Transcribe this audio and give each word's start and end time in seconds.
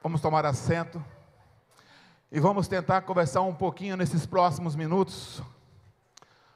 Vamos 0.00 0.20
tomar 0.20 0.46
assento 0.46 1.04
e 2.30 2.38
vamos 2.38 2.68
tentar 2.68 3.00
conversar 3.00 3.40
um 3.40 3.52
pouquinho 3.52 3.96
nesses 3.96 4.24
próximos 4.24 4.76
minutos 4.76 5.42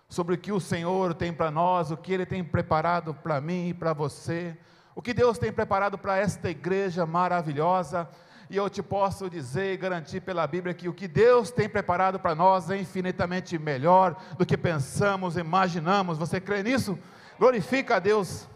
sobre 0.09 0.37
o 0.37 0.39
que 0.39 0.53
o 0.53 0.61
Senhor 0.61 1.13
tem 1.13 1.33
para 1.33 1.51
nós, 1.51 1.91
o 1.91 1.97
que 1.97 2.13
Ele 2.13 2.25
tem 2.25 2.45
preparado 2.45 3.13
para 3.13 3.41
mim 3.41 3.71
e 3.71 3.75
para 3.75 3.93
você, 3.93 4.57
o 4.95 5.03
que 5.03 5.13
Deus 5.13 5.39
tem 5.39 5.53
preparado 5.53 5.99
para 5.99 6.19
esta 6.19 6.51
igreja 6.51 7.05
maravilhosa. 7.05 8.09
E 8.49 8.57
eu 8.57 8.71
te 8.71 8.81
posso 8.81 9.29
dizer 9.29 9.75
e 9.75 9.77
garantir 9.77 10.21
pela 10.21 10.47
Bíblia 10.47 10.73
que 10.73 10.89
o 10.89 10.95
que 10.95 11.09
Deus 11.09 11.51
tem 11.51 11.69
preparado 11.69 12.21
para 12.21 12.37
nós 12.37 12.71
é 12.71 12.79
infinitamente 12.79 13.59
melhor 13.59 14.15
do 14.39 14.47
que 14.47 14.57
pensamos, 14.57 15.37
imaginamos. 15.37 16.17
Você 16.17 16.41
crê 16.41 16.63
nisso? 16.63 16.97
Glorifica 17.41 17.97
a 17.97 17.99
Deus. 17.99 18.47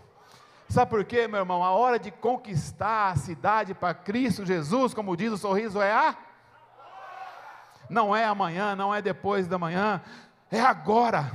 Sabe 0.68 0.90
por 0.90 1.04
quê, 1.04 1.28
meu 1.28 1.40
irmão? 1.40 1.62
A 1.62 1.70
hora 1.70 1.98
de 1.98 2.10
conquistar 2.10 3.10
a 3.12 3.16
cidade 3.16 3.72
para 3.72 3.94
Cristo 3.94 4.44
Jesus, 4.44 4.92
como 4.92 5.16
diz 5.16 5.32
o 5.32 5.38
sorriso, 5.38 5.80
é 5.80 5.92
a. 5.92 6.16
Não 7.88 8.14
é 8.14 8.24
amanhã, 8.24 8.74
não 8.74 8.92
é 8.92 9.00
depois 9.00 9.46
da 9.46 9.58
manhã, 9.58 10.02
é 10.50 10.60
agora. 10.60 11.30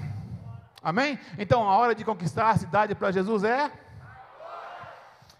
Amém? 0.83 1.17
Então 1.37 1.69
a 1.69 1.77
hora 1.77 1.95
de 1.95 2.03
conquistar 2.03 2.49
a 2.49 2.57
cidade 2.57 2.93
para 2.93 3.11
Jesus 3.11 3.43
é. 3.43 3.71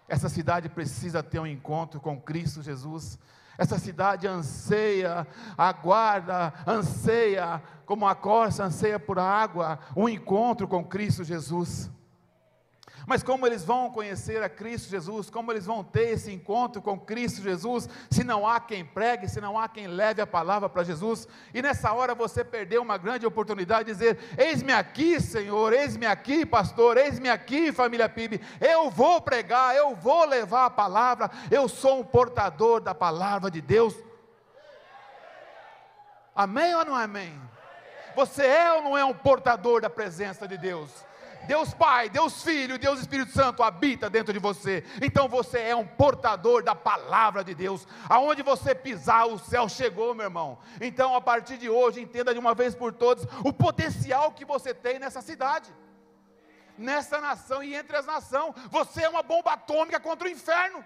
Essa 0.08 0.28
cidade 0.28 0.68
precisa 0.68 1.22
ter 1.22 1.38
um 1.38 1.46
encontro 1.46 2.00
com 2.00 2.20
Cristo 2.20 2.62
Jesus. 2.62 3.18
Essa 3.58 3.78
cidade 3.78 4.26
anseia, 4.26 5.26
aguarda, 5.56 6.54
anseia, 6.66 7.62
como 7.84 8.06
a 8.06 8.14
corça 8.14 8.64
anseia 8.64 8.98
por 8.98 9.18
água, 9.18 9.78
um 9.94 10.08
encontro 10.08 10.66
com 10.66 10.82
Cristo 10.82 11.22
Jesus. 11.22 11.90
Mas 13.06 13.22
como 13.22 13.46
eles 13.46 13.64
vão 13.64 13.90
conhecer 13.90 14.42
a 14.42 14.48
Cristo 14.48 14.88
Jesus, 14.88 15.28
como 15.28 15.50
eles 15.52 15.66
vão 15.66 15.82
ter 15.82 16.10
esse 16.10 16.32
encontro 16.32 16.80
com 16.80 16.98
Cristo 16.98 17.42
Jesus, 17.42 17.88
se 18.10 18.22
não 18.22 18.46
há 18.46 18.60
quem 18.60 18.84
pregue, 18.84 19.28
se 19.28 19.40
não 19.40 19.58
há 19.58 19.68
quem 19.68 19.86
leve 19.86 20.20
a 20.20 20.26
palavra 20.26 20.68
para 20.68 20.84
Jesus, 20.84 21.26
e 21.52 21.60
nessa 21.60 21.92
hora 21.92 22.14
você 22.14 22.44
perdeu 22.44 22.82
uma 22.82 22.96
grande 22.96 23.26
oportunidade 23.26 23.86
de 23.86 23.92
dizer: 23.92 24.18
Eis-me 24.38 24.72
aqui, 24.72 25.20
Senhor, 25.20 25.72
eis-me 25.72 26.06
aqui, 26.06 26.46
pastor, 26.46 26.96
eis-me 26.96 27.28
aqui, 27.28 27.72
família 27.72 28.08
PIB, 28.08 28.40
eu 28.60 28.90
vou 28.90 29.20
pregar, 29.20 29.74
eu 29.74 29.94
vou 29.94 30.24
levar 30.24 30.66
a 30.66 30.70
palavra, 30.70 31.30
eu 31.50 31.68
sou 31.68 32.00
um 32.00 32.04
portador 32.04 32.80
da 32.80 32.94
palavra 32.94 33.50
de 33.50 33.60
Deus. 33.60 33.94
Amém 36.34 36.74
ou 36.74 36.84
não 36.84 36.94
amém? 36.94 37.38
Você 38.14 38.44
é 38.44 38.72
ou 38.72 38.82
não 38.82 38.96
é 38.96 39.04
um 39.04 39.12
portador 39.12 39.80
da 39.80 39.90
presença 39.90 40.46
de 40.46 40.56
Deus? 40.56 40.90
Deus 41.46 41.74
Pai, 41.74 42.08
Deus 42.08 42.42
Filho, 42.42 42.78
Deus 42.78 43.00
Espírito 43.00 43.32
Santo 43.32 43.62
habita 43.62 44.08
dentro 44.08 44.32
de 44.32 44.38
você. 44.38 44.84
Então 45.00 45.28
você 45.28 45.58
é 45.58 45.76
um 45.76 45.86
portador 45.86 46.62
da 46.62 46.74
palavra 46.74 47.42
de 47.42 47.54
Deus. 47.54 47.86
Aonde 48.08 48.42
você 48.42 48.74
pisar, 48.74 49.26
o 49.26 49.38
céu 49.38 49.68
chegou, 49.68 50.14
meu 50.14 50.24
irmão. 50.24 50.58
Então, 50.80 51.14
a 51.14 51.20
partir 51.20 51.56
de 51.58 51.68
hoje, 51.68 52.00
entenda 52.00 52.32
de 52.32 52.38
uma 52.38 52.54
vez 52.54 52.74
por 52.74 52.92
todas 52.92 53.24
o 53.44 53.52
potencial 53.52 54.32
que 54.32 54.44
você 54.44 54.72
tem 54.72 54.98
nessa 54.98 55.20
cidade, 55.20 55.72
nessa 56.78 57.20
nação 57.20 57.62
e 57.62 57.74
entre 57.74 57.96
as 57.96 58.06
nações. 58.06 58.54
Você 58.70 59.02
é 59.02 59.08
uma 59.08 59.22
bomba 59.22 59.52
atômica 59.52 60.00
contra 60.00 60.28
o 60.28 60.30
inferno. 60.30 60.84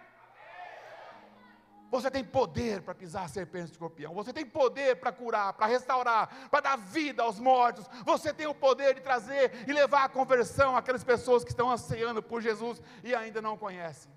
Você 1.91 2.11
tem 2.11 2.25
poder 2.25 2.83
para 2.83 2.95
pisar 2.95 3.29
serpente 3.29 3.69
e 3.69 3.73
escorpião. 3.73 4.15
Você 4.15 4.33
tem 4.33 4.45
poder 4.45 4.97
para 4.97 5.13
curar, 5.13 5.53
para 5.53 5.67
restaurar, 5.67 6.49
para 6.51 6.61
dar 6.61 6.77
vida 6.77 7.23
aos 7.23 7.39
mortos. 7.39 7.87
Você 8.05 8.33
tem 8.33 8.47
o 8.47 8.55
poder 8.55 8.95
de 8.95 9.01
trazer 9.01 9.53
e 9.69 9.73
levar 9.73 10.05
a 10.05 10.09
conversão 10.09 10.77
àquelas 10.77 11.05
pessoas 11.05 11.45
que 11.45 11.51
estão 11.51 11.71
ansiando 11.71 12.23
por 12.23 12.41
Jesus 12.41 12.83
e 13.05 13.15
ainda 13.15 13.41
não 13.41 13.57
conhecem 13.57 14.16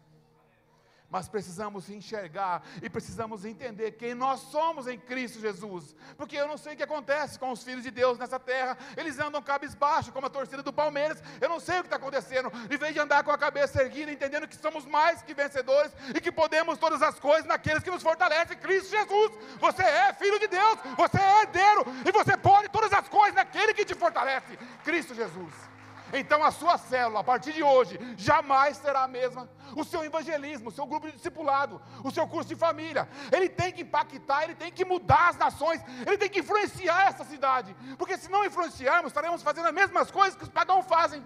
mas 1.10 1.28
precisamos 1.28 1.90
enxergar 1.90 2.64
e 2.82 2.90
precisamos 2.90 3.46
entender 3.46 3.92
quem 3.94 4.14
nós 4.14 4.40
somos 4.42 4.88
em 4.88 4.98
Cristo 4.98 5.40
Jesus, 5.40 5.96
porque 6.18 6.36
eu 6.36 6.48
não 6.48 6.58
sei 6.58 6.74
o 6.74 6.78
que 6.78 6.84
acontece 6.84 7.40
com 7.40 7.52
os 7.52 7.64
filhos 7.64 7.84
de 7.84 7.92
Deus 7.92 8.18
nessa 8.18 8.40
terra, 8.40 8.78
eles 8.96 9.20
andam 9.20 9.42
cabisbaixo, 9.42 10.12
como 10.12 10.28
a 10.28 10.30
torcida 10.30 10.62
do 10.62 10.72
Palmeiras, 10.74 11.22
eu 11.42 11.50
não 11.50 11.60
sei 11.60 11.80
o 11.80 11.82
que 11.82 11.88
está 11.88 11.96
acontecendo, 11.96 12.52
em 12.70 12.78
vez 12.78 12.94
de 12.94 13.00
andar 13.00 13.24
com 13.24 13.32
a 13.32 13.38
cabeça 13.38 13.82
erguida, 13.82 14.12
entendendo 14.12 14.48
que 14.48 14.56
somos 14.56 14.86
mais 14.86 15.22
que 15.22 15.34
vencedores 15.34 15.92
e 16.16 16.22
que 16.22 16.32
podemos 16.32 16.78
todas 16.78 17.02
as 17.02 17.20
coisas 17.20 17.46
naqueles 17.46 17.84
que 17.84 17.92
nos 17.92 18.04
fortalecem, 18.04 18.58
Cristo 18.58 18.92
Jesus, 18.92 19.32
você 19.60 19.84
é 19.84 20.14
filho 20.14 20.40
de 20.40 20.48
Deus, 20.48 20.80
você 20.96 21.20
é 21.20 21.42
herdeiro 21.42 21.86
e 22.06 22.12
você 22.12 22.38
pode 22.38 22.70
todas 22.70 22.94
as 22.94 23.08
coisas 23.10 23.36
naquele 23.36 23.74
que 23.74 23.86
te 23.86 23.96
fortalece, 23.96 24.58
Cristo 24.84 25.16
Jesus. 25.16 25.79
Então 26.14 26.44
a 26.44 26.52
sua 26.52 26.78
célula, 26.78 27.20
a 27.20 27.24
partir 27.24 27.54
de 27.54 27.64
hoje, 27.64 28.00
jamais 28.18 28.78
será 28.78 29.04
a 29.04 29.08
mesma. 29.08 29.50
O 29.76 29.84
seu 29.84 30.04
evangelismo, 30.04 30.70
o 30.70 30.72
seu 30.72 30.86
grupo 30.86 31.08
de 31.08 31.14
discipulado, 31.14 31.82
o 32.04 32.12
seu 32.12 32.28
curso 32.28 32.50
de 32.50 32.56
família, 32.56 33.08
ele 33.32 33.48
tem 33.48 33.72
que 33.72 33.84
impactar, 33.84 34.44
ele 34.44 34.56
tem 34.56 34.72
que 34.72 34.84
mudar 34.84 35.30
as 35.30 35.38
nações, 35.38 35.82
ele 36.06 36.18
tem 36.18 36.30
que 36.30 36.40
influenciar 36.40 37.08
essa 37.08 37.24
cidade. 37.24 37.76
Porque 37.98 38.18
se 38.18 38.30
não 38.30 38.44
influenciarmos, 38.44 39.10
estaremos 39.10 39.44
fazendo 39.44 39.68
as 39.68 39.74
mesmas 39.74 40.10
coisas 40.10 40.36
que 40.36 40.44
os 40.44 40.50
pagãos 40.50 40.86
fazem. 40.86 41.24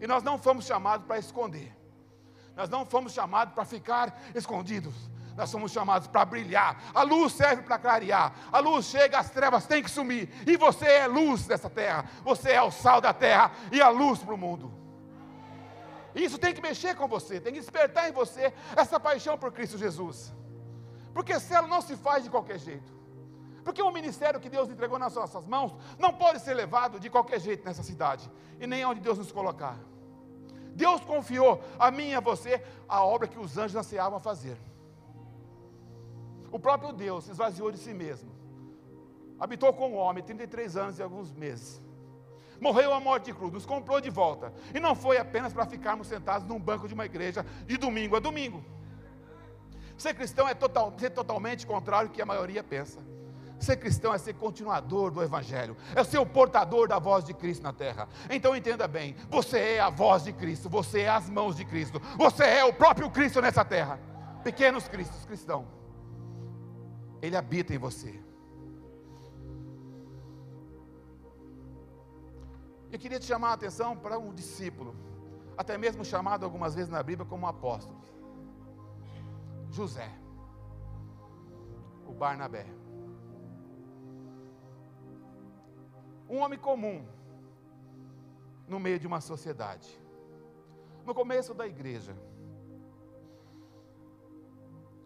E 0.00 0.06
nós 0.06 0.22
não 0.22 0.38
fomos 0.38 0.64
chamados 0.64 1.06
para 1.06 1.18
esconder. 1.18 1.76
Nós 2.56 2.68
não 2.68 2.86
fomos 2.86 3.12
chamados 3.12 3.54
para 3.54 3.64
ficar 3.64 4.18
escondidos 4.34 4.94
nós 5.38 5.50
somos 5.50 5.70
chamados 5.70 6.08
para 6.08 6.24
brilhar. 6.24 6.82
A 6.92 7.02
luz 7.02 7.32
serve 7.32 7.62
para 7.62 7.78
clarear. 7.78 8.34
A 8.50 8.58
luz 8.58 8.86
chega, 8.86 9.20
as 9.20 9.30
trevas 9.30 9.66
têm 9.66 9.84
que 9.84 9.90
sumir. 9.90 10.28
E 10.44 10.56
você 10.56 10.84
é 10.84 11.06
luz 11.06 11.46
dessa 11.46 11.70
terra. 11.70 12.04
Você 12.24 12.50
é 12.50 12.60
o 12.60 12.72
sal 12.72 13.00
da 13.00 13.14
terra 13.14 13.52
e 13.70 13.80
a 13.80 13.88
luz 13.88 14.18
para 14.18 14.34
o 14.34 14.36
mundo. 14.36 14.74
Isso 16.12 16.38
tem 16.38 16.52
que 16.52 16.60
mexer 16.60 16.96
com 16.96 17.06
você, 17.06 17.40
tem 17.40 17.52
que 17.52 17.60
despertar 17.60 18.08
em 18.08 18.12
você 18.12 18.52
essa 18.74 18.98
paixão 18.98 19.38
por 19.38 19.52
Cristo 19.52 19.78
Jesus. 19.78 20.34
Porque 21.14 21.38
célula 21.38 21.68
não 21.68 21.80
se 21.80 21.96
faz 21.96 22.24
de 22.24 22.30
qualquer 22.30 22.58
jeito. 22.58 22.92
Porque 23.62 23.80
o 23.80 23.92
ministério 23.92 24.40
que 24.40 24.50
Deus 24.50 24.68
entregou 24.68 24.98
nas 24.98 25.14
nossas 25.14 25.46
mãos 25.46 25.72
não 26.00 26.12
pode 26.12 26.40
ser 26.40 26.54
levado 26.54 26.98
de 26.98 27.08
qualquer 27.08 27.38
jeito 27.38 27.64
nessa 27.64 27.84
cidade 27.84 28.28
e 28.58 28.66
nem 28.66 28.84
onde 28.84 28.98
Deus 28.98 29.18
nos 29.18 29.30
colocar. 29.30 29.78
Deus 30.74 31.00
confiou 31.02 31.62
a 31.78 31.92
mim 31.92 32.08
e 32.08 32.14
a 32.16 32.20
você 32.20 32.60
a 32.88 33.04
obra 33.04 33.28
que 33.28 33.38
os 33.38 33.56
anjos 33.56 33.76
ansiavam 33.76 34.18
fazer. 34.18 34.58
O 36.50 36.58
próprio 36.58 36.92
Deus 36.92 37.24
se 37.24 37.30
esvaziou 37.30 37.70
de 37.70 37.78
si 37.78 37.92
mesmo. 37.92 38.30
Habitou 39.38 39.72
com 39.72 39.92
o 39.92 39.96
homem 39.96 40.22
33 40.22 40.76
anos 40.76 40.98
e 40.98 41.02
alguns 41.02 41.32
meses. 41.32 41.80
Morreu 42.60 42.92
a 42.92 42.98
morte 42.98 43.26
de 43.26 43.34
cruz, 43.34 43.52
nos 43.52 43.66
comprou 43.66 44.00
de 44.00 44.10
volta. 44.10 44.52
E 44.74 44.80
não 44.80 44.94
foi 44.94 45.18
apenas 45.18 45.52
para 45.52 45.66
ficarmos 45.66 46.08
sentados 46.08 46.46
num 46.48 46.58
banco 46.58 46.88
de 46.88 46.94
uma 46.94 47.06
igreja 47.06 47.46
de 47.66 47.76
domingo 47.76 48.16
a 48.16 48.20
domingo. 48.20 48.64
Ser 49.96 50.14
cristão 50.14 50.48
é 50.48 50.54
total, 50.54 50.92
ser 50.96 51.10
totalmente 51.10 51.66
contrário 51.66 52.08
ao 52.08 52.14
que 52.14 52.22
a 52.22 52.26
maioria 52.26 52.62
pensa. 52.64 53.00
Ser 53.58 53.76
cristão 53.76 54.14
é 54.14 54.18
ser 54.18 54.34
continuador 54.34 55.10
do 55.10 55.20
Evangelho, 55.20 55.76
é 55.94 56.04
ser 56.04 56.18
o 56.18 56.26
portador 56.26 56.86
da 56.86 57.00
voz 57.00 57.24
de 57.24 57.34
Cristo 57.34 57.62
na 57.62 57.72
terra. 57.72 58.08
Então 58.30 58.54
entenda 58.54 58.86
bem: 58.86 59.16
você 59.28 59.58
é 59.58 59.80
a 59.80 59.90
voz 59.90 60.22
de 60.22 60.32
Cristo, 60.32 60.68
você 60.68 61.00
é 61.00 61.08
as 61.08 61.28
mãos 61.28 61.56
de 61.56 61.64
Cristo, 61.64 62.00
você 62.16 62.44
é 62.44 62.64
o 62.64 62.72
próprio 62.72 63.10
Cristo 63.10 63.40
nessa 63.40 63.64
terra. 63.64 63.98
Pequenos 64.44 64.86
cristos 64.86 65.24
cristãos. 65.24 65.77
Ele 67.20 67.36
habita 67.36 67.74
em 67.74 67.78
você. 67.78 68.12
Eu 72.90 72.98
queria 72.98 73.20
te 73.20 73.26
chamar 73.26 73.50
a 73.50 73.52
atenção 73.54 73.96
para 73.96 74.18
um 74.18 74.32
discípulo, 74.32 74.94
até 75.56 75.76
mesmo 75.76 76.04
chamado 76.04 76.44
algumas 76.44 76.74
vezes 76.74 76.90
na 76.90 77.02
Bíblia 77.02 77.28
como 77.28 77.46
apóstolo. 77.46 78.00
José, 79.70 80.10
o 82.06 82.12
Barnabé. 82.12 82.66
Um 86.28 86.38
homem 86.38 86.58
comum 86.58 87.06
no 88.66 88.78
meio 88.78 88.98
de 88.98 89.06
uma 89.06 89.20
sociedade. 89.20 89.88
No 91.04 91.14
começo 91.14 91.54
da 91.54 91.66
igreja, 91.66 92.16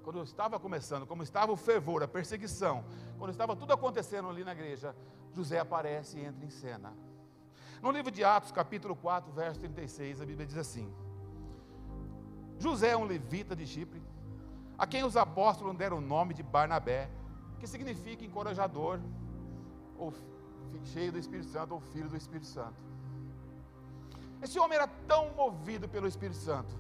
quando 0.03 0.23
estava 0.23 0.59
começando, 0.59 1.07
como 1.07 1.23
estava 1.23 1.53
o 1.53 1.57
fervor, 1.57 2.03
a 2.03 2.09
perseguição, 2.09 2.85
quando 3.19 3.31
estava 3.31 3.57
tudo 3.57 3.73
acontecendo 3.73 4.29
ali 4.29 4.45
na 4.45 4.53
igreja, 4.53 4.95
José 5.33 5.59
aparece 5.59 6.19
e 6.19 6.25
entra 6.25 6.45
em 6.45 6.51
cena. 6.51 6.93
No 7.81 7.91
livro 7.91 8.11
de 8.11 8.23
Atos, 8.23 8.53
capítulo 8.53 8.95
4, 8.95 9.33
verso 9.33 9.61
36, 9.61 10.21
a 10.21 10.27
Bíblia 10.27 10.47
diz 10.47 10.57
assim: 10.57 10.93
José 12.59 12.91
é 12.91 12.97
um 12.97 13.05
levita 13.05 13.57
de 13.57 13.67
Chipre, 13.67 14.03
a 14.77 14.87
quem 14.87 15.05
os 15.05 15.17
apóstolos 15.17 15.77
deram 15.77 15.99
o 15.99 16.01
nome 16.01 16.35
de 16.35 16.43
Barnabé, 16.43 17.09
que 17.59 17.67
significa 17.67 18.25
encorajador, 18.25 19.01
ou 19.97 20.13
cheio 20.85 21.13
do 21.13 21.19
Espírito 21.19 21.49
Santo, 21.49 21.75
ou 21.75 21.81
filho 21.81 22.09
do 22.09 22.17
Espírito 22.17 22.47
Santo. 22.47 22.81
Esse 24.43 24.59
homem 24.59 24.77
era 24.77 24.89
tão 25.07 25.33
movido 25.35 25.89
pelo 25.89 26.09
Espírito 26.09 26.37
Santo, 26.37 26.75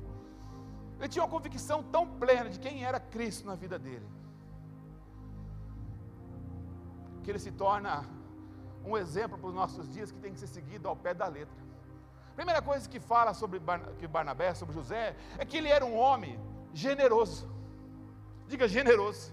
ele 1.02 1.08
tinha 1.08 1.24
uma 1.24 1.30
convicção 1.30 1.82
tão 1.82 2.06
plena 2.06 2.48
de 2.48 2.60
quem 2.60 2.84
era 2.84 3.00
Cristo 3.00 3.44
na 3.44 3.56
vida 3.56 3.76
dele, 3.76 4.08
que 7.24 7.30
ele 7.30 7.40
se 7.40 7.50
torna 7.50 8.08
um 8.84 8.96
exemplo 8.96 9.36
para 9.36 9.48
os 9.48 9.54
nossos 9.54 9.92
dias 9.92 10.12
que 10.12 10.20
tem 10.20 10.32
que 10.32 10.38
ser 10.38 10.46
seguido 10.46 10.88
ao 10.88 10.94
pé 10.94 11.12
da 11.12 11.26
letra. 11.26 11.60
Primeira 12.36 12.62
coisa 12.62 12.88
que 12.88 13.00
fala 13.00 13.34
sobre 13.34 13.60
Barnabé, 14.08 14.54
sobre 14.54 14.74
José, 14.76 15.16
é 15.38 15.44
que 15.44 15.56
ele 15.56 15.68
era 15.68 15.84
um 15.84 15.96
homem 15.96 16.38
generoso. 16.72 17.50
Diga 18.46 18.68
generoso. 18.68 19.32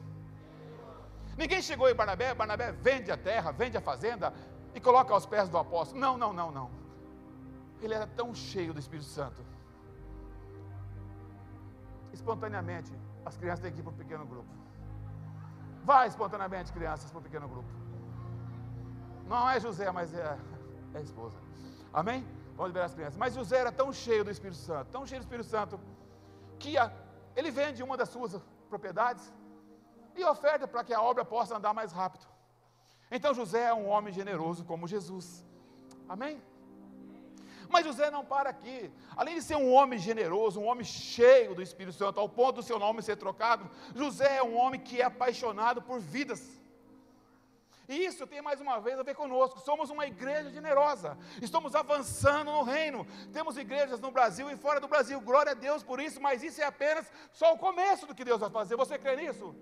Ninguém 1.37 1.61
chegou 1.61 1.87
em 1.87 1.93
Barnabé, 1.93 2.33
Barnabé 2.33 2.71
vende 2.71 3.11
a 3.11 3.17
terra, 3.17 3.51
vende 3.51 3.77
a 3.77 3.81
fazenda 3.81 4.33
e 4.73 4.79
coloca 4.81 5.13
aos 5.13 5.27
pés 5.27 5.47
do 5.47 5.57
apóstolo. 5.57 6.01
Não, 6.01 6.17
não, 6.17 6.33
não, 6.33 6.51
não. 6.51 6.71
Ele 7.79 7.93
era 7.93 8.07
tão 8.07 8.33
cheio 8.33 8.73
do 8.73 8.79
Espírito 8.79 9.07
Santo. 9.07 9.41
Espontaneamente, 12.13 12.91
as 13.25 13.37
crianças 13.37 13.61
têm 13.61 13.71
que 13.71 13.79
ir 13.79 13.83
para 13.83 13.91
o 13.91 13.95
pequeno 13.95 14.25
grupo. 14.25 14.49
Vai 15.83 16.07
espontaneamente, 16.07 16.71
crianças, 16.71 17.09
para 17.11 17.19
o 17.19 17.21
pequeno 17.21 17.47
grupo. 17.47 17.69
Não 19.27 19.49
é 19.49 19.59
José, 19.59 19.91
mas 19.91 20.13
é, 20.13 20.37
é 20.93 20.97
a 20.97 21.01
esposa. 21.01 21.37
Amém? 21.93 22.25
Vamos 22.55 22.69
liberar 22.69 22.85
as 22.85 22.93
crianças. 22.93 23.17
Mas 23.17 23.33
José 23.33 23.57
era 23.57 23.71
tão 23.71 23.91
cheio 23.93 24.23
do 24.23 24.31
Espírito 24.31 24.57
Santo, 24.57 24.91
tão 24.91 25.05
cheio 25.05 25.21
do 25.21 25.23
Espírito 25.23 25.47
Santo, 25.47 25.79
que 26.57 26.77
a, 26.77 26.91
ele 27.35 27.51
vende 27.51 27.81
uma 27.81 27.95
das 27.95 28.09
suas 28.09 28.39
propriedades 28.69 29.31
e 30.15 30.23
oferta 30.23 30.67
para 30.67 30.83
que 30.83 30.93
a 30.93 31.01
obra 31.01 31.23
possa 31.23 31.55
andar 31.57 31.73
mais 31.73 31.91
rápido. 31.91 32.25
Então 33.11 33.33
José 33.33 33.63
é 33.63 33.73
um 33.73 33.87
homem 33.87 34.13
generoso 34.13 34.65
como 34.65 34.87
Jesus. 34.87 35.45
Amém? 36.07 36.41
Mas 37.69 37.85
José 37.85 38.09
não 38.09 38.25
para 38.25 38.49
aqui. 38.49 38.91
Além 39.15 39.35
de 39.35 39.43
ser 39.43 39.55
um 39.55 39.71
homem 39.71 39.99
generoso, 39.99 40.59
um 40.59 40.65
homem 40.65 40.83
cheio 40.83 41.53
do 41.53 41.61
Espírito 41.61 41.95
Santo, 41.95 42.19
ao 42.19 42.27
ponto 42.27 42.55
do 42.55 42.63
seu 42.63 42.79
nome 42.79 43.01
ser 43.01 43.15
trocado, 43.15 43.69
José 43.95 44.37
é 44.37 44.43
um 44.43 44.57
homem 44.57 44.81
que 44.81 44.99
é 45.01 45.05
apaixonado 45.05 45.81
por 45.81 45.99
vidas. 45.99 46.59
E 47.87 48.05
isso 48.05 48.27
tem 48.27 48.39
mais 48.39 48.61
uma 48.61 48.79
vez 48.79 48.99
a 48.99 49.03
ver 49.03 49.15
conosco. 49.15 49.59
Somos 49.59 49.89
uma 49.89 50.05
igreja 50.05 50.51
generosa. 50.51 51.17
Estamos 51.41 51.73
avançando 51.73 52.51
no 52.51 52.61
reino. 52.61 53.05
Temos 53.33 53.57
igrejas 53.57 53.99
no 53.99 54.11
Brasil 54.11 54.49
e 54.51 54.55
fora 54.55 54.79
do 54.79 54.87
Brasil. 54.87 55.19
Glória 55.19 55.53
a 55.53 55.55
Deus 55.55 55.81
por 55.81 55.99
isso, 55.99 56.21
mas 56.21 56.43
isso 56.43 56.61
é 56.61 56.65
apenas 56.65 57.11
só 57.33 57.51
o 57.53 57.57
começo 57.57 58.05
do 58.05 58.13
que 58.13 58.23
Deus 58.23 58.39
vai 58.39 58.49
fazer. 58.51 58.75
Você 58.75 58.95
crê 58.99 59.15
nisso? 59.15 59.55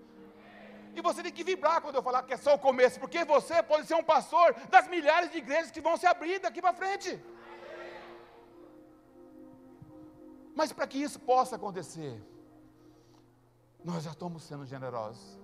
E 0.93 1.01
você 1.01 1.23
tem 1.23 1.31
que 1.31 1.43
vibrar 1.43 1.79
quando 1.79 1.95
eu 1.95 2.03
falar 2.03 2.23
que 2.23 2.33
é 2.33 2.37
só 2.37 2.55
o 2.55 2.59
começo, 2.59 2.99
porque 2.99 3.23
você 3.23 3.63
pode 3.63 3.87
ser 3.87 3.95
um 3.95 4.03
pastor 4.03 4.53
das 4.69 4.87
milhares 4.89 5.31
de 5.31 5.37
igrejas 5.37 5.71
que 5.71 5.79
vão 5.79 5.95
se 5.95 6.05
abrir 6.05 6.39
daqui 6.39 6.61
para 6.61 6.73
frente. 6.73 7.21
Mas 10.57 10.73
para 10.73 10.87
que 10.87 10.97
isso 10.97 11.19
possa 11.19 11.55
acontecer, 11.55 12.19
nós 13.85 14.03
já 14.03 14.09
estamos 14.09 14.41
sendo 14.41 14.65
generosos. 14.65 15.39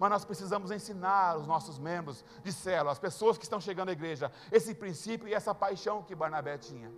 Mas 0.00 0.10
nós 0.10 0.24
precisamos 0.24 0.72
ensinar 0.72 1.36
os 1.36 1.46
nossos 1.46 1.78
membros 1.78 2.24
de 2.42 2.52
célula, 2.52 2.90
as 2.90 2.98
pessoas 2.98 3.38
que 3.38 3.44
estão 3.44 3.60
chegando 3.60 3.90
à 3.90 3.92
igreja, 3.92 4.32
esse 4.50 4.74
princípio 4.74 5.28
e 5.28 5.32
essa 5.32 5.54
paixão 5.54 6.02
que 6.02 6.12
Barnabé 6.12 6.58
tinha. 6.58 6.90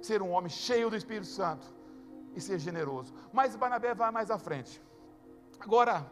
Ser 0.00 0.22
um 0.22 0.30
homem 0.30 0.48
cheio 0.48 0.88
do 0.88 0.96
Espírito 0.96 1.26
Santo 1.26 1.66
e 2.34 2.40
ser 2.40 2.58
generoso. 2.58 3.12
Mas 3.30 3.56
Barnabé 3.56 3.94
vai 3.94 4.10
mais 4.10 4.30
à 4.30 4.38
frente. 4.38 4.82
Agora, 5.60 6.10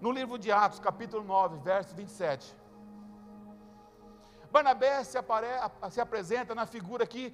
no 0.00 0.10
livro 0.10 0.36
de 0.36 0.50
Atos, 0.50 0.80
capítulo 0.80 1.22
9, 1.22 1.58
verso 1.58 1.94
27. 1.94 2.56
Barnabé 4.50 5.04
se, 5.04 5.16
apare, 5.16 5.46
se 5.92 6.00
apresenta 6.00 6.56
na 6.56 6.66
figura 6.66 7.04
aqui 7.04 7.32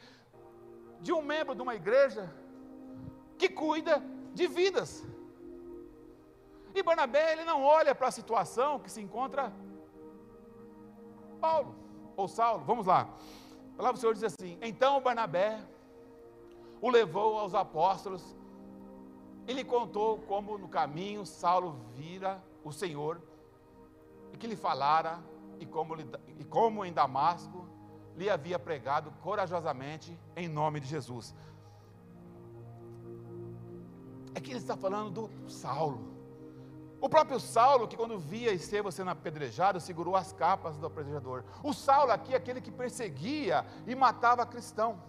de 1.00 1.14
um 1.14 1.23
membro 1.23 1.55
de 1.55 1.62
uma 1.62 1.75
igreja 1.75 2.31
que 3.41 3.49
cuida 3.49 4.03
de 4.35 4.47
vidas. 4.47 4.91
E 6.75 6.83
Barnabé, 6.83 7.33
ele 7.33 7.45
não 7.45 7.65
olha 7.65 7.95
para 7.95 8.09
a 8.09 8.17
situação 8.21 8.79
que 8.79 8.91
se 8.91 9.01
encontra 9.01 9.53
Paulo, 11.41 11.75
ou 12.17 12.29
Saulo, 12.29 12.63
vamos 12.65 12.87
lá. 12.87 13.01
A 13.73 13.77
palavra 13.79 13.95
do 13.95 14.01
Senhor 14.01 14.15
diz 14.15 14.25
assim: 14.25 14.59
Então 14.61 15.01
Barnabé 15.01 15.59
o 16.83 16.91
levou 16.91 17.39
aos 17.39 17.55
apóstolos 17.55 18.37
e 19.49 19.53
lhe 19.55 19.65
contou 19.65 20.19
como 20.33 20.59
no 20.59 20.69
caminho 20.69 21.25
Saulo 21.25 21.79
vira 21.95 22.43
o 22.63 22.71
Senhor 22.71 23.21
e 24.33 24.37
que 24.37 24.47
lhe 24.47 24.57
falara 24.57 25.19
e 25.59 25.65
como, 25.65 25.97
e 26.39 26.45
como 26.45 26.85
em 26.85 26.93
Damasco 26.93 27.67
lhe 28.17 28.29
havia 28.29 28.59
pregado 28.59 29.11
corajosamente 29.23 30.19
em 30.37 30.47
nome 30.47 30.79
de 30.79 30.87
Jesus. 30.87 31.35
Aqui 34.35 34.50
ele 34.50 34.59
está 34.59 34.77
falando 34.77 35.29
do 35.29 35.50
Saulo. 35.50 36.11
O 37.00 37.09
próprio 37.09 37.41
Saulo, 37.41 37.88
que 37.88 37.97
quando 37.97 38.19
via 38.19 38.53
Estevão 38.53 38.91
sendo 38.91 39.11
apedrejado, 39.11 39.81
segurou 39.81 40.15
as 40.15 40.32
capas 40.32 40.77
do 40.77 40.87
apedrejador. 40.87 41.44
O 41.62 41.73
Saulo 41.73 42.12
aqui 42.12 42.35
é 42.35 42.37
aquele 42.37 42.61
que 42.61 42.71
perseguia 42.71 43.65
e 43.87 43.94
matava 43.94 44.44
cristão. 44.44 45.03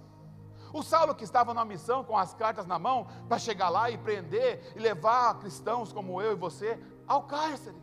O 0.74 0.82
Saulo 0.82 1.14
que 1.14 1.26
estava 1.26 1.54
na 1.54 1.66
missão 1.66 2.02
com 2.04 2.18
as 2.18 2.34
cartas 2.34 2.66
na 2.66 2.80
mão 2.80 3.08
para 3.28 3.38
chegar 3.38 3.70
lá 3.70 3.92
e 3.92 3.98
prender 3.98 4.72
e 4.74 4.80
levar 4.80 5.38
cristãos 5.40 5.92
como 5.92 6.22
eu 6.22 6.32
e 6.32 6.36
você 6.36 6.80
ao 7.06 7.24
cárcere. 7.24 7.76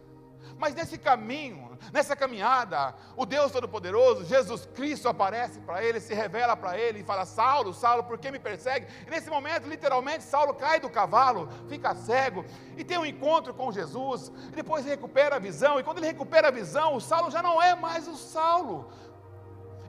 Mas 0.58 0.75
nesse 0.75 0.99
caminho, 0.99 1.79
nessa 1.93 2.17
caminhada, 2.17 2.94
o 3.17 3.25
Deus 3.25 3.52
Todo-Poderoso, 3.52 4.25
Jesus 4.25 4.67
Cristo, 4.75 5.08
aparece 5.08 5.61
para 5.61 5.85
ele, 5.85 6.00
se 6.00 6.14
revela 6.14 6.56
para 6.56 6.79
ele 6.79 7.00
e 7.00 7.05
fala: 7.05 7.25
Saulo, 7.25 7.73
Saulo, 7.73 8.05
por 8.05 8.19
que 8.19 8.31
me 8.31 8.38
persegue? 8.38 8.87
E 9.06 9.11
nesse 9.11 9.31
momento, 9.31 9.69
literalmente, 9.69 10.25
Saulo 10.25 10.55
cai 10.55 10.81
do 10.81 10.90
cavalo, 10.90 11.49
fica 11.69 11.94
cego 11.94 12.44
e 12.76 12.85
tem 12.85 12.99
um 12.99 13.06
encontro 13.06 13.55
com 13.55 13.70
Jesus. 13.70 14.32
E 14.49 14.56
depois 14.56 14.85
recupera 14.85 15.37
a 15.37 15.38
visão. 15.38 15.79
E 15.79 15.85
quando 15.85 15.99
ele 15.99 16.06
recupera 16.06 16.49
a 16.49 16.52
visão, 16.52 16.96
o 16.96 17.00
Saulo 17.00 17.31
já 17.31 17.43
não 17.43 17.62
é 17.62 17.75
mais 17.75 18.08
o 18.08 18.17
Saulo. 18.17 18.90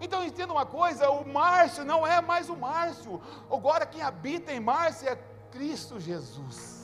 Então 0.01 0.23
entenda 0.23 0.53
uma 0.53 0.65
coisa: 0.65 1.09
o 1.09 1.27
Márcio 1.27 1.83
não 1.83 2.05
é 2.05 2.21
mais 2.21 2.49
o 2.49 2.55
Márcio. 2.55 3.21
Agora 3.51 3.85
quem 3.85 4.01
habita 4.01 4.51
em 4.51 4.59
Márcio 4.59 5.09
é 5.09 5.17
Cristo 5.51 5.99
Jesus. 5.99 6.78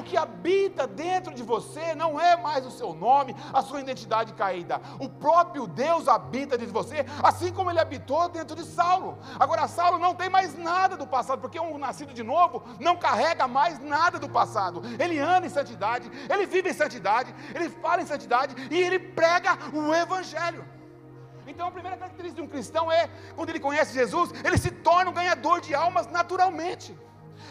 O 0.00 0.02
que 0.02 0.16
habita 0.16 0.86
dentro 0.86 1.34
de 1.34 1.42
você 1.42 1.94
não 1.94 2.18
é 2.18 2.34
mais 2.34 2.64
o 2.64 2.70
seu 2.70 2.94
nome, 2.94 3.36
a 3.52 3.60
sua 3.60 3.82
identidade 3.82 4.32
caída. 4.32 4.80
O 4.98 5.10
próprio 5.10 5.66
Deus 5.66 6.08
habita 6.08 6.56
dentro 6.56 6.68
de 6.68 6.72
você, 6.72 7.04
assim 7.22 7.52
como 7.52 7.70
ele 7.70 7.78
habitou 7.78 8.26
dentro 8.30 8.56
de 8.56 8.64
Saulo. 8.64 9.18
Agora, 9.38 9.68
Saulo 9.68 9.98
não 9.98 10.14
tem 10.14 10.30
mais 10.30 10.56
nada 10.56 10.96
do 10.96 11.06
passado, 11.06 11.42
porque 11.42 11.60
um 11.60 11.76
nascido 11.76 12.14
de 12.14 12.22
novo 12.22 12.64
não 12.80 12.96
carrega 12.96 13.46
mais 13.46 13.78
nada 13.78 14.18
do 14.18 14.26
passado. 14.26 14.80
Ele 14.98 15.18
anda 15.18 15.46
em 15.46 15.50
santidade, 15.50 16.10
ele 16.30 16.46
vive 16.46 16.70
em 16.70 16.74
santidade, 16.74 17.34
ele 17.54 17.68
fala 17.68 18.00
em 18.00 18.06
santidade 18.06 18.54
e 18.70 18.80
ele 18.80 18.98
prega 18.98 19.58
o 19.74 19.94
Evangelho. 19.94 20.64
Então 21.46 21.68
a 21.68 21.70
primeira 21.70 21.98
característica 21.98 22.40
de 22.40 22.48
um 22.48 22.50
cristão 22.50 22.90
é, 22.90 23.10
quando 23.36 23.50
ele 23.50 23.60
conhece 23.60 23.92
Jesus, 23.92 24.32
ele 24.42 24.56
se 24.56 24.70
torna 24.70 25.10
um 25.10 25.14
ganhador 25.14 25.60
de 25.60 25.74
almas 25.74 26.06
naturalmente. 26.06 26.96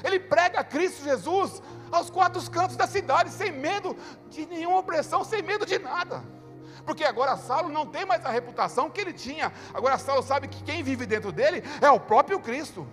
Ele 0.03 0.19
prega 0.19 0.63
Cristo 0.63 1.03
Jesus 1.03 1.61
aos 1.91 2.09
quatro 2.09 2.41
cantos 2.49 2.75
da 2.75 2.87
cidade, 2.87 3.29
sem 3.31 3.51
medo 3.51 3.95
de 4.29 4.45
nenhuma 4.45 4.79
opressão, 4.79 5.23
sem 5.23 5.41
medo 5.41 5.65
de 5.65 5.79
nada. 5.79 6.23
Porque 6.85 7.03
agora 7.03 7.35
Saulo 7.37 7.69
não 7.69 7.85
tem 7.85 8.05
mais 8.05 8.25
a 8.25 8.29
reputação 8.29 8.89
que 8.89 9.01
ele 9.01 9.13
tinha. 9.13 9.51
Agora 9.73 9.97
Saulo 9.97 10.23
sabe 10.23 10.47
que 10.47 10.63
quem 10.63 10.81
vive 10.81 11.05
dentro 11.05 11.31
dele 11.31 11.63
é 11.81 11.89
o 11.89 11.99
próprio 11.99 12.39
Cristo. 12.39 12.87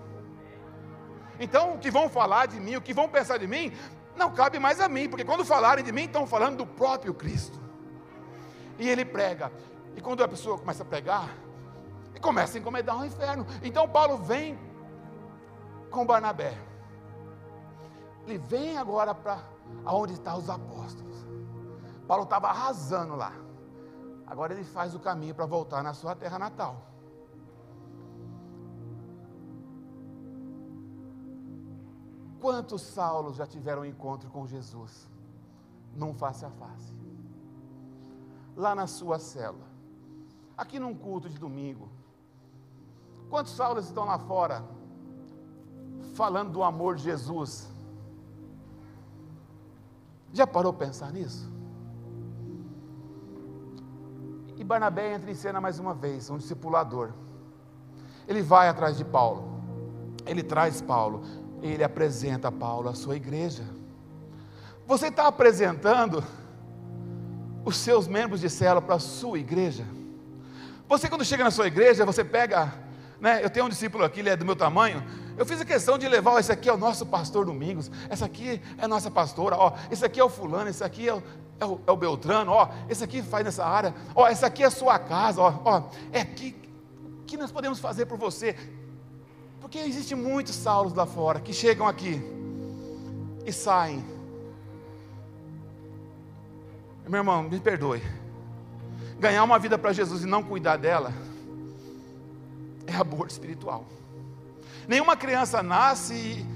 Então, 1.39 1.75
o 1.75 1.79
que 1.79 1.91
vão 1.91 2.09
falar 2.09 2.47
de 2.47 2.59
mim, 2.59 2.77
o 2.77 2.81
que 2.81 2.95
vão 2.95 3.09
pensar 3.09 3.39
de 3.39 3.47
mim, 3.47 3.73
não 4.17 4.33
cabe 4.33 4.59
mais 4.59 4.81
a 4.81 4.89
mim, 4.89 5.09
porque 5.09 5.25
quando 5.25 5.45
falarem 5.45 5.85
de 5.85 5.93
mim, 5.93 6.05
estão 6.05 6.27
falando 6.27 6.57
do 6.59 6.67
próprio 6.67 7.13
Cristo. 7.13 7.61
E 8.79 8.89
ele 8.89 9.05
prega. 9.05 9.53
E 9.95 10.01
quando 10.01 10.23
a 10.23 10.29
pessoa 10.29 10.59
começa 10.59 10.83
a 10.83 10.87
pregar, 10.87 11.29
começa 12.27 12.59
a 12.59 12.61
encomendar 12.61 12.99
um 12.99 13.05
inferno. 13.05 13.47
Então 13.63 13.89
Paulo 13.89 14.19
vem 14.19 14.59
com 15.91 16.05
Barnabé. 16.05 16.59
Ele 18.27 18.39
vem 18.39 18.77
agora 18.77 19.15
para 19.15 19.41
aonde 19.85 20.15
estão 20.15 20.37
os 20.37 20.51
apóstolos. 20.51 21.17
Paulo 22.09 22.25
estava 22.25 22.49
arrasando 22.49 23.15
lá. 23.15 23.33
Agora 24.27 24.53
ele 24.53 24.65
faz 24.65 24.95
o 24.95 24.99
caminho 24.99 25.35
para 25.35 25.47
voltar 25.47 25.83
na 25.83 25.95
sua 25.95 26.17
terra 26.17 26.39
natal. 26.39 26.83
Quantos 32.41 32.83
Saulos 32.83 33.37
já 33.37 33.47
tiveram 33.47 33.83
um 33.83 33.85
encontro 33.85 34.29
com 34.31 34.47
Jesus? 34.47 35.09
Num 35.95 36.13
face 36.13 36.45
a 36.45 36.51
face. 36.51 36.93
Lá 38.57 38.75
na 38.75 38.89
sua 38.89 39.21
cela. 39.21 39.67
Aqui 40.57 40.81
num 40.81 40.95
culto 40.95 41.29
de 41.29 41.39
domingo. 41.39 41.89
Quantos 43.31 43.53
Saulos 43.53 43.87
estão 43.87 44.05
lá 44.05 44.19
fora? 44.19 44.65
Falando 46.15 46.51
do 46.51 46.63
amor 46.65 46.97
de 46.97 47.05
Jesus 47.05 47.76
já 50.33 50.47
parou 50.47 50.73
para 50.73 50.87
pensar 50.87 51.13
nisso? 51.13 51.51
E 54.57 54.65
Barnabé 54.65 55.15
entra 55.15 55.31
em 55.31 55.35
cena 55.35 55.61
mais 55.61 55.79
uma 55.79 55.95
vez, 55.95 56.31
um 56.31 56.39
discipulador. 56.39 57.13
Ele 58.27 58.43
vai 58.43 58.69
atrás 58.69 58.97
de 58.97 59.05
Paulo, 59.05 59.61
ele 60.27 60.43
traz 60.43 60.81
Paulo, 60.81 61.23
ele 61.63 61.85
apresenta 61.85 62.51
Paulo 62.51 62.89
à 62.89 62.95
sua 62.95 63.17
igreja. 63.17 63.65
Você 64.87 65.09
está 65.09 65.27
apresentando 65.27 66.23
os 67.65 67.77
seus 67.77 68.07
membros 68.07 68.41
de 68.41 68.49
célula 68.49 68.81
para 68.81 68.95
a 68.95 69.01
sua 69.01 69.39
igreja? 69.39 69.85
Você, 70.89 71.09
quando 71.09 71.25
chega 71.25 71.43
na 71.43 71.51
sua 71.51 71.67
igreja, 71.67 72.07
você 72.07 72.25
pega, 72.25 72.73
né, 73.21 73.45
eu 73.45 73.51
tenho 73.51 73.67
um 73.67 73.69
discípulo 73.69 74.05
aqui, 74.05 74.21
ele 74.21 74.31
é 74.31 74.37
do 74.37 74.45
meu 74.45 74.55
tamanho, 74.55 75.03
Eu 75.37 75.45
fiz 75.45 75.61
a 75.61 75.65
questão 75.65 75.99
de 75.99 76.09
levar, 76.09 76.33
ó, 76.33 76.39
esse 76.39 76.51
aqui 76.51 76.69
é 76.69 76.73
o 76.73 76.79
nosso 76.79 77.05
pastor 77.05 77.45
Domingos, 77.45 77.91
essa 78.09 78.25
aqui 78.25 78.61
é 78.79 78.85
a 78.85 78.89
nossa 78.89 79.11
pastora, 79.11 79.57
ó, 79.57 79.73
esse 79.91 80.05
aqui 80.05 80.19
é 80.19 80.25
o 80.25 80.29
fulano, 80.29 80.71
esse 80.71 80.83
aqui 80.83 81.09
é 81.09 81.15
o, 81.15 81.23
é 81.61 81.65
o, 81.65 81.81
é 81.87 81.91
o 81.91 81.97
Beltrano, 81.97 82.53
ó, 82.53 82.69
esse 82.89 83.05
aqui 83.05 83.23
faz 83.23 83.45
nessa 83.45 83.65
área, 83.65 83.95
ó, 84.15 84.27
essa 84.27 84.47
aqui 84.47 84.63
é 84.63 84.67
a 84.67 84.71
sua 84.71 84.99
casa, 84.99 85.43
ó, 85.43 85.53
ó, 85.65 85.83
é 86.11 86.21
aqui, 86.23 86.57
que 87.27 87.37
nós 87.37 87.53
podemos 87.53 87.79
fazer 87.79 88.07
por 88.07 88.17
você? 88.17 88.57
Porque 89.61 89.79
existem 89.79 90.17
muitos 90.17 90.55
Saulos 90.55 90.95
lá 90.95 91.05
fora 91.05 91.41
que 91.41 91.53
chegam 91.53 91.87
aqui 91.87 92.23
e 93.45 93.53
saem. 93.53 94.05
Meu 97.07 97.19
irmão, 97.19 97.43
me 97.43 97.61
perdoe. 97.61 98.03
Ganhar 99.19 99.43
uma 99.45 99.59
vida 99.59 99.79
para 99.79 99.93
Jesus 99.93 100.23
e 100.23 100.27
não 100.27 100.43
cuidar 100.43 100.77
dela 100.77 101.13
é 102.87 102.95
aborto 102.95 103.33
espiritual. 103.33 103.85
Nenhuma 104.87 105.17
criança 105.17 105.63
nasce 105.63 106.15
e, 106.15 106.47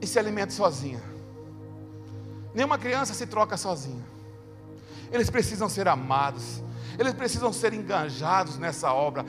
e 0.00 0.06
se 0.06 0.18
alimenta 0.18 0.52
sozinha. 0.52 1.02
Nenhuma 2.54 2.78
criança 2.78 3.14
se 3.14 3.26
troca 3.26 3.56
sozinha. 3.56 4.04
Eles 5.12 5.30
precisam 5.30 5.68
ser 5.68 5.88
amados. 5.88 6.62
Eles 6.98 7.14
precisam 7.14 7.52
ser 7.52 7.72
enganjados 7.72 8.58
nessa 8.58 8.92
obra. 8.92 9.24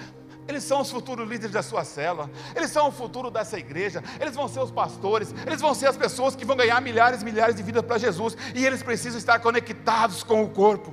Eles 0.47 0.63
são 0.63 0.81
os 0.81 0.89
futuros 0.89 1.29
líderes 1.29 1.53
da 1.53 1.61
sua 1.61 1.83
célula. 1.83 2.29
Eles 2.55 2.71
são 2.71 2.87
o 2.87 2.91
futuro 2.91 3.29
dessa 3.29 3.59
igreja. 3.59 4.03
Eles 4.19 4.33
vão 4.33 4.47
ser 4.47 4.61
os 4.61 4.71
pastores. 4.71 5.33
Eles 5.45 5.61
vão 5.61 5.75
ser 5.75 5.87
as 5.87 5.95
pessoas 5.95 6.35
que 6.35 6.43
vão 6.43 6.55
ganhar 6.55 6.81
milhares 6.81 7.21
e 7.21 7.25
milhares 7.25 7.55
de 7.55 7.61
vidas 7.61 7.83
para 7.83 7.99
Jesus. 7.99 8.35
E 8.55 8.65
eles 8.65 8.81
precisam 8.81 9.19
estar 9.19 9.39
conectados 9.39 10.23
com 10.23 10.43
o 10.43 10.49
corpo. 10.49 10.91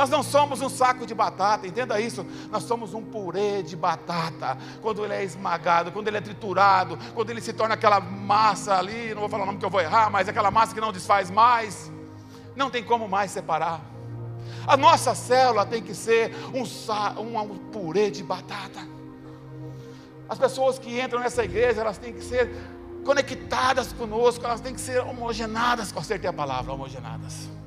Nós 0.00 0.08
não 0.08 0.22
somos 0.22 0.62
um 0.62 0.70
saco 0.70 1.04
de 1.04 1.14
batata, 1.14 1.66
entenda 1.66 2.00
isso. 2.00 2.24
Nós 2.50 2.62
somos 2.62 2.94
um 2.94 3.02
purê 3.02 3.62
de 3.62 3.76
batata. 3.76 4.56
Quando 4.80 5.04
ele 5.04 5.12
é 5.12 5.22
esmagado, 5.22 5.92
quando 5.92 6.08
ele 6.08 6.16
é 6.16 6.22
triturado, 6.22 6.98
quando 7.14 7.28
ele 7.28 7.42
se 7.42 7.52
torna 7.52 7.74
aquela 7.74 8.00
massa 8.00 8.78
ali, 8.78 9.12
não 9.12 9.20
vou 9.20 9.28
falar 9.28 9.42
o 9.42 9.46
nome 9.46 9.58
que 9.58 9.64
eu 9.66 9.68
vou 9.68 9.78
errar, 9.78 10.08
mas 10.08 10.26
aquela 10.26 10.50
massa 10.50 10.72
que 10.72 10.80
não 10.80 10.90
desfaz 10.90 11.30
mais, 11.30 11.92
não 12.56 12.70
tem 12.70 12.82
como 12.82 13.06
mais 13.06 13.30
separar. 13.30 13.82
A 14.66 14.74
nossa 14.74 15.14
célula 15.14 15.66
tem 15.66 15.82
que 15.82 15.94
ser 15.94 16.34
um, 16.54 16.62
um, 17.38 17.58
purê 17.70 18.10
de 18.10 18.22
batata. 18.22 18.80
As 20.26 20.38
pessoas 20.38 20.78
que 20.78 20.98
entram 20.98 21.20
nessa 21.20 21.44
igreja, 21.44 21.82
elas 21.82 21.98
têm 21.98 22.14
que 22.14 22.24
ser 22.24 22.50
conectadas 23.04 23.92
conosco, 23.92 24.46
elas 24.46 24.62
têm 24.62 24.72
que 24.72 24.80
ser 24.80 25.02
homogenadas, 25.02 25.94
acertei 25.94 26.30
a 26.30 26.32
palavra, 26.32 26.72
homogenadas 26.72 27.59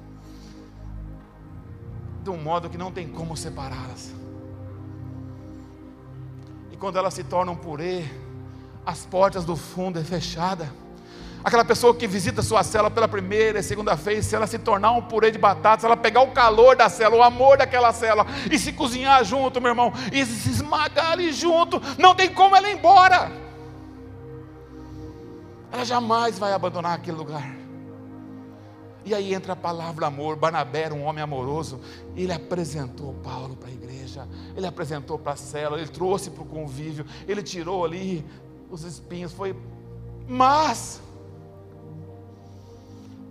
de 2.23 2.29
um 2.29 2.37
modo 2.37 2.69
que 2.69 2.77
não 2.77 2.91
tem 2.91 3.07
como 3.07 3.35
separá-las. 3.35 4.13
E 6.71 6.77
quando 6.77 6.97
elas 6.97 7.13
se 7.13 7.23
tornam 7.23 7.55
purê, 7.55 8.05
as 8.85 9.05
portas 9.05 9.43
do 9.43 9.55
fundo 9.55 9.99
é 9.99 10.03
fechada. 10.03 10.71
Aquela 11.43 11.65
pessoa 11.65 11.93
que 11.93 12.07
visita 12.07 12.41
sua 12.41 12.63
cela 12.63 12.89
pela 12.89 13.07
primeira 13.07 13.59
e 13.59 13.63
segunda 13.63 13.95
vez, 13.95 14.25
se 14.25 14.35
ela 14.35 14.47
se 14.47 14.57
tornar 14.57 14.91
um 14.91 15.01
purê 15.01 15.29
de 15.29 15.37
batata, 15.37 15.81
se 15.81 15.85
ela 15.85 15.97
pegar 15.97 16.21
o 16.21 16.31
calor 16.31 16.77
da 16.77 16.87
cela, 16.87 17.17
o 17.17 17.21
amor 17.21 17.57
daquela 17.57 17.91
cela, 17.91 18.25
e 18.49 18.57
se 18.57 18.71
cozinhar 18.71 19.21
junto, 19.25 19.59
meu 19.59 19.71
irmão, 19.71 19.91
e 20.13 20.25
se 20.25 20.49
esmagar 20.49 21.11
ali 21.11 21.33
junto, 21.33 21.81
não 21.97 22.15
tem 22.15 22.33
como 22.33 22.55
ela 22.55 22.69
ir 22.69 22.77
embora. 22.77 23.29
Ela 25.69 25.83
jamais 25.83 26.39
vai 26.39 26.53
abandonar 26.53 26.93
aquele 26.93 27.17
lugar. 27.17 27.62
E 29.05 29.13
aí 29.13 29.33
entra 29.33 29.53
a 29.53 29.55
palavra 29.55 30.07
amor. 30.07 30.35
Barnabé 30.35 30.83
era 30.83 30.93
um 30.93 31.03
homem 31.03 31.23
amoroso. 31.23 31.79
Ele 32.15 32.31
apresentou 32.31 33.13
Paulo 33.15 33.55
para 33.55 33.69
a 33.69 33.71
igreja, 33.71 34.27
ele 34.55 34.65
apresentou 34.65 35.19
para 35.19 35.33
a 35.33 35.35
cela, 35.35 35.77
ele 35.77 35.87
trouxe 35.87 36.29
para 36.29 36.43
o 36.43 36.45
convívio, 36.45 37.05
ele 37.27 37.43
tirou 37.43 37.83
ali 37.83 38.25
os 38.69 38.83
espinhos. 38.83 39.31
Foi, 39.33 39.55
mas 40.27 41.01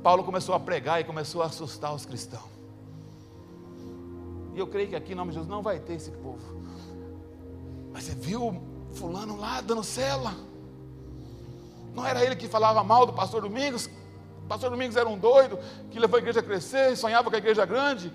Paulo 0.02 0.24
começou 0.24 0.54
a 0.54 0.60
pregar 0.60 1.00
e 1.00 1.04
começou 1.04 1.42
a 1.42 1.46
assustar 1.46 1.94
os 1.94 2.04
cristãos. 2.04 2.50
E 4.54 4.58
eu 4.58 4.66
creio 4.66 4.88
que 4.88 4.96
aqui 4.96 5.12
em 5.12 5.14
nome 5.14 5.30
de 5.30 5.36
Jesus 5.36 5.48
não 5.48 5.62
vai 5.62 5.78
ter 5.78 5.94
esse 5.94 6.10
povo. 6.10 6.60
Mas 7.92 8.04
você 8.04 8.14
viu 8.14 8.60
fulano 8.94 9.38
lá 9.38 9.60
dando 9.60 9.82
cela? 9.82 10.34
Não 11.94 12.04
era 12.06 12.24
ele 12.24 12.36
que 12.36 12.48
falava 12.48 12.82
mal 12.82 13.06
do 13.06 13.12
pastor 13.12 13.42
Domingos? 13.42 13.88
Pastor 14.49 14.70
Domingos 14.70 14.96
era 14.96 15.08
um 15.08 15.18
doido 15.18 15.58
que 15.90 15.99
levou 15.99 16.16
a 16.16 16.20
igreja 16.20 16.40
a 16.40 16.42
crescer, 16.42 16.96
sonhava 16.96 17.28
com 17.30 17.37
a 17.37 17.38
igreja 17.38 17.64
grande, 17.64 18.12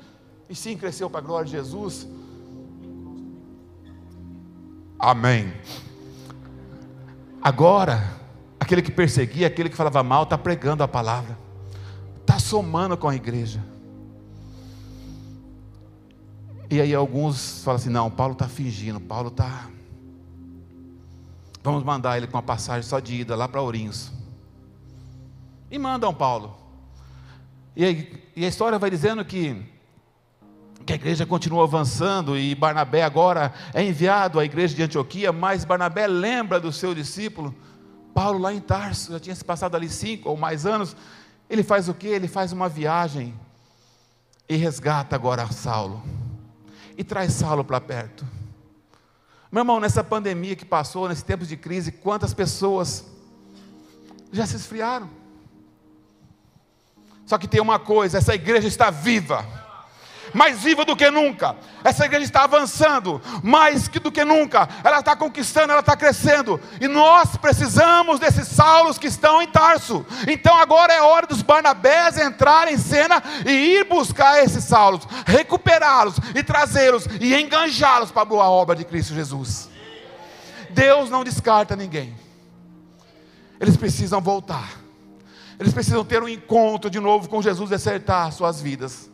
e 0.50 0.56
sim 0.56 0.78
cresceu 0.78 1.10
para 1.10 1.20
a 1.20 1.24
glória 1.24 1.46
de 1.46 1.52
Jesus. 1.52 2.08
Amém. 5.00 5.54
Agora, 7.42 8.16
aquele 8.60 8.82
que 8.82 8.92
perseguia, 8.92 9.48
aquele 9.48 9.70
que 9.70 9.76
falava 9.76 10.02
mal, 10.04 10.24
está 10.24 10.38
pregando 10.38 10.84
a 10.84 10.88
palavra, 10.88 11.38
está 12.22 12.40
somando 12.40 12.98
com 12.98 13.08
a 13.08 13.16
igreja. 13.16 13.64
E 16.70 16.82
aí 16.82 16.94
alguns 16.94 17.64
falam 17.64 17.80
assim: 17.80 17.90
não, 17.90 18.12
Paulo 18.12 18.34
está 18.34 18.48
fingindo, 18.48 19.00
Paulo 19.00 19.30
está. 19.30 19.70
Vamos 21.64 21.84
mandar 21.84 22.18
ele 22.18 22.28
com 22.28 22.36
uma 22.36 22.44
passagem 22.44 22.84
só 22.84 23.00
de 23.00 23.16
ida 23.16 23.36
lá 23.36 23.48
para 23.48 23.62
Ourinhos. 23.62 24.12
E 25.70 25.78
mandam 25.78 26.14
Paulo. 26.14 26.58
E 27.76 27.86
a, 28.44 28.48
história 28.48 28.80
vai 28.80 28.90
dizendo 28.90 29.24
que, 29.24 29.64
que 30.86 30.94
a 30.94 30.96
igreja 30.96 31.26
continua 31.26 31.64
avançando 31.64 32.38
e 32.38 32.56
Barnabé 32.56 33.04
agora 33.04 33.54
é 33.74 33.84
enviado 33.84 34.40
à 34.40 34.46
igreja 34.46 34.76
de 34.76 34.82
Antioquia, 34.82 35.32
mas 35.32 35.64
Barnabé 35.64 36.08
lembra 36.08 36.60
do 36.60 36.72
seu 36.72 36.96
discípulo, 36.96 37.54
Paulo 38.16 38.40
lá 38.40 38.52
em 38.52 38.60
Tarso, 38.60 39.12
já 39.12 39.20
tinha 39.20 39.36
se 39.36 39.46
passado 39.46 39.76
ali 39.76 39.90
cinco 39.90 40.30
ou 40.30 40.38
mais 40.38 40.66
anos. 40.66 40.96
Ele 41.48 41.62
faz 41.62 41.88
o 41.88 41.94
que? 41.94 42.08
Ele 42.08 42.28
faz 42.28 42.52
uma 42.52 42.68
viagem 42.68 43.34
e 44.50 44.56
resgata 44.56 45.16
agora 45.16 45.46
Saulo 45.52 46.02
e 46.98 47.04
traz 47.04 47.34
Saulo 47.34 47.64
para 47.64 47.80
perto. 47.80 48.26
Meu 49.52 49.62
irmão, 49.62 49.80
nessa 49.80 50.04
pandemia 50.04 50.56
que 50.56 50.66
passou, 50.66 51.08
nesse 51.08 51.24
tempo 51.24 51.46
de 51.46 51.56
crise, 51.56 51.92
quantas 51.92 52.34
pessoas 52.34 53.06
já 54.32 54.46
se 54.46 54.56
esfriaram? 54.56 55.10
Só 57.28 57.38
que 57.38 57.48
tem 57.48 57.62
uma 57.62 57.78
coisa: 57.78 58.18
essa 58.18 58.34
igreja 58.34 58.68
está 58.68 58.90
viva, 58.90 59.46
mais 60.34 60.60
viva 60.64 60.86
do 60.86 60.96
que 60.96 61.12
nunca. 61.12 61.56
Essa 61.84 62.06
igreja 62.06 62.24
está 62.24 62.46
avançando, 62.46 63.22
mais 63.44 63.90
do 63.90 64.12
que 64.12 64.24
nunca. 64.24 64.68
Ela 64.84 65.00
está 65.00 65.16
conquistando, 65.16 65.72
ela 65.72 65.82
está 65.82 65.96
crescendo. 65.96 66.60
E 66.80 66.88
nós 66.88 67.36
precisamos 67.36 68.18
desses 68.20 68.48
Saulos 68.48 68.98
que 68.98 69.08
estão 69.08 69.42
em 69.42 69.48
Tarso. 69.48 70.06
Então 70.26 70.58
agora 70.58 70.94
é 70.94 71.02
hora 71.02 71.28
dos 71.28 71.42
Barnabés 71.42 72.18
entrarem 72.18 72.76
em 72.76 72.78
cena 72.78 73.22
e 73.46 73.52
ir 73.52 73.84
buscar 73.84 74.42
esses 74.42 74.64
Saulos, 74.64 75.06
recuperá-los 75.26 76.16
e 76.34 76.42
trazê-los 76.42 77.08
e 77.20 77.36
enganjá-los 77.36 78.10
para 78.10 78.22
a 78.22 78.26
boa 78.26 78.50
obra 78.50 78.76
de 78.76 78.86
Cristo 78.86 79.14
Jesus. 79.14 79.70
Deus 80.70 81.10
não 81.10 81.26
descarta 81.26 81.76
ninguém. 81.76 82.16
Eles 83.60 83.76
precisam 83.76 84.22
voltar. 84.22 84.77
Eles 85.60 85.74
precisam 85.74 86.06
ter 86.06 86.22
um 86.22 86.30
encontro 86.30 86.90
de 86.90 87.00
novo 87.00 87.28
com 87.28 87.42
Jesus 87.42 87.72
e 87.72 87.76
acertar 87.76 88.32
suas 88.32 88.62
vidas. 88.62 89.10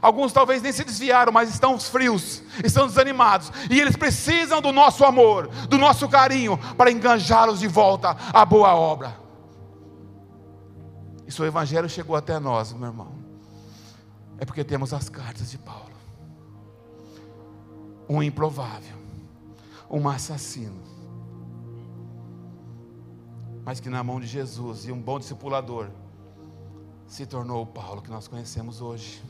Alguns 0.00 0.32
talvez 0.32 0.62
nem 0.62 0.72
se 0.72 0.84
desviaram, 0.84 1.32
mas 1.32 1.50
estão 1.50 1.78
frios, 1.78 2.42
estão 2.64 2.86
desanimados, 2.86 3.50
e 3.68 3.80
eles 3.80 3.96
precisam 3.96 4.62
do 4.62 4.72
nosso 4.72 5.04
amor, 5.04 5.48
do 5.68 5.76
nosso 5.76 6.08
carinho, 6.08 6.56
para 6.76 6.90
enganjá-los 6.90 7.58
de 7.58 7.66
volta 7.66 8.16
à 8.32 8.44
boa 8.44 8.74
obra. 8.74 9.16
E 11.26 11.42
o 11.42 11.44
Evangelho 11.44 11.88
chegou 11.88 12.16
até 12.16 12.38
nós, 12.38 12.72
meu 12.72 12.88
irmão, 12.88 13.12
é 14.38 14.44
porque 14.44 14.64
temos 14.64 14.94
as 14.94 15.08
cartas 15.08 15.50
de 15.50 15.58
Paulo. 15.58 15.90
Um 18.08 18.22
improvável, 18.22 18.96
um 19.90 20.08
assassino, 20.08 20.80
mas 23.68 23.80
que 23.80 23.90
na 23.90 24.02
mão 24.02 24.18
de 24.18 24.26
Jesus 24.26 24.86
e 24.86 24.92
um 24.92 24.98
bom 24.98 25.18
discipulador 25.18 25.88
se 27.06 27.26
tornou 27.26 27.62
o 27.62 27.66
Paulo 27.66 28.00
que 28.00 28.08
nós 28.08 28.26
conhecemos 28.26 28.80
hoje. 28.80 29.22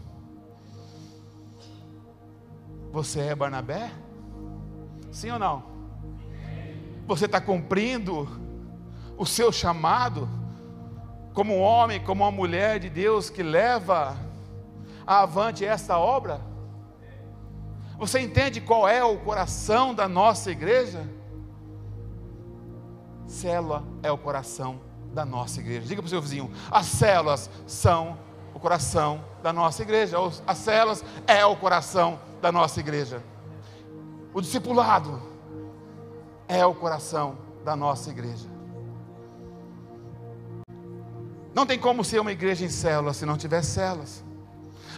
Você 2.92 3.18
é 3.18 3.34
Barnabé? 3.34 3.90
Sim 5.10 5.32
ou 5.32 5.40
não? 5.40 5.64
Você 7.08 7.24
está 7.24 7.40
cumprindo 7.40 8.28
o 9.16 9.26
seu 9.26 9.50
chamado 9.50 10.28
como 11.34 11.56
um 11.56 11.60
homem, 11.60 12.00
como 12.04 12.22
uma 12.22 12.30
mulher 12.30 12.78
de 12.78 12.88
Deus 12.88 13.28
que 13.28 13.42
leva 13.42 14.16
avante 15.04 15.64
essa 15.64 15.98
obra? 15.98 16.40
Você 17.98 18.20
entende 18.20 18.60
qual 18.60 18.88
é 18.88 19.02
o 19.02 19.18
coração 19.18 19.92
da 19.92 20.06
nossa 20.06 20.52
igreja? 20.52 21.17
Célula 23.28 23.84
é 24.02 24.10
o 24.10 24.18
coração 24.18 24.80
da 25.12 25.24
nossa 25.24 25.60
igreja. 25.60 25.86
Diga 25.86 26.02
para 26.02 26.06
o 26.06 26.10
seu 26.10 26.20
vizinho: 26.20 26.50
as 26.70 26.86
células 26.86 27.48
são 27.66 28.18
o 28.54 28.58
coração 28.58 29.22
da 29.42 29.52
nossa 29.52 29.82
igreja. 29.82 30.16
As 30.46 30.58
células 30.58 31.04
é 31.26 31.44
o 31.44 31.54
coração 31.54 32.18
da 32.40 32.50
nossa 32.50 32.80
igreja. 32.80 33.22
O 34.32 34.40
discipulado 34.40 35.22
é 36.48 36.64
o 36.64 36.74
coração 36.74 37.38
da 37.64 37.76
nossa 37.76 38.10
igreja. 38.10 38.48
Não 41.54 41.66
tem 41.66 41.78
como 41.78 42.04
ser 42.04 42.20
uma 42.20 42.32
igreja 42.32 42.64
em 42.64 42.68
células 42.70 43.16
se 43.16 43.26
não 43.26 43.36
tiver 43.36 43.62
células. 43.62 44.24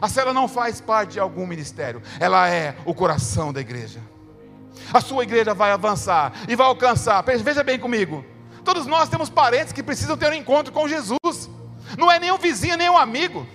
A 0.01 0.09
célula 0.09 0.33
não 0.33 0.47
faz 0.49 0.81
parte 0.81 1.13
de 1.13 1.21
algum 1.21 1.47
ministério, 1.47 2.03
ela 2.19 2.49
é 2.49 2.77
o 2.87 2.95
coração 2.95 3.53
da 3.53 3.61
igreja. 3.61 4.01
A 4.93 5.01
sua 5.01 5.23
igreja 5.23 5.55
vai 5.55 5.71
avançar 5.73 6.33
e 6.49 6.57
vai 6.57 6.67
alcançar. 6.67 7.23
Veja 7.23 7.63
bem 7.63 7.79
comigo. 7.79 8.25
Todos 8.65 8.87
nós 8.87 9.09
temos 9.09 9.31
parentes 9.31 9.73
que 9.73 9.83
precisam 9.83 10.17
ter 10.17 10.31
um 10.31 10.35
encontro 10.35 10.73
com 10.73 10.89
Jesus. 10.89 11.51
Não 11.99 12.11
é 12.11 12.19
nem 12.19 12.31
um 12.33 12.39
vizinho, 12.39 12.77
nem 12.77 12.91
um 12.91 12.99
amigo. 12.99 13.47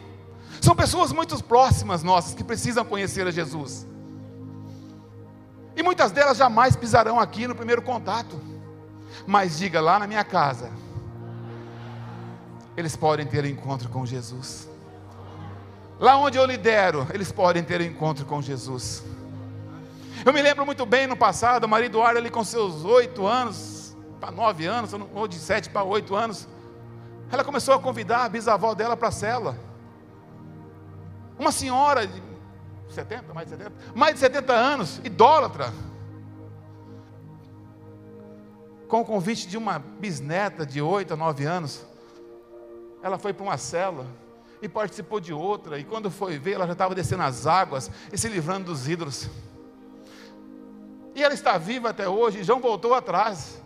São 0.61 0.75
pessoas 0.75 1.11
muito 1.11 1.41
próximas 1.43 2.03
nossas 2.03 2.33
que 2.33 2.43
precisam 2.43 2.83
conhecer 2.83 3.27
a 3.27 3.31
Jesus. 3.31 3.87
E 5.75 5.83
muitas 5.83 6.11
delas 6.11 6.37
jamais 6.37 6.75
pisarão 6.75 7.19
aqui 7.19 7.47
no 7.47 7.55
primeiro 7.55 7.81
contato. 7.81 8.39
Mas 9.27 9.57
diga 9.57 9.79
lá 9.79 9.99
na 9.99 10.07
minha 10.07 10.23
casa, 10.23 10.71
eles 12.75 12.95
podem 12.95 13.25
ter 13.25 13.43
um 13.43 13.47
encontro 13.47 13.89
com 13.89 14.05
Jesus. 14.05 14.69
Lá 15.99 16.17
onde 16.17 16.37
eu 16.37 16.45
lidero, 16.45 17.07
eles 17.13 17.31
podem 17.31 17.63
ter 17.63 17.79
um 17.79 17.85
encontro 17.85 18.25
com 18.25 18.41
Jesus. 18.41 19.03
Eu 20.25 20.33
me 20.33 20.41
lembro 20.41 20.65
muito 20.65 20.87
bem 20.87 21.05
no 21.05 21.15
passado, 21.15 21.67
Maria 21.67 21.85
Eduardo 21.85 22.17
ali 22.17 22.31
com 22.31 22.43
seus 22.43 22.83
oito 22.83 23.27
anos, 23.27 23.95
para 24.19 24.31
nove 24.31 24.65
anos, 24.65 24.89
ou 25.13 25.27
de 25.27 25.35
sete 25.35 25.69
para 25.69 25.83
oito 25.83 26.15
anos, 26.15 26.47
ela 27.31 27.43
começou 27.43 27.75
a 27.75 27.79
convidar 27.79 28.23
a 28.23 28.29
bisavó 28.29 28.73
dela 28.73 28.97
para 28.97 29.09
a 29.09 29.11
cela. 29.11 29.55
Uma 31.37 31.51
senhora 31.51 32.07
de 32.07 32.23
70, 32.89 33.35
mais 33.35 33.47
de 33.47 33.55
70, 33.55 33.73
mais 33.93 34.13
de 34.15 34.19
70 34.19 34.51
anos, 34.51 34.99
idólatra. 35.03 35.71
Com 38.87 39.01
o 39.01 39.05
convite 39.05 39.47
de 39.47 39.59
uma 39.59 39.77
bisneta 39.77 40.65
de 40.65 40.81
8 40.81 41.13
a 41.13 41.15
9 41.15 41.45
anos, 41.45 41.85
ela 43.03 43.19
foi 43.19 43.31
para 43.31 43.43
uma 43.43 43.57
cela 43.57 44.07
e 44.59 44.67
participou 44.67 45.19
de 45.19 45.31
outra, 45.31 45.77
e 45.77 45.83
quando 45.83 46.09
foi 46.09 46.39
ver, 46.39 46.53
ela 46.53 46.65
já 46.65 46.73
estava 46.73 46.95
descendo 46.95 47.21
as 47.21 47.45
águas 47.45 47.91
e 48.11 48.17
se 48.17 48.27
livrando 48.27 48.65
dos 48.71 48.87
ídolos. 48.87 49.29
E 51.15 51.23
ela 51.23 51.33
está 51.33 51.57
viva 51.57 51.89
até 51.89 52.09
hoje, 52.09 52.43
João 52.43 52.59
voltou 52.59 52.93
atrás. 52.93 53.63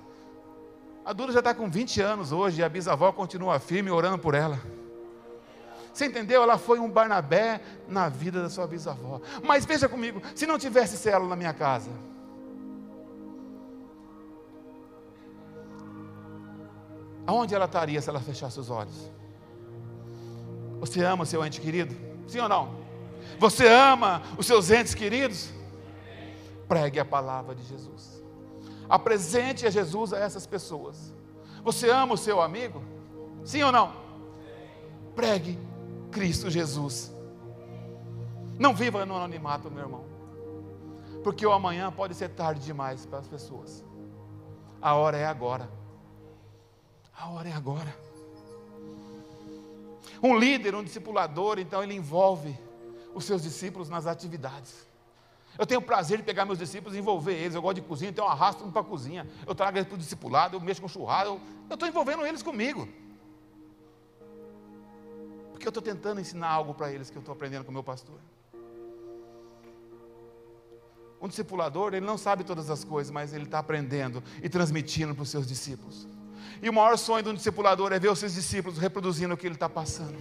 A 1.03 1.11
Dura 1.11 1.31
já 1.31 1.39
está 1.39 1.51
com 1.51 1.67
20 1.67 1.99
anos 1.99 2.31
hoje, 2.31 2.61
e 2.61 2.63
a 2.63 2.69
bisavó 2.69 3.11
continua 3.11 3.57
firme 3.57 3.89
orando 3.89 4.19
por 4.19 4.35
ela. 4.35 4.61
Você 5.91 6.05
entendeu? 6.05 6.43
Ela 6.43 6.59
foi 6.59 6.77
um 6.77 6.87
Barnabé 6.87 7.59
na 7.87 8.07
vida 8.07 8.43
da 8.43 8.49
sua 8.49 8.67
bisavó. 8.67 9.19
Mas 9.43 9.65
veja 9.65 9.89
comigo, 9.89 10.21
se 10.35 10.45
não 10.45 10.59
tivesse 10.59 10.95
célula 10.95 11.31
na 11.31 11.35
minha 11.35 11.51
casa, 11.51 11.89
aonde 17.25 17.55
ela 17.55 17.65
estaria 17.65 17.99
se 17.99 18.09
ela 18.09 18.19
fechasse 18.19 18.59
os 18.59 18.69
olhos? 18.69 19.11
Você 20.79 21.03
ama 21.03 21.23
o 21.23 21.25
seu 21.25 21.43
ente 21.43 21.59
querido? 21.59 21.95
Sim 22.27 22.41
ou 22.41 22.47
não? 22.47 22.75
Você 23.39 23.67
ama 23.67 24.21
os 24.37 24.45
seus 24.45 24.69
entes 24.69 24.93
queridos? 24.93 25.58
Pregue 26.69 26.99
a 26.99 27.05
palavra 27.05 27.55
de 27.55 27.63
Jesus. 27.63 28.23
Apresente 28.87 29.65
a 29.65 29.71
Jesus 29.71 30.13
a 30.13 30.19
essas 30.19 30.45
pessoas. 30.45 31.11
Você 31.63 31.89
ama 31.89 32.13
o 32.13 32.17
seu 32.17 32.39
amigo? 32.39 32.83
Sim 33.43 33.63
ou 33.63 33.71
não? 33.71 33.91
Pregue 35.15 35.59
Cristo 36.11 36.49
Jesus. 36.49 37.11
Não 38.59 38.75
viva 38.75 39.03
no 39.03 39.15
anonimato, 39.15 39.71
meu 39.71 39.83
irmão. 39.83 40.05
Porque 41.23 41.45
o 41.45 41.51
amanhã 41.51 41.91
pode 41.91 42.13
ser 42.13 42.29
tarde 42.29 42.61
demais 42.61 43.03
para 43.05 43.17
as 43.17 43.27
pessoas. 43.27 43.83
A 44.79 44.93
hora 44.93 45.17
é 45.17 45.25
agora. 45.25 45.69
A 47.17 47.29
hora 47.29 47.49
é 47.49 47.53
agora. 47.53 47.95
Um 50.21 50.37
líder, 50.37 50.75
um 50.75 50.83
discipulador, 50.83 51.57
então 51.57 51.81
ele 51.81 51.95
envolve 51.95 52.55
os 53.15 53.25
seus 53.25 53.41
discípulos 53.41 53.89
nas 53.89 54.05
atividades. 54.05 54.88
Eu 55.59 55.67
tenho 55.67 55.81
o 55.81 55.83
prazer 55.83 56.19
de 56.19 56.23
pegar 56.23 56.45
meus 56.45 56.57
discípulos 56.57 56.95
e 56.95 56.99
envolver 56.99 57.33
eles. 57.33 57.53
Eu 57.53 57.61
gosto 57.61 57.75
de 57.75 57.81
cozinha, 57.81 58.09
então 58.09 58.23
eu 58.23 58.31
arrasto 58.31 58.63
para 58.71 58.79
a 58.79 58.83
cozinha. 58.83 59.27
Eu 59.45 59.53
trago 59.53 59.77
eles 59.77 59.89
para 59.89 59.95
o 59.95 59.97
discipulado, 59.97 60.55
eu 60.55 60.61
mexo 60.61 60.81
com 60.81 60.87
churrasco. 60.87 61.37
Eu 61.69 61.73
estou 61.73 61.85
envolvendo 61.85 62.25
eles 62.25 62.41
comigo. 62.41 62.87
Porque 65.51 65.67
eu 65.67 65.69
estou 65.69 65.83
tentando 65.83 66.21
ensinar 66.21 66.47
algo 66.47 66.73
para 66.73 66.93
eles 66.93 67.09
que 67.09 67.17
eu 67.17 67.19
estou 67.19 67.33
aprendendo 67.33 67.65
com 67.65 67.71
o 67.71 67.73
meu 67.73 67.83
pastor. 67.83 68.15
Um 71.21 71.27
discipulador, 71.27 71.93
ele 71.93 72.05
não 72.05 72.17
sabe 72.17 72.45
todas 72.45 72.69
as 72.69 72.85
coisas, 72.85 73.11
mas 73.11 73.33
ele 73.33 73.43
está 73.43 73.59
aprendendo 73.59 74.23
e 74.41 74.47
transmitindo 74.47 75.13
para 75.13 75.23
os 75.23 75.29
seus 75.29 75.45
discípulos. 75.45 76.07
E 76.61 76.69
o 76.69 76.73
maior 76.73 76.97
sonho 76.97 77.21
de 77.21 77.29
um 77.31 77.33
discipulador 77.33 77.91
é 77.91 77.99
ver 77.99 78.09
os 78.09 78.19
seus 78.19 78.33
discípulos 78.33 78.77
reproduzindo 78.77 79.33
o 79.33 79.37
que 79.37 79.45
ele 79.45 79.55
está 79.55 79.67
passando. 79.67 80.17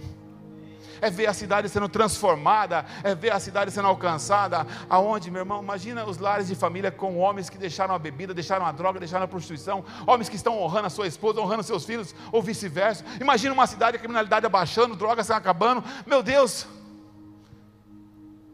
É 1.01 1.09
ver 1.09 1.27
a 1.27 1.33
cidade 1.33 1.69
sendo 1.69 1.87
transformada, 1.89 2.85
é 3.03 3.15
ver 3.15 3.31
a 3.31 3.39
cidade 3.39 3.71
sendo 3.71 3.87
alcançada. 3.87 4.65
Aonde, 4.89 5.31
meu 5.31 5.41
irmão? 5.41 5.61
Imagina 5.61 6.05
os 6.05 6.17
lares 6.17 6.47
de 6.47 6.55
família 6.55 6.91
com 6.91 7.17
homens 7.17 7.49
que 7.49 7.57
deixaram 7.57 7.93
a 7.93 7.99
bebida, 7.99 8.33
deixaram 8.33 8.65
a 8.65 8.71
droga, 8.71 8.99
deixaram 8.99 9.25
a 9.25 9.27
prostituição, 9.27 9.83
homens 10.05 10.29
que 10.29 10.35
estão 10.35 10.61
honrando 10.61 10.87
a 10.87 10.89
sua 10.89 11.07
esposa, 11.07 11.39
honrando 11.39 11.63
seus 11.63 11.85
filhos, 11.85 12.13
ou 12.31 12.41
vice-versa. 12.41 13.03
Imagina 13.19 13.53
uma 13.53 13.67
cidade, 13.67 13.97
a 13.97 13.99
criminalidade 13.99 14.45
abaixando, 14.45 14.95
drogas 14.95 15.29
acabando. 15.31 15.83
Meu 16.05 16.23
Deus, 16.23 16.65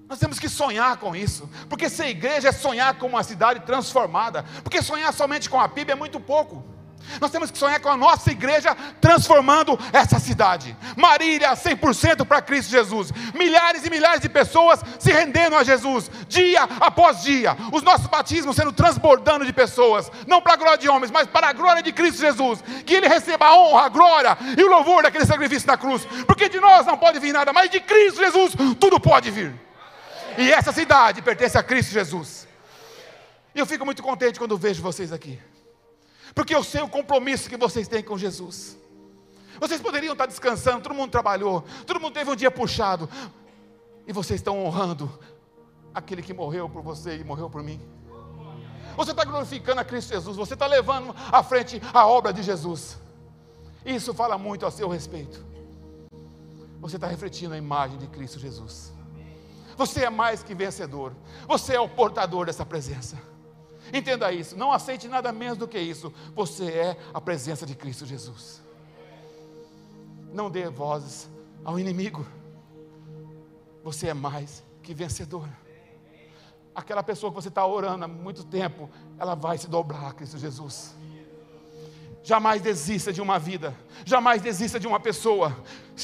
nós 0.08 0.20
temos 0.20 0.40
que 0.40 0.48
sonhar 0.48 0.98
com 0.98 1.16
isso, 1.16 1.50
porque 1.68 1.90
ser 1.90 2.08
igreja 2.08 2.50
é 2.50 2.52
sonhar 2.52 2.98
com 2.98 3.08
uma 3.08 3.24
cidade 3.24 3.62
transformada, 3.62 4.46
porque 4.64 4.82
sonhar 4.82 5.12
somente 5.12 5.50
com 5.50 5.60
a 5.60 5.68
PIB 5.68 5.94
é 5.94 5.96
muito 5.96 6.20
pouco. 6.20 6.75
Nós 7.20 7.32
temos 7.32 7.52
que 7.52 7.58
sonhar 7.58 7.80
com 7.80 7.90
a 7.90 7.98
nossa 7.98 8.32
igreja 8.32 8.76
transformando 9.00 9.80
essa 9.94 10.20
cidade. 10.20 10.76
Marília 10.96 11.52
100% 11.54 12.26
para 12.26 12.42
Cristo 12.42 12.72
Jesus. 12.72 13.12
Milhares 13.34 13.86
e 13.86 13.90
milhares 13.90 14.22
de 14.22 14.30
pessoas 14.30 14.82
se 15.00 15.12
rendendo 15.12 15.56
a 15.56 15.64
Jesus, 15.64 16.10
dia 16.28 16.64
após 16.80 17.24
dia. 17.24 17.56
Os 17.72 17.84
nossos 17.84 18.08
batismos 18.08 18.56
sendo 18.56 18.72
transbordando 18.72 19.46
de 19.46 19.54
pessoas, 19.54 20.12
não 20.28 20.42
para 20.42 20.54
a 20.54 20.58
glória 20.58 20.78
de 20.78 20.90
homens, 20.90 21.12
mas 21.12 21.28
para 21.28 21.48
a 21.48 21.54
glória 21.54 21.82
de 21.82 21.92
Cristo 21.92 22.20
Jesus. 22.20 22.64
Que 22.86 22.96
Ele 22.96 23.08
receba 23.08 23.46
a 23.48 23.58
honra, 23.58 23.86
a 23.86 23.90
glória 23.90 24.38
e 24.58 24.64
o 24.64 24.70
louvor 24.70 25.04
daquele 25.04 25.26
sacrifício 25.26 25.68
na 25.68 25.78
cruz. 25.78 26.06
Porque 26.26 26.50
de 26.50 26.60
nós 26.60 26.86
não 26.86 26.98
pode 26.98 27.20
vir 27.20 27.34
nada, 27.34 27.54
mas 27.54 27.70
de 27.70 27.80
Cristo 27.80 28.20
Jesus 28.20 28.54
tudo 28.80 29.00
pode 29.00 29.32
vir. 29.32 29.54
E 30.38 30.52
essa 30.52 30.74
cidade 30.74 31.22
pertence 31.22 31.58
a 31.58 31.64
Cristo 31.64 31.92
Jesus. 31.92 32.48
E 33.54 33.60
eu 33.60 33.66
fico 33.66 33.86
muito 33.86 34.04
contente 34.04 34.38
quando 34.38 34.58
vejo 34.58 34.82
vocês 34.82 35.14
aqui 35.14 35.40
porque 36.36 36.54
eu 36.54 36.64
sei 36.64 36.82
o 36.82 36.90
compromisso 36.90 37.50
que 37.50 37.56
vocês 37.56 37.88
têm 37.88 38.04
com 38.04 38.18
Jesus. 38.18 38.78
Vocês 39.58 39.82
poderiam 39.82 40.12
estar 40.12 40.26
descansando, 40.26 40.82
todo 40.82 40.94
mundo 40.94 41.10
trabalhou, 41.10 41.64
todo 41.88 42.00
mundo 42.00 42.14
teve 42.14 42.30
um 42.30 42.36
dia 42.36 42.52
puxado, 42.52 43.10
e 44.06 44.12
vocês 44.12 44.42
estão 44.42 44.64
honrando 44.64 45.10
aquele 45.94 46.22
que 46.22 46.34
morreu 46.34 46.70
por 46.70 46.84
você 46.84 47.18
e 47.18 47.24
morreu 47.24 47.50
por 47.50 47.64
mim. 47.64 47.80
Você 48.98 49.12
está 49.12 49.24
glorificando 49.24 49.80
a 49.80 49.86
Cristo 49.86 50.14
Jesus, 50.14 50.36
você 50.36 50.54
está 50.54 50.68
levando 50.68 51.16
à 51.32 51.42
frente 51.42 51.82
a 51.94 52.06
obra 52.06 52.34
de 52.34 52.44
Jesus. 52.44 53.00
Isso 53.86 54.14
fala 54.14 54.38
muito 54.38 54.66
a 54.66 54.72
seu 54.72 54.90
respeito. 54.90 55.44
Você 56.82 56.98
está 56.98 57.08
refletindo 57.08 57.54
a 57.54 57.58
imagem 57.58 57.98
de 57.98 58.08
Cristo 58.08 58.40
Jesus. 58.40 58.94
Você 59.78 60.04
é 60.04 60.10
mais 60.10 60.44
que 60.44 60.54
vencedor, 60.54 61.14
você 61.48 61.76
é 61.76 61.80
o 61.80 61.88
portador 61.88 62.46
dessa 62.46 62.66
presença. 62.66 63.18
Entenda 63.94 64.32
isso, 64.32 64.58
não 64.58 64.72
aceite 64.72 65.08
nada 65.08 65.32
menos 65.32 65.58
do 65.58 65.68
que 65.68 65.80
isso. 65.80 66.12
Você 66.34 66.66
é 66.66 66.98
a 67.14 67.22
presença 67.22 67.66
de 67.66 67.76
Cristo 67.76 68.06
Jesus. 68.06 68.62
Não 70.34 70.50
dê 70.50 70.68
vozes 70.70 71.30
ao 71.64 71.80
inimigo. 71.80 72.26
Você 73.84 74.08
é 74.08 74.14
mais 74.14 74.64
que 74.82 74.94
vencedor. 74.94 75.48
Aquela 76.74 77.02
pessoa 77.02 77.32
que 77.32 77.36
você 77.36 77.48
está 77.48 77.66
orando 77.66 78.06
há 78.06 78.08
muito 78.08 78.44
tempo, 78.44 78.90
ela 79.18 79.34
vai 79.34 79.58
se 79.58 79.70
dobrar 79.70 80.10
a 80.10 80.14
Cristo 80.14 80.38
Jesus. 80.38 80.96
Jamais 82.24 82.62
desista 82.62 83.14
de 83.14 83.22
uma 83.22 83.38
vida, 83.38 83.76
jamais 84.04 84.42
desista 84.42 84.80
de 84.80 84.88
uma 84.88 85.00
pessoa. 85.00 85.56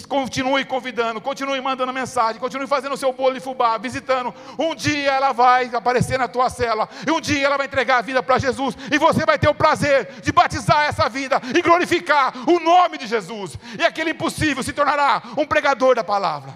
Continue 0.07 0.63
convidando, 0.63 1.19
continue 1.19 1.59
mandando 1.59 1.91
mensagem, 1.91 2.39
continue 2.39 2.65
fazendo 2.65 2.93
o 2.93 2.97
seu 2.97 3.11
bolo 3.11 3.33
de 3.33 3.41
fubá, 3.41 3.77
visitando. 3.77 4.33
Um 4.57 4.73
dia 4.73 5.11
ela 5.11 5.33
vai 5.33 5.73
aparecer 5.75 6.17
na 6.17 6.29
tua 6.29 6.49
cela, 6.49 6.87
e 7.05 7.11
um 7.11 7.19
dia 7.19 7.45
ela 7.45 7.57
vai 7.57 7.67
entregar 7.67 7.97
a 7.97 8.01
vida 8.01 8.23
para 8.23 8.39
Jesus, 8.39 8.77
e 8.89 8.97
você 8.97 9.25
vai 9.25 9.37
ter 9.37 9.49
o 9.49 9.55
prazer 9.55 10.21
de 10.21 10.31
batizar 10.31 10.83
essa 10.83 11.09
vida 11.09 11.41
e 11.53 11.61
glorificar 11.61 12.33
o 12.49 12.59
nome 12.59 12.97
de 12.97 13.05
Jesus. 13.05 13.57
E 13.77 13.83
aquele 13.83 14.11
impossível 14.11 14.63
se 14.63 14.71
tornará 14.71 15.21
um 15.37 15.45
pregador 15.45 15.93
da 15.93 16.03
palavra. 16.03 16.53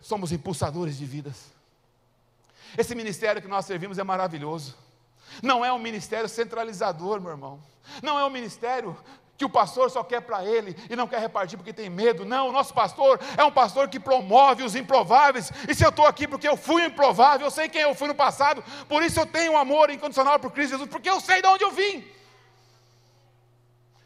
Somos 0.00 0.32
impulsadores 0.32 0.96
de 0.96 1.04
vidas. 1.04 1.52
Esse 2.76 2.94
ministério 2.94 3.42
que 3.42 3.48
nós 3.48 3.66
servimos 3.66 3.98
é 3.98 4.02
maravilhoso. 4.02 4.74
Não 5.42 5.64
é 5.64 5.70
um 5.72 5.78
ministério 5.78 6.28
centralizador, 6.28 7.20
meu 7.20 7.30
irmão. 7.30 7.60
Não 8.02 8.18
é 8.18 8.24
um 8.24 8.30
ministério 8.30 8.96
que 9.36 9.44
o 9.44 9.48
pastor 9.48 9.90
só 9.90 10.04
quer 10.04 10.20
para 10.20 10.44
ele 10.44 10.76
e 10.88 10.94
não 10.94 11.08
quer 11.08 11.20
repartir 11.20 11.58
porque 11.58 11.72
tem 11.72 11.90
medo. 11.90 12.24
Não, 12.24 12.48
o 12.48 12.52
nosso 12.52 12.72
pastor 12.72 13.18
é 13.36 13.42
um 13.42 13.50
pastor 13.50 13.88
que 13.88 13.98
promove 13.98 14.62
os 14.62 14.76
improváveis. 14.76 15.50
E 15.68 15.74
se 15.74 15.84
eu 15.84 15.88
estou 15.88 16.06
aqui 16.06 16.28
porque 16.28 16.46
eu 16.46 16.56
fui 16.56 16.84
improvável, 16.84 17.46
eu 17.46 17.50
sei 17.50 17.68
quem 17.68 17.82
eu 17.82 17.94
fui 17.94 18.08
no 18.08 18.14
passado, 18.14 18.62
por 18.88 19.02
isso 19.02 19.18
eu 19.18 19.26
tenho 19.26 19.52
um 19.52 19.56
amor 19.56 19.90
incondicional 19.90 20.38
por 20.38 20.52
Cristo 20.52 20.72
Jesus, 20.72 20.88
porque 20.88 21.10
eu 21.10 21.20
sei 21.20 21.42
de 21.42 21.48
onde 21.48 21.64
eu 21.64 21.72
vim. 21.72 22.04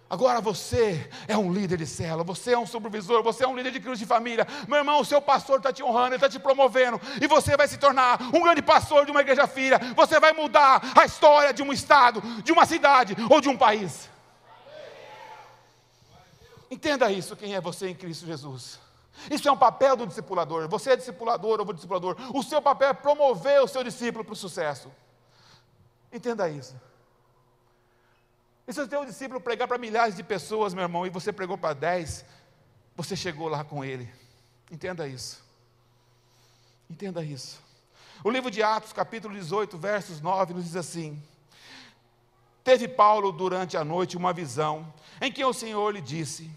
Agora 0.08 0.40
você 0.40 1.10
é 1.26 1.36
um 1.36 1.52
líder 1.52 1.78
de 1.78 1.86
célula, 1.86 2.22
você 2.22 2.52
é 2.52 2.58
um 2.58 2.64
supervisor, 2.64 3.24
você 3.24 3.42
é 3.44 3.48
um 3.48 3.56
líder 3.56 3.72
de 3.72 3.80
cruz 3.80 3.98
de 3.98 4.06
família. 4.06 4.46
Meu 4.68 4.78
irmão, 4.78 5.00
o 5.00 5.04
seu 5.04 5.20
pastor 5.20 5.56
está 5.56 5.72
te 5.72 5.82
honrando, 5.82 6.08
ele 6.08 6.14
está 6.14 6.28
te 6.28 6.38
promovendo, 6.38 7.00
e 7.20 7.26
você 7.26 7.56
vai 7.56 7.66
se 7.66 7.76
tornar 7.76 8.22
um 8.32 8.40
grande 8.40 8.62
pastor 8.62 9.04
de 9.04 9.10
uma 9.10 9.20
igreja 9.20 9.48
filha. 9.48 9.80
Você 9.96 10.20
vai 10.20 10.32
mudar 10.32 10.80
a 10.94 11.04
história 11.04 11.52
de 11.52 11.60
um 11.60 11.72
estado, 11.72 12.22
de 12.44 12.52
uma 12.52 12.64
cidade 12.64 13.16
ou 13.28 13.40
de 13.40 13.48
um 13.48 13.56
país. 13.56 14.08
Entenda 16.70 17.10
isso, 17.10 17.36
quem 17.36 17.54
é 17.54 17.60
você 17.60 17.88
em 17.88 17.94
Cristo 17.94 18.26
Jesus. 18.26 18.80
Isso 19.30 19.48
é 19.48 19.52
um 19.52 19.56
papel 19.56 19.96
do 19.96 20.06
discipulador. 20.06 20.68
Você 20.68 20.90
é 20.90 20.96
discipulador 20.96 21.60
ou 21.60 21.72
discipulador. 21.72 22.16
O 22.34 22.42
seu 22.42 22.60
papel 22.60 22.90
é 22.90 22.94
promover 22.94 23.62
o 23.62 23.68
seu 23.68 23.82
discípulo 23.82 24.24
para 24.24 24.32
o 24.32 24.36
sucesso. 24.36 24.92
Entenda 26.12 26.48
isso. 26.48 26.78
E 28.66 28.72
se 28.72 28.80
o 28.80 28.88
teu 28.88 29.04
discípulo 29.04 29.40
pregar 29.40 29.68
para 29.68 29.78
milhares 29.78 30.16
de 30.16 30.22
pessoas, 30.22 30.74
meu 30.74 30.82
irmão, 30.82 31.06
e 31.06 31.10
você 31.10 31.32
pregou 31.32 31.56
para 31.56 31.72
dez, 31.72 32.24
você 32.96 33.14
chegou 33.14 33.48
lá 33.48 33.62
com 33.64 33.84
ele. 33.84 34.12
Entenda 34.70 35.06
isso. 35.06 35.44
Entenda 36.90 37.22
isso. 37.22 37.62
O 38.24 38.30
livro 38.30 38.50
de 38.50 38.62
Atos, 38.62 38.92
capítulo 38.92 39.34
18, 39.34 39.78
versos 39.78 40.20
9, 40.20 40.54
nos 40.54 40.64
diz 40.64 40.76
assim: 40.76 41.22
Teve 42.66 42.88
Paulo 42.88 43.30
durante 43.30 43.76
a 43.76 43.84
noite 43.84 44.16
uma 44.16 44.32
visão, 44.32 44.92
em 45.20 45.30
que 45.30 45.44
o 45.44 45.52
Senhor 45.52 45.94
lhe 45.94 46.00
disse: 46.00 46.50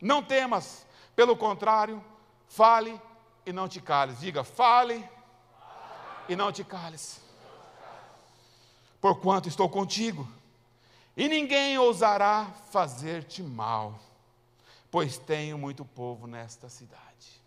Não 0.00 0.22
temas, 0.22 0.86
pelo 1.16 1.36
contrário, 1.36 2.00
fale 2.46 3.02
e 3.44 3.52
não 3.52 3.66
te 3.66 3.80
cales. 3.80 4.20
Diga, 4.20 4.44
fale 4.44 5.04
e 6.28 6.36
não 6.36 6.52
te 6.52 6.62
cales. 6.62 7.20
Porquanto 9.00 9.48
estou 9.48 9.68
contigo 9.68 10.28
e 11.16 11.26
ninguém 11.26 11.76
ousará 11.78 12.46
fazer-te 12.70 13.42
mal, 13.42 13.98
pois 14.88 15.18
tenho 15.18 15.58
muito 15.58 15.84
povo 15.84 16.28
nesta 16.28 16.68
cidade. 16.68 17.42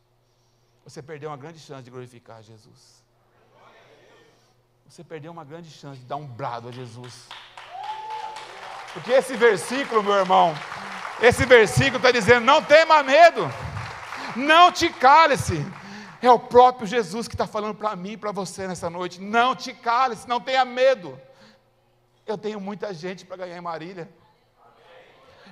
Você 0.83 1.01
perdeu 1.01 1.29
uma 1.29 1.37
grande 1.37 1.59
chance 1.59 1.83
de 1.83 1.89
glorificar 1.89 2.43
Jesus. 2.43 3.01
Você 4.89 5.05
perdeu 5.05 5.31
uma 5.31 5.45
grande 5.45 5.71
chance 5.71 6.01
de 6.01 6.05
dar 6.05 6.17
um 6.17 6.27
brado 6.27 6.67
a 6.67 6.71
Jesus. 6.73 7.29
Porque 8.93 9.11
esse 9.11 9.35
versículo, 9.35 10.03
meu 10.03 10.13
irmão, 10.13 10.55
esse 11.21 11.45
versículo 11.45 11.97
está 11.97 12.11
dizendo: 12.11 12.45
não 12.45 12.61
tema 12.63 13.03
medo, 13.03 13.51
não 14.35 14.71
te 14.71 14.89
cale-se. 14.89 15.65
É 16.21 16.29
o 16.29 16.39
próprio 16.39 16.85
Jesus 16.85 17.27
que 17.27 17.35
está 17.35 17.47
falando 17.47 17.75
para 17.75 17.95
mim 17.95 18.11
e 18.11 18.17
para 18.17 18.31
você 18.31 18.67
nessa 18.67 18.89
noite: 18.89 19.21
não 19.21 19.55
te 19.55 19.73
cale-se, 19.73 20.27
não 20.27 20.41
tenha 20.41 20.65
medo. 20.65 21.19
Eu 22.25 22.37
tenho 22.37 22.59
muita 22.59 22.93
gente 22.93 23.25
para 23.25 23.37
ganhar 23.37 23.57
em 23.57 23.61
Marília. 23.61 24.09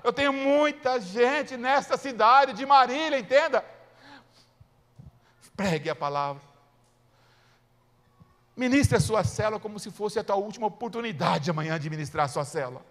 Eu 0.04 0.14
tenho 0.14 0.32
muita 0.32 1.00
gente 1.00 1.58
nesta 1.58 1.98
cidade 1.98 2.54
de 2.54 2.66
Marília, 2.66 3.20
entenda. 3.20 3.64
Pregue 5.56 5.90
a 5.90 5.96
palavra. 5.96 6.42
Ministre 8.56 8.98
a 8.98 9.00
sua 9.00 9.24
célula 9.24 9.60
como 9.60 9.80
se 9.80 9.92
fosse 9.92 10.20
a 10.20 10.24
tua 10.24 10.36
última 10.36 10.68
oportunidade 10.68 11.50
amanhã 11.50 11.80
de 11.80 11.90
ministrar 11.90 12.26
a 12.26 12.30
sua 12.30 12.46
célula. 12.46 12.86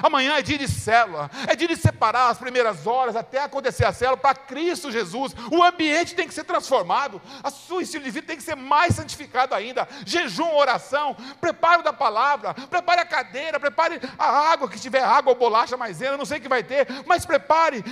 Amanhã 0.00 0.36
é 0.36 0.42
dia 0.42 0.56
de 0.56 0.68
célula, 0.68 1.30
é 1.48 1.56
dia 1.56 1.68
de 1.68 1.76
separar 1.76 2.30
as 2.30 2.38
primeiras 2.38 2.86
horas 2.86 3.16
até 3.16 3.42
acontecer 3.42 3.84
a 3.84 3.92
célula 3.92 4.16
para 4.16 4.34
Cristo 4.34 4.90
Jesus. 4.90 5.34
O 5.50 5.62
ambiente 5.62 6.14
tem 6.14 6.26
que 6.26 6.34
ser 6.34 6.44
transformado, 6.44 7.20
a 7.42 7.50
sua 7.50 7.82
estilo 7.82 8.04
de 8.04 8.10
vida 8.10 8.26
tem 8.26 8.36
que 8.36 8.42
ser 8.42 8.54
mais 8.54 8.94
santificado 8.94 9.54
ainda. 9.54 9.86
Jejum, 10.06 10.54
oração, 10.54 11.16
preparo 11.40 11.82
da 11.82 11.92
palavra, 11.92 12.54
prepare 12.54 13.00
a 13.00 13.06
cadeira, 13.06 13.60
prepare 13.60 14.00
a 14.18 14.26
água, 14.52 14.68
que 14.68 14.80
tiver 14.80 15.02
água 15.02 15.32
ou 15.32 15.38
bolacha 15.38 15.76
maisena, 15.76 16.16
não 16.16 16.24
sei 16.24 16.38
o 16.38 16.40
que 16.40 16.48
vai 16.48 16.62
ter, 16.62 16.86
mas 17.06 17.26
prepare, 17.26 17.84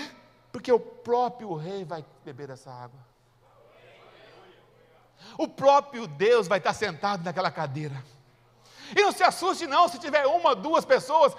porque 0.52 0.72
o 0.72 0.80
próprio 0.80 1.54
rei 1.54 1.84
vai 1.84 2.04
beber 2.24 2.50
essa 2.50 2.70
água. 2.70 3.10
O 5.36 5.48
próprio 5.48 6.06
Deus 6.06 6.48
vai 6.48 6.58
estar 6.58 6.72
sentado 6.72 7.24
naquela 7.24 7.50
cadeira. 7.50 8.02
E 8.96 9.02
não 9.02 9.12
se 9.12 9.22
assuste, 9.22 9.66
não, 9.66 9.88
se 9.88 9.98
tiver 9.98 10.26
uma, 10.26 10.54
duas 10.54 10.84
pessoas, 10.84 11.34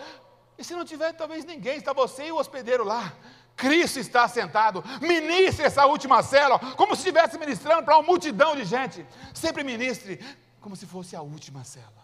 e 0.61 0.63
se 0.63 0.75
não 0.75 0.85
tiver, 0.85 1.11
talvez 1.13 1.43
ninguém, 1.43 1.77
está 1.77 1.91
você 1.91 2.27
e 2.27 2.31
o 2.31 2.37
hospedeiro 2.37 2.83
lá. 2.83 3.13
Cristo 3.55 3.99
está 3.99 4.27
sentado. 4.27 4.83
Ministre 5.01 5.65
essa 5.65 5.85
última 5.87 6.21
célula, 6.21 6.59
como 6.75 6.95
se 6.95 7.01
estivesse 7.01 7.37
ministrando 7.37 7.83
para 7.83 7.97
uma 7.97 8.05
multidão 8.05 8.55
de 8.55 8.63
gente. 8.63 9.05
Sempre 9.33 9.63
ministre 9.63 10.19
como 10.59 10.75
se 10.75 10.85
fosse 10.85 11.15
a 11.15 11.21
última 11.21 11.63
célula. 11.63 12.01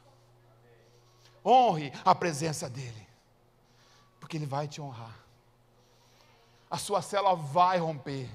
Honre 1.46 1.94
a 2.04 2.16
presença 2.16 2.68
dEle, 2.68 3.08
porque 4.20 4.38
Ele 4.38 4.48
vai 4.48 4.68
te 4.68 4.82
honrar. 4.82 5.16
A 6.70 6.78
sua 6.78 7.02
célula 7.02 7.36
vai 7.36 7.78
romper 7.78 8.28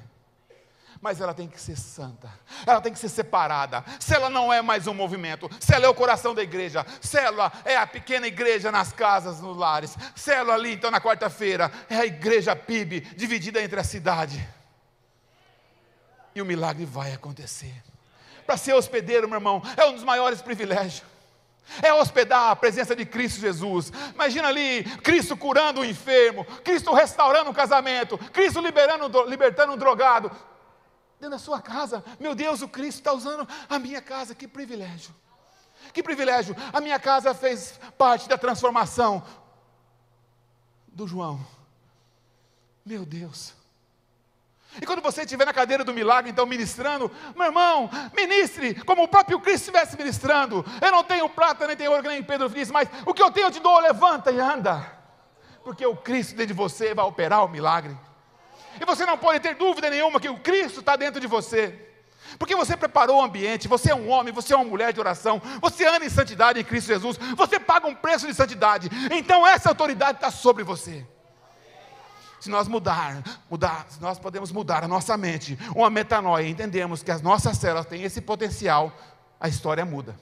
mas 1.02 1.20
ela 1.20 1.34
tem 1.34 1.48
que 1.48 1.60
ser 1.60 1.76
santa, 1.76 2.30
ela 2.64 2.80
tem 2.80 2.92
que 2.92 2.98
ser 2.98 3.08
separada. 3.08 3.84
Se 3.98 4.14
ela 4.14 4.30
não 4.30 4.52
é 4.52 4.62
mais 4.62 4.86
um 4.86 4.94
movimento, 4.94 5.50
se 5.58 5.74
ela 5.74 5.86
é 5.86 5.88
o 5.88 5.94
coração 5.94 6.32
da 6.32 6.44
igreja, 6.44 6.86
se 7.00 7.18
ela 7.18 7.52
é 7.64 7.76
a 7.76 7.84
pequena 7.84 8.28
igreja 8.28 8.70
nas 8.70 8.92
casas, 8.92 9.40
nos 9.40 9.56
lares, 9.56 9.96
se 10.14 10.30
ela 10.30 10.54
ali 10.54 10.74
então 10.74 10.92
na 10.92 11.00
quarta-feira 11.00 11.72
é 11.90 11.96
a 11.96 12.06
igreja 12.06 12.54
PIB 12.54 13.00
dividida 13.16 13.60
entre 13.60 13.80
a 13.80 13.84
cidade. 13.84 14.48
E 16.36 16.40
o 16.40 16.46
milagre 16.46 16.84
vai 16.84 17.12
acontecer. 17.12 17.74
Para 18.46 18.56
ser 18.56 18.74
hospedeiro, 18.74 19.28
meu 19.28 19.38
irmão, 19.38 19.60
é 19.76 19.84
um 19.86 19.94
dos 19.94 20.04
maiores 20.04 20.40
privilégios. 20.40 21.02
É 21.82 21.92
hospedar 21.92 22.50
a 22.50 22.56
presença 22.56 22.94
de 22.94 23.04
Cristo 23.04 23.40
Jesus. 23.40 23.92
Imagina 24.14 24.46
ali, 24.46 24.84
Cristo 25.02 25.36
curando 25.36 25.80
o 25.80 25.84
enfermo, 25.84 26.44
Cristo 26.62 26.92
restaurando 26.92 27.50
o 27.50 27.54
casamento, 27.54 28.16
Cristo 28.32 28.60
liberando, 28.60 29.24
libertando 29.24 29.72
o 29.72 29.76
drogado 29.76 30.30
dentro 31.22 31.30
da 31.30 31.38
sua 31.38 31.62
casa. 31.62 32.04
Meu 32.18 32.34
Deus, 32.34 32.62
o 32.62 32.68
Cristo 32.68 32.98
está 32.98 33.12
usando 33.12 33.48
a 33.68 33.78
minha 33.78 34.02
casa, 34.02 34.34
que 34.34 34.48
privilégio. 34.48 35.14
Que 35.92 36.02
privilégio. 36.02 36.56
A 36.72 36.80
minha 36.80 36.98
casa 36.98 37.32
fez 37.32 37.78
parte 37.96 38.28
da 38.28 38.36
transformação 38.36 39.22
do 40.88 41.06
João. 41.06 41.40
Meu 42.84 43.06
Deus. 43.06 43.54
E 44.80 44.84
quando 44.84 45.00
você 45.00 45.20
estiver 45.20 45.44
na 45.44 45.52
cadeira 45.52 45.84
do 45.84 45.94
milagre, 45.94 46.32
então 46.32 46.44
ministrando, 46.44 47.08
meu 47.36 47.46
irmão, 47.46 47.88
ministre 48.16 48.74
como 48.82 49.04
o 49.04 49.08
próprio 49.08 49.38
Cristo 49.38 49.68
estivesse 49.68 49.96
ministrando. 49.96 50.64
Eu 50.80 50.90
não 50.90 51.04
tenho 51.04 51.28
prata, 51.28 51.68
nem 51.68 51.76
tenho 51.76 51.92
ouro, 51.92 52.08
nem 52.08 52.20
Pedro 52.20 52.50
disse, 52.50 52.72
mas 52.72 52.88
o 53.06 53.14
que 53.14 53.22
eu 53.22 53.30
tenho 53.30 53.46
eu 53.46 53.52
te 53.52 53.60
dou, 53.60 53.78
levanta 53.78 54.32
e 54.32 54.40
anda. 54.40 54.98
Porque 55.62 55.86
o 55.86 55.96
Cristo 55.96 56.30
dentro 56.30 56.48
de 56.48 56.52
você 56.52 56.92
vai 56.92 57.04
operar 57.04 57.44
o 57.44 57.48
milagre. 57.48 57.96
E 58.80 58.84
você 58.84 59.04
não 59.06 59.18
pode 59.18 59.40
ter 59.40 59.54
dúvida 59.54 59.90
nenhuma 59.90 60.20
que 60.20 60.28
o 60.28 60.38
Cristo 60.38 60.80
está 60.80 60.96
dentro 60.96 61.20
de 61.20 61.26
você. 61.26 61.88
Porque 62.38 62.56
você 62.56 62.76
preparou 62.76 63.18
o 63.18 63.22
ambiente, 63.22 63.68
você 63.68 63.90
é 63.90 63.94
um 63.94 64.08
homem, 64.08 64.32
você 64.32 64.54
é 64.54 64.56
uma 64.56 64.64
mulher 64.64 64.92
de 64.92 65.00
oração, 65.00 65.40
você 65.60 65.86
anda 65.86 66.04
em 66.04 66.08
santidade 66.08 66.58
em 66.58 66.64
Cristo 66.64 66.88
Jesus, 66.88 67.18
você 67.36 67.60
paga 67.60 67.86
um 67.86 67.94
preço 67.94 68.26
de 68.26 68.34
santidade. 68.34 68.88
Então 69.10 69.46
essa 69.46 69.68
autoridade 69.68 70.18
está 70.18 70.30
sobre 70.30 70.64
você. 70.64 71.06
Se 72.40 72.50
nós 72.50 72.66
mudar, 72.66 73.22
mudar, 73.48 73.86
se 73.88 74.00
nós 74.00 74.18
podemos 74.18 74.50
mudar 74.50 74.82
a 74.82 74.88
nossa 74.88 75.16
mente, 75.16 75.56
uma 75.76 75.88
metanoia, 75.88 76.48
entendemos 76.48 77.02
que 77.02 77.10
as 77.10 77.22
nossas 77.22 77.56
células 77.56 77.86
têm 77.86 78.02
esse 78.02 78.20
potencial, 78.20 78.92
a 79.38 79.48
história 79.48 79.84
muda. 79.84 80.18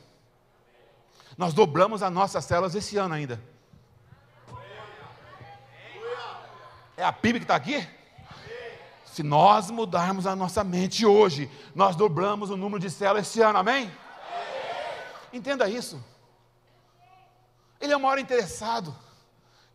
Nós 1.39 1.55
dobramos 1.55 2.03
as 2.03 2.13
nossas 2.13 2.45
células 2.45 2.75
esse 2.75 2.99
ano 2.99 3.15
ainda. 3.15 3.41
É 6.97 7.05
a 7.05 7.13
PIB 7.13 7.39
que 7.39 7.45
está 7.45 7.57
aqui? 7.57 7.89
Se 9.21 9.25
nós 9.25 9.71
mudarmos 9.71 10.27
a 10.27 10.35
nossa 10.35 10.65
mente 10.65 11.05
hoje, 11.05 11.51
nós 11.75 11.95
dobramos 11.95 12.49
o 12.49 12.57
número 12.57 12.81
de 12.81 12.89
células 12.89 13.29
esse 13.29 13.43
ano, 13.43 13.59
amém? 13.59 13.93
Entenda 15.31 15.69
isso. 15.69 16.03
Ele 17.79 17.93
é 17.93 17.97
o 17.99 18.01
maior 18.01 18.19
interessado. 18.19 18.97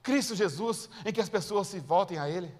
Cristo 0.02 0.34
Jesus, 0.34 0.90
em 1.06 1.14
que 1.14 1.22
as 1.22 1.30
pessoas 1.30 1.68
se 1.68 1.80
voltem 1.80 2.18
a 2.18 2.28
Ele. 2.28 2.52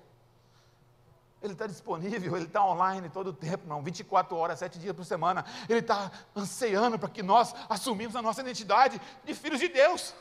Ele 1.42 1.54
está 1.54 1.66
disponível, 1.66 2.36
Ele 2.36 2.46
está 2.46 2.64
online 2.64 3.10
todo 3.10 3.32
o 3.32 3.34
tempo, 3.34 3.68
não, 3.68 3.82
24 3.82 4.38
horas, 4.38 4.60
7 4.60 4.78
dias 4.78 4.96
por 4.96 5.06
semana. 5.06 5.44
Ele 5.68 5.80
está 5.80 6.12
ansiando 6.36 7.00
para 7.00 7.10
que 7.10 7.24
nós 7.24 7.56
assumimos 7.68 8.16
a 8.16 8.22
nossa 8.22 8.42
identidade 8.42 9.02
de 9.24 9.34
filhos 9.34 9.60
de 9.60 9.70
Deus 9.70 10.14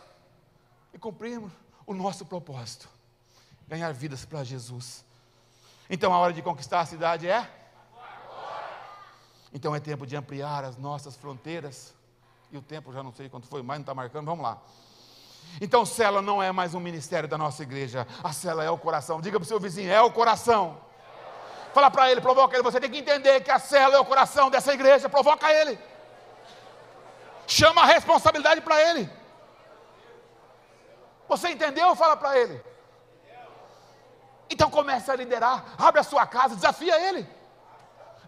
e 0.94 0.98
cumprirmos 0.98 1.53
o 1.87 1.92
nosso 1.92 2.24
propósito 2.24 2.88
ganhar 3.68 3.92
vidas 3.92 4.24
para 4.24 4.42
Jesus. 4.42 5.05
Então 5.88 6.12
a 6.12 6.18
hora 6.18 6.33
de 6.33 6.42
conquistar 6.42 6.81
a 6.81 6.87
cidade 6.87 7.29
é? 7.29 7.49
Então 9.53 9.75
é 9.75 9.81
tempo 9.81 10.07
de 10.07 10.16
ampliar 10.16 10.64
as 10.64 10.77
nossas 10.77 11.16
fronteiras. 11.16 11.94
E 12.51 12.57
o 12.57 12.62
tempo 12.62 12.92
já 12.92 13.03
não 13.03 13.12
sei 13.12 13.29
quanto 13.29 13.47
foi, 13.47 13.62
mas 13.62 13.79
não 13.79 13.83
está 13.83 13.94
marcando, 13.94 14.27
vamos 14.27 14.44
lá. 14.44 14.61
Então, 15.61 15.85
cela 15.85 16.20
não 16.20 16.42
é 16.42 16.51
mais 16.51 16.75
um 16.75 16.81
ministério 16.81 17.29
da 17.29 17.38
nossa 17.38 17.62
igreja, 17.62 18.07
a 18.23 18.33
cela 18.33 18.64
é 18.64 18.70
o 18.70 18.79
coração. 18.79 19.20
Diga 19.20 19.38
para 19.38 19.44
o 19.44 19.49
seu 19.49 19.61
vizinho: 19.61 19.90
é 19.90 20.01
o 20.01 20.11
coração. 20.11 20.79
Fala 21.73 21.90
para 21.90 22.11
ele, 22.11 22.20
provoca 22.20 22.55
ele. 22.55 22.62
Você 22.62 22.81
tem 22.81 22.90
que 22.90 22.99
entender 22.99 23.40
que 23.40 23.51
a 23.51 23.59
cela 23.59 23.97
é 23.97 23.99
o 23.99 24.05
coração 24.05 24.49
dessa 24.49 24.73
igreja. 24.73 25.09
Provoca 25.09 25.53
ele. 25.53 25.79
Chama 27.47 27.83
a 27.83 27.87
responsabilidade 27.87 28.61
para 28.61 28.81
ele. 28.81 29.11
Você 31.29 31.49
entendeu? 31.49 31.94
Fala 31.97 32.16
para 32.16 32.38
ele. 32.38 32.62
Então 34.50 34.70
comece 34.70 35.11
a 35.11 35.16
liderar. 35.16 35.74
Abre 35.78 36.00
a 36.00 36.04
sua 36.04 36.26
casa, 36.26 36.54
desafia 36.54 37.00
ele. 37.09 37.28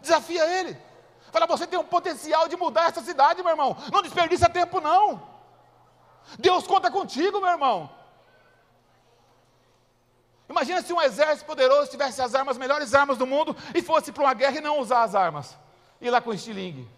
Desafia 0.00 0.44
ele. 0.58 0.76
Fala, 1.32 1.46
você 1.46 1.66
tem 1.66 1.78
um 1.78 1.84
potencial 1.84 2.48
de 2.48 2.56
mudar 2.56 2.88
essa 2.88 3.02
cidade, 3.02 3.42
meu 3.42 3.50
irmão. 3.50 3.76
Não 3.92 4.02
desperdiça 4.02 4.48
tempo, 4.48 4.80
não. 4.80 5.22
Deus 6.38 6.66
conta 6.66 6.90
contigo, 6.90 7.40
meu 7.40 7.50
irmão. 7.50 7.90
Imagina 10.48 10.80
se 10.80 10.92
um 10.92 11.02
exército 11.02 11.44
poderoso 11.44 11.90
tivesse 11.90 12.22
as 12.22 12.34
armas, 12.34 12.56
melhores 12.56 12.94
armas 12.94 13.18
do 13.18 13.26
mundo, 13.26 13.56
e 13.74 13.82
fosse 13.82 14.12
para 14.12 14.22
uma 14.22 14.34
guerra 14.34 14.58
e 14.58 14.60
não 14.60 14.78
usar 14.78 15.02
as 15.02 15.14
armas. 15.14 15.56
Ir 16.00 16.10
lá 16.10 16.20
com 16.20 16.32
estilingue. 16.32 16.88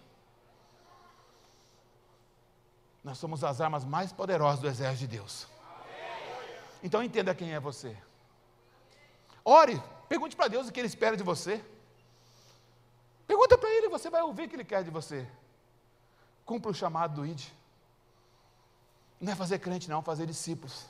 Nós 3.03 3.17
somos 3.17 3.43
as 3.43 3.61
armas 3.61 3.85
mais 3.85 4.13
poderosas 4.13 4.61
do 4.61 4.69
exército 4.69 5.09
de 5.09 5.17
Deus. 5.17 5.47
Então 6.83 7.03
entenda 7.03 7.35
quem 7.35 7.55
é 7.55 7.61
você. 7.61 7.97
Ore, 9.51 9.83
pergunte 10.11 10.37
para 10.37 10.47
Deus 10.49 10.69
o 10.69 10.73
que 10.73 10.79
Ele 10.79 10.89
espera 10.89 11.17
de 11.17 11.23
você. 11.23 11.65
Pergunta 13.27 13.57
para 13.57 13.71
Ele, 13.71 13.89
você 13.89 14.11
vai 14.11 14.21
ouvir 14.21 14.45
o 14.45 14.49
que 14.51 14.57
Ele 14.57 14.65
quer 14.65 14.85
de 14.85 14.91
você. 14.91 15.27
Cumpra 16.45 16.71
o 16.71 16.75
chamado 16.75 17.15
do 17.15 17.25
ID. 17.25 17.47
Não 19.19 19.33
é 19.33 19.35
fazer 19.35 19.59
crente, 19.59 19.89
não, 19.89 20.03
fazer 20.03 20.27
discípulos 20.27 20.85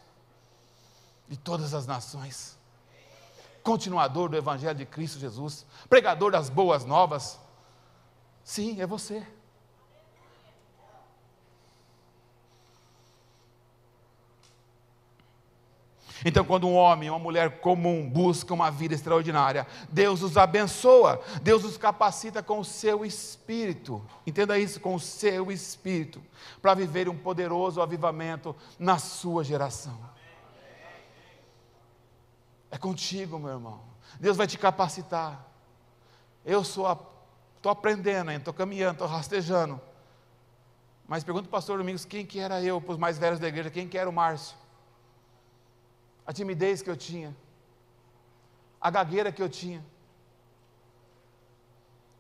de 1.29 1.37
todas 1.37 1.73
as 1.73 1.87
nações. 1.87 2.59
Continuador 3.62 4.29
do 4.29 4.37
Evangelho 4.37 4.77
de 4.77 4.87
Cristo 4.87 5.21
Jesus, 5.21 5.64
pregador 5.88 6.33
das 6.33 6.51
boas 6.51 6.85
novas. 6.85 7.38
Sim, 8.42 8.81
é 8.81 8.87
você. 8.88 9.25
Então, 16.24 16.44
quando 16.44 16.66
um 16.66 16.74
homem, 16.74 17.11
uma 17.11 17.18
mulher 17.18 17.61
comum 17.61 18.09
busca 18.09 18.52
uma 18.52 18.70
vida 18.70 18.94
extraordinária, 18.94 19.66
Deus 19.90 20.22
os 20.22 20.37
abençoa, 20.37 21.20
Deus 21.42 21.64
os 21.64 21.76
capacita 21.76 22.42
com 22.42 22.59
o 22.59 22.64
seu 22.64 23.04
espírito. 23.04 24.04
Entenda 24.26 24.59
isso, 24.59 24.81
com 24.81 24.94
o 24.94 25.00
seu 25.00 25.50
espírito, 25.52 26.22
para 26.61 26.74
viver 26.74 27.09
um 27.09 27.16
poderoso 27.16 27.81
avivamento 27.81 28.54
na 28.78 28.98
sua 28.98 29.44
geração. 29.44 29.98
É 32.70 32.76
contigo, 32.76 33.38
meu 33.38 33.50
irmão. 33.50 33.81
Deus 34.18 34.37
vai 34.37 34.46
te 34.46 34.59
capacitar. 34.59 35.46
Eu 36.44 36.64
sou, 36.64 36.90
estou 37.57 37.70
aprendendo, 37.70 38.31
estou 38.31 38.52
caminhando, 38.52 38.92
estou 38.92 39.07
rastejando. 39.07 39.81
Mas 41.07 41.24
pergunta 41.24 41.46
o 41.46 41.50
pastor 41.50 41.78
Domingos 41.78 42.04
quem 42.04 42.26
que 42.26 42.38
era 42.38 42.62
eu, 42.62 42.81
para 42.81 42.92
os 42.92 42.98
mais 42.98 43.18
velhos 43.18 43.38
da 43.38 43.48
igreja, 43.48 43.70
quem 43.70 43.88
que 43.88 43.96
era 43.96 44.09
o 44.09 44.12
Márcio? 44.12 44.57
A 46.28 46.32
timidez 46.34 46.82
que 46.82 46.90
eu 46.90 46.96
tinha, 46.96 47.34
a 48.78 48.90
gagueira 48.90 49.32
que 49.32 49.42
eu 49.42 49.48
tinha. 49.48 49.82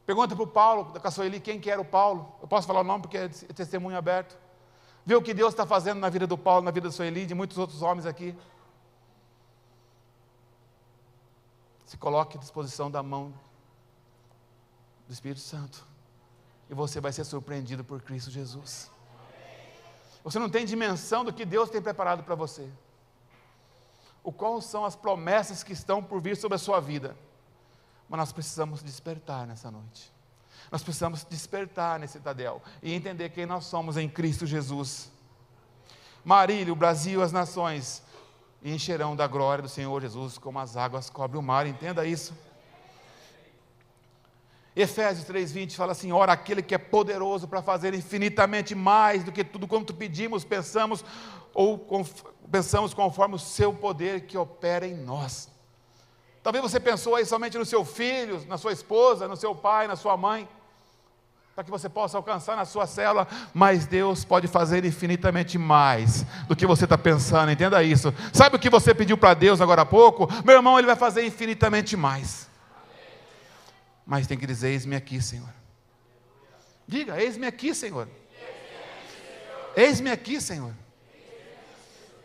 Pergunta 0.06 0.34
para 0.34 0.42
o 0.42 0.46
Paulo, 0.46 0.92
da 0.92 0.98
Caçoeli, 0.98 1.38
quem 1.38 1.60
que 1.60 1.70
era 1.70 1.78
o 1.78 1.84
Paulo? 1.84 2.34
Eu 2.40 2.48
posso 2.48 2.66
falar 2.66 2.80
o 2.80 2.84
nome 2.84 3.02
porque 3.02 3.18
é 3.18 3.28
testemunho 3.28 3.98
aberto. 3.98 4.34
Vê 5.04 5.14
o 5.14 5.20
que 5.20 5.34
Deus 5.34 5.52
está 5.52 5.66
fazendo 5.66 5.98
na 6.00 6.08
vida 6.08 6.26
do 6.26 6.38
Paulo, 6.38 6.64
na 6.64 6.70
vida 6.70 6.88
da 6.88 6.92
Sueli, 6.92 7.26
de 7.26 7.34
muitos 7.34 7.58
outros 7.58 7.82
homens 7.82 8.06
aqui. 8.06 8.34
Se 11.84 11.98
coloque 11.98 12.38
à 12.38 12.40
disposição 12.40 12.90
da 12.90 13.02
mão 13.02 13.34
do 15.06 15.12
Espírito 15.12 15.42
Santo. 15.42 15.86
E 16.70 16.72
você 16.72 16.98
vai 16.98 17.12
ser 17.12 17.24
surpreendido 17.24 17.84
por 17.84 18.00
Cristo 18.00 18.30
Jesus. 18.30 18.90
Você 20.24 20.38
não 20.38 20.48
tem 20.48 20.64
dimensão 20.64 21.26
do 21.26 21.32
que 21.32 21.44
Deus 21.44 21.68
tem 21.68 21.82
preparado 21.82 22.24
para 22.24 22.34
você 22.34 22.70
o 24.28 24.32
qual 24.32 24.60
são 24.60 24.84
as 24.84 24.94
promessas 24.94 25.62
que 25.62 25.72
estão 25.72 26.02
por 26.02 26.20
vir 26.20 26.36
sobre 26.36 26.56
a 26.56 26.58
sua 26.58 26.80
vida. 26.80 27.16
Mas 28.06 28.18
nós 28.18 28.30
precisamos 28.30 28.82
despertar 28.82 29.46
nessa 29.46 29.70
noite. 29.70 30.12
Nós 30.70 30.82
precisamos 30.82 31.24
despertar 31.24 31.98
nesse 31.98 32.20
Tadel 32.20 32.60
e 32.82 32.92
entender 32.92 33.30
quem 33.30 33.46
nós 33.46 33.64
somos 33.64 33.96
em 33.96 34.06
Cristo 34.06 34.44
Jesus. 34.44 35.10
Marília, 36.22 36.70
o 36.70 36.76
Brasil, 36.76 37.22
as 37.22 37.32
nações 37.32 38.02
encherão 38.62 39.16
da 39.16 39.26
glória 39.26 39.62
do 39.62 39.68
Senhor 39.68 39.98
Jesus 40.02 40.36
como 40.36 40.58
as 40.58 40.76
águas 40.76 41.08
cobrem 41.08 41.40
o 41.40 41.42
mar. 41.42 41.66
Entenda 41.66 42.04
isso. 42.04 42.36
Efésios 44.76 45.26
3:20 45.26 45.74
fala 45.74 45.92
assim: 45.92 46.12
"Ora 46.12 46.34
aquele 46.34 46.62
que 46.62 46.74
é 46.74 46.78
poderoso 46.78 47.48
para 47.48 47.62
fazer 47.62 47.94
infinitamente 47.94 48.74
mais 48.74 49.24
do 49.24 49.32
que 49.32 49.42
tudo 49.42 49.66
quanto 49.66 49.94
pedimos, 49.94 50.44
pensamos 50.44 51.02
ou 51.54 51.78
pensamos 52.50 52.94
conforme 52.94 53.34
o 53.34 53.38
seu 53.38 53.72
poder 53.72 54.22
que 54.22 54.36
opera 54.36 54.86
em 54.86 54.94
nós. 54.94 55.48
Talvez 56.42 56.62
você 56.62 56.80
pensou 56.80 57.14
aí 57.14 57.26
somente 57.26 57.58
no 57.58 57.64
seu 57.64 57.84
filho, 57.84 58.44
na 58.48 58.56
sua 58.56 58.72
esposa, 58.72 59.28
no 59.28 59.36
seu 59.36 59.54
pai, 59.54 59.86
na 59.86 59.96
sua 59.96 60.16
mãe, 60.16 60.48
para 61.54 61.64
que 61.64 61.70
você 61.70 61.88
possa 61.88 62.16
alcançar 62.16 62.56
na 62.56 62.64
sua 62.64 62.86
célula, 62.86 63.26
mas 63.52 63.86
Deus 63.86 64.24
pode 64.24 64.46
fazer 64.46 64.84
infinitamente 64.84 65.58
mais 65.58 66.24
do 66.46 66.54
que 66.54 66.66
você 66.66 66.84
está 66.84 66.96
pensando, 66.96 67.50
entenda 67.50 67.82
isso. 67.82 68.14
Sabe 68.32 68.56
o 68.56 68.58
que 68.58 68.70
você 68.70 68.94
pediu 68.94 69.18
para 69.18 69.34
Deus 69.34 69.60
agora 69.60 69.82
há 69.82 69.86
pouco? 69.86 70.28
Meu 70.44 70.54
irmão, 70.54 70.78
Ele 70.78 70.86
vai 70.86 70.96
fazer 70.96 71.26
infinitamente 71.26 71.96
mais. 71.96 72.48
Mas 74.06 74.26
tem 74.26 74.38
que 74.38 74.46
dizer: 74.46 74.68
Eis-me 74.68 74.96
aqui, 74.96 75.20
Senhor. 75.20 75.52
Diga: 76.86 77.20
Eis-me 77.20 77.46
aqui, 77.46 77.74
Senhor. 77.74 78.08
Eis-me 79.76 80.10
aqui, 80.10 80.40
Senhor. 80.40 80.72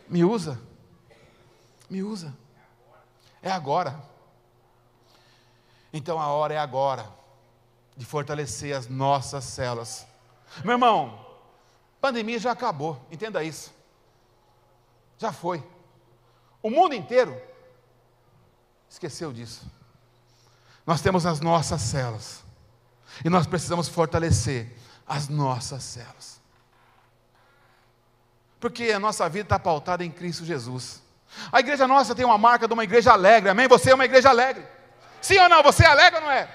Me 0.08 0.24
usa. 0.24 0.60
Me 1.88 2.02
usa. 2.02 2.34
É 3.42 3.50
agora. 3.50 4.02
Então 5.92 6.20
a 6.20 6.28
hora 6.28 6.54
é 6.54 6.58
agora 6.58 7.08
de 7.96 8.04
fortalecer 8.04 8.76
as 8.76 8.88
nossas 8.88 9.44
células. 9.44 10.06
Meu 10.64 10.72
irmão, 10.72 11.24
pandemia 12.00 12.38
já 12.38 12.52
acabou, 12.52 13.00
entenda 13.10 13.42
isso. 13.44 13.72
Já 15.18 15.32
foi. 15.32 15.62
O 16.62 16.70
mundo 16.70 16.94
inteiro 16.94 17.40
esqueceu 18.88 19.32
disso. 19.32 19.70
Nós 20.86 21.00
temos 21.00 21.24
as 21.26 21.40
nossas 21.40 21.80
células. 21.82 22.42
E 23.24 23.28
nós 23.28 23.46
precisamos 23.46 23.88
fortalecer 23.88 24.76
as 25.06 25.28
nossas 25.28 25.84
células 25.84 26.33
porque 28.64 28.92
a 28.92 28.98
nossa 28.98 29.28
vida 29.28 29.44
está 29.44 29.58
pautada 29.58 30.02
em 30.02 30.10
Cristo 30.10 30.42
Jesus. 30.42 31.02
A 31.52 31.60
igreja 31.60 31.86
nossa 31.86 32.14
tem 32.14 32.24
uma 32.24 32.38
marca 32.38 32.66
de 32.66 32.72
uma 32.72 32.82
igreja 32.82 33.12
alegre, 33.12 33.50
amém? 33.50 33.68
Você 33.68 33.90
é 33.90 33.94
uma 33.94 34.06
igreja 34.06 34.30
alegre. 34.30 34.64
Sim 35.20 35.38
ou 35.38 35.50
não? 35.50 35.62
Você 35.62 35.84
é 35.84 35.86
alegre 35.86 36.20
ou 36.20 36.24
não 36.24 36.30
é? 36.30 36.48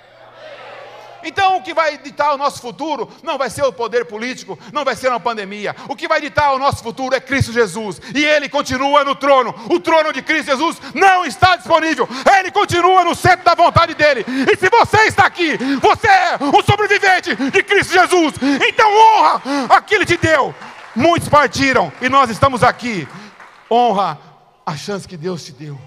Então, 1.23 1.57
o 1.57 1.61
que 1.61 1.71
vai 1.71 1.99
ditar 1.99 2.33
o 2.33 2.37
nosso 2.37 2.61
futuro 2.61 3.07
não 3.21 3.37
vai 3.37 3.47
ser 3.51 3.61
o 3.61 3.71
poder 3.71 4.05
político, 4.05 4.57
não 4.73 4.83
vai 4.83 4.95
ser 4.95 5.09
uma 5.09 5.19
pandemia. 5.19 5.75
O 5.87 5.95
que 5.95 6.07
vai 6.07 6.19
ditar 6.19 6.51
o 6.53 6.57
nosso 6.57 6.81
futuro 6.81 7.13
é 7.13 7.19
Cristo 7.19 7.53
Jesus. 7.53 8.01
E 8.15 8.25
Ele 8.25 8.49
continua 8.49 9.03
no 9.03 9.13
trono. 9.13 9.53
O 9.69 9.79
trono 9.79 10.11
de 10.11 10.23
Cristo 10.23 10.47
Jesus 10.47 10.81
não 10.95 11.23
está 11.25 11.57
disponível. 11.57 12.09
Ele 12.39 12.49
continua 12.49 13.03
no 13.03 13.13
centro 13.13 13.45
da 13.45 13.53
vontade 13.53 13.93
dEle. 13.93 14.25
E 14.51 14.57
se 14.57 14.67
você 14.67 15.03
está 15.03 15.27
aqui, 15.27 15.57
você 15.79 16.07
é 16.07 16.39
um 16.41 16.63
sobrevivente 16.63 17.35
de 17.35 17.61
Cristo 17.61 17.93
Jesus. 17.93 18.33
Então, 18.67 18.91
honra 18.91 19.41
aquilo 19.69 20.07
que 20.07 20.17
te 20.17 20.25
deu. 20.25 20.55
Muitos 20.95 21.29
partiram 21.29 21.91
e 22.01 22.09
nós 22.09 22.29
estamos 22.29 22.63
aqui. 22.63 23.07
Honra 23.69 24.19
a 24.65 24.75
chance 24.75 25.07
que 25.07 25.17
Deus 25.17 25.43
te 25.43 25.51
deu. 25.51 25.79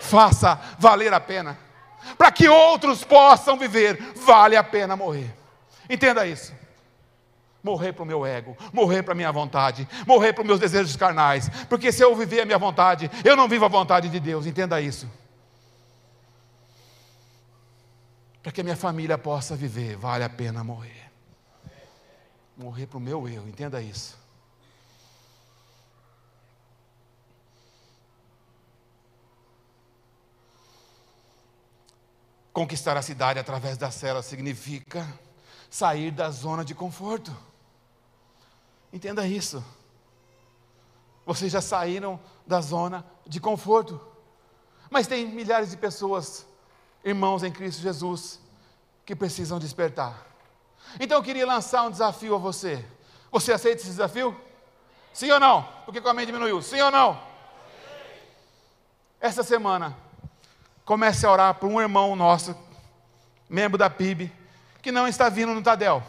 Faça 0.00 0.60
valer 0.78 1.12
a 1.12 1.20
pena. 1.20 1.58
Para 2.16 2.32
que 2.32 2.48
outros 2.48 3.04
possam 3.04 3.58
viver, 3.58 4.00
vale 4.16 4.56
a 4.56 4.64
pena 4.64 4.96
morrer. 4.96 5.34
Entenda 5.88 6.26
isso. 6.26 6.54
Morrer 7.62 7.92
para 7.92 8.02
o 8.02 8.06
meu 8.06 8.24
ego, 8.24 8.56
morrer 8.72 9.02
para 9.02 9.12
a 9.12 9.14
minha 9.14 9.30
vontade, 9.30 9.86
morrer 10.06 10.32
para 10.32 10.40
os 10.40 10.46
meus 10.46 10.60
desejos 10.60 10.96
carnais. 10.96 11.50
Porque 11.68 11.92
se 11.92 12.02
eu 12.02 12.16
viver 12.16 12.40
a 12.40 12.46
minha 12.46 12.58
vontade, 12.58 13.10
eu 13.22 13.36
não 13.36 13.46
vivo 13.46 13.66
a 13.66 13.68
vontade 13.68 14.08
de 14.08 14.18
Deus. 14.18 14.46
Entenda 14.46 14.80
isso. 14.80 15.06
Para 18.42 18.50
que 18.50 18.62
a 18.62 18.64
minha 18.64 18.76
família 18.76 19.18
possa 19.18 19.54
viver, 19.54 19.96
vale 19.96 20.24
a 20.24 20.30
pena 20.30 20.64
morrer 20.64 21.09
morrer 22.60 22.86
para 22.86 22.98
o 22.98 23.00
meu 23.00 23.26
eu, 23.26 23.48
entenda 23.48 23.80
isso. 23.80 24.18
Conquistar 32.52 32.96
a 32.98 33.02
cidade 33.02 33.38
através 33.38 33.78
da 33.78 33.90
cela 33.90 34.22
significa 34.22 35.06
sair 35.70 36.10
da 36.10 36.30
zona 36.30 36.62
de 36.62 36.74
conforto. 36.74 37.34
Entenda 38.92 39.26
isso. 39.26 39.64
Vocês 41.24 41.50
já 41.50 41.62
saíram 41.62 42.20
da 42.46 42.60
zona 42.60 43.06
de 43.26 43.40
conforto. 43.40 43.98
Mas 44.90 45.06
tem 45.06 45.26
milhares 45.26 45.70
de 45.70 45.76
pessoas, 45.78 46.44
irmãos 47.02 47.42
em 47.42 47.52
Cristo 47.52 47.80
Jesus, 47.80 48.38
que 49.06 49.16
precisam 49.16 49.58
despertar. 49.58 50.29
Então 50.98 51.18
eu 51.18 51.22
queria 51.22 51.46
lançar 51.46 51.82
um 51.82 51.90
desafio 51.90 52.34
a 52.34 52.38
você. 52.38 52.84
Você 53.30 53.52
aceita 53.52 53.82
esse 53.82 53.90
desafio? 53.90 54.38
Sim 55.12 55.30
ou 55.30 55.40
não? 55.40 55.62
Porque 55.84 55.98
a 55.98 56.14
mente 56.14 56.26
diminuiu. 56.26 56.60
Sim 56.62 56.80
ou 56.80 56.90
não? 56.90 57.20
Essa 59.20 59.42
semana, 59.42 59.96
comece 60.84 61.26
a 61.26 61.30
orar 61.30 61.54
por 61.54 61.68
um 61.68 61.80
irmão 61.80 62.16
nosso, 62.16 62.56
membro 63.48 63.76
da 63.76 63.90
PIB, 63.90 64.32
que 64.80 64.90
não 64.90 65.06
está 65.06 65.28
vindo 65.28 65.52
no 65.52 65.62
Tadel, 65.62 66.02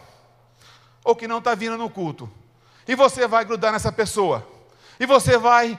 ou 1.03 1.15
que 1.15 1.27
não 1.27 1.39
está 1.39 1.53
vindo 1.53 1.77
no 1.77 1.89
culto. 1.89 2.31
E 2.87 2.95
você 2.95 3.27
vai 3.27 3.43
grudar 3.43 3.73
nessa 3.73 3.91
pessoa, 3.91 4.47
e 4.99 5.05
você 5.05 5.37
vai 5.37 5.77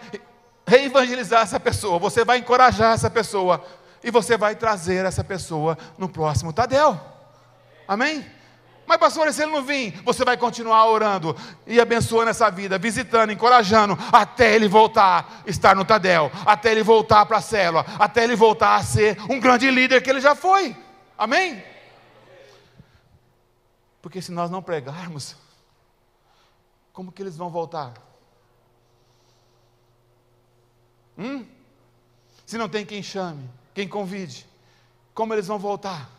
reevangelizar 0.67 1.43
essa 1.43 1.59
pessoa, 1.59 1.99
você 1.99 2.25
vai 2.25 2.39
encorajar 2.39 2.93
essa 2.93 3.09
pessoa, 3.09 3.65
e 4.05 4.11
você 4.11 4.37
vai 4.37 4.55
trazer 4.55 5.07
essa 5.07 5.25
pessoa 5.25 5.79
no 5.97 6.09
próximo 6.09 6.53
Tadel. 6.53 7.01
Amém? 7.89 8.25
Mas, 8.87 8.99
pastor, 8.99 9.33
se 9.33 9.43
ele 9.43 9.53
não 9.53 9.63
vir, 9.63 9.93
você 10.05 10.25
vai 10.25 10.37
continuar 10.37 10.87
orando 10.87 11.37
e 11.67 11.81
abençoando 11.81 12.31
essa 12.31 12.51
vida, 12.51 12.79
visitando, 12.79 13.33
encorajando, 13.33 13.97
até 14.13 14.55
ele 14.55 14.69
voltar 14.69 15.43
a 15.47 15.51
estar 15.51 15.75
no 15.77 15.85
Tadel, 15.85 16.31
até 16.45 16.73
ele 16.73 16.83
voltar 16.83 17.25
para 17.27 17.39
a 17.39 17.43
célula, 17.43 17.87
até 17.99 18.25
ele 18.25 18.37
voltar 18.37 18.77
a 18.77 18.83
ser 18.83 19.19
um 19.31 19.39
grande 19.39 19.71
líder 19.71 20.03
que 20.03 20.11
ele 20.11 20.21
já 20.21 20.35
foi. 20.35 20.77
Amém? 21.17 21.63
Porque 24.03 24.21
se 24.21 24.33
nós 24.33 24.51
não 24.51 24.61
pregarmos, 24.61 25.37
como 26.93 27.13
que 27.13 27.23
eles 27.23 27.37
vão 27.37 27.49
voltar? 27.49 27.95
Hum? 31.17 31.47
Se 32.45 32.59
não 32.59 32.69
tem 32.69 32.85
quem 32.85 33.03
chame, 33.03 33.49
quem 33.73 33.89
convide, 33.89 34.47
como 35.15 35.33
eles 35.33 35.47
vão 35.47 35.59
voltar? 35.59 36.11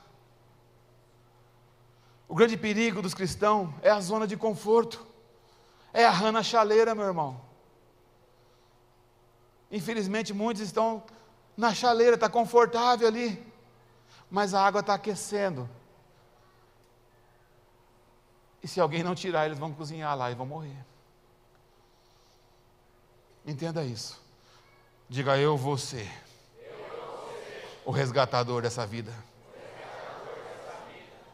O 2.34 2.36
grande 2.36 2.58
perigo 2.58 3.00
dos 3.00 3.14
cristãos 3.14 3.72
é 3.84 3.92
a 3.92 4.02
zona 4.02 4.26
de 4.26 4.36
conforto, 4.36 5.06
é 5.94 6.04
a 6.04 6.10
rana 6.10 6.42
chaleira, 6.42 6.96
meu 6.96 7.06
irmão. 7.06 7.40
Infelizmente, 9.70 10.34
muitos 10.34 10.64
estão 10.64 11.04
na 11.56 11.76
chaleira, 11.76 12.16
está 12.16 12.28
confortável 12.28 13.08
ali, 13.08 13.46
mas 14.32 14.56
a 14.56 14.66
água 14.66 14.80
está 14.80 14.96
aquecendo. 14.96 15.70
E 18.64 18.68
se 18.68 18.80
alguém 18.80 19.04
não 19.04 19.14
tirar, 19.14 19.46
eles 19.46 19.60
vão 19.60 19.72
cozinhar 19.72 20.18
lá 20.18 20.32
e 20.32 20.34
vão 20.34 20.48
morrer. 20.48 20.84
Entenda 23.46 23.84
isso. 23.84 24.20
Diga 25.08 25.38
eu 25.38 25.56
vou 25.56 25.78
ser, 25.78 26.12
o 27.86 27.92
resgatador 27.92 28.64
dessa 28.64 28.88
vida. 28.88 29.14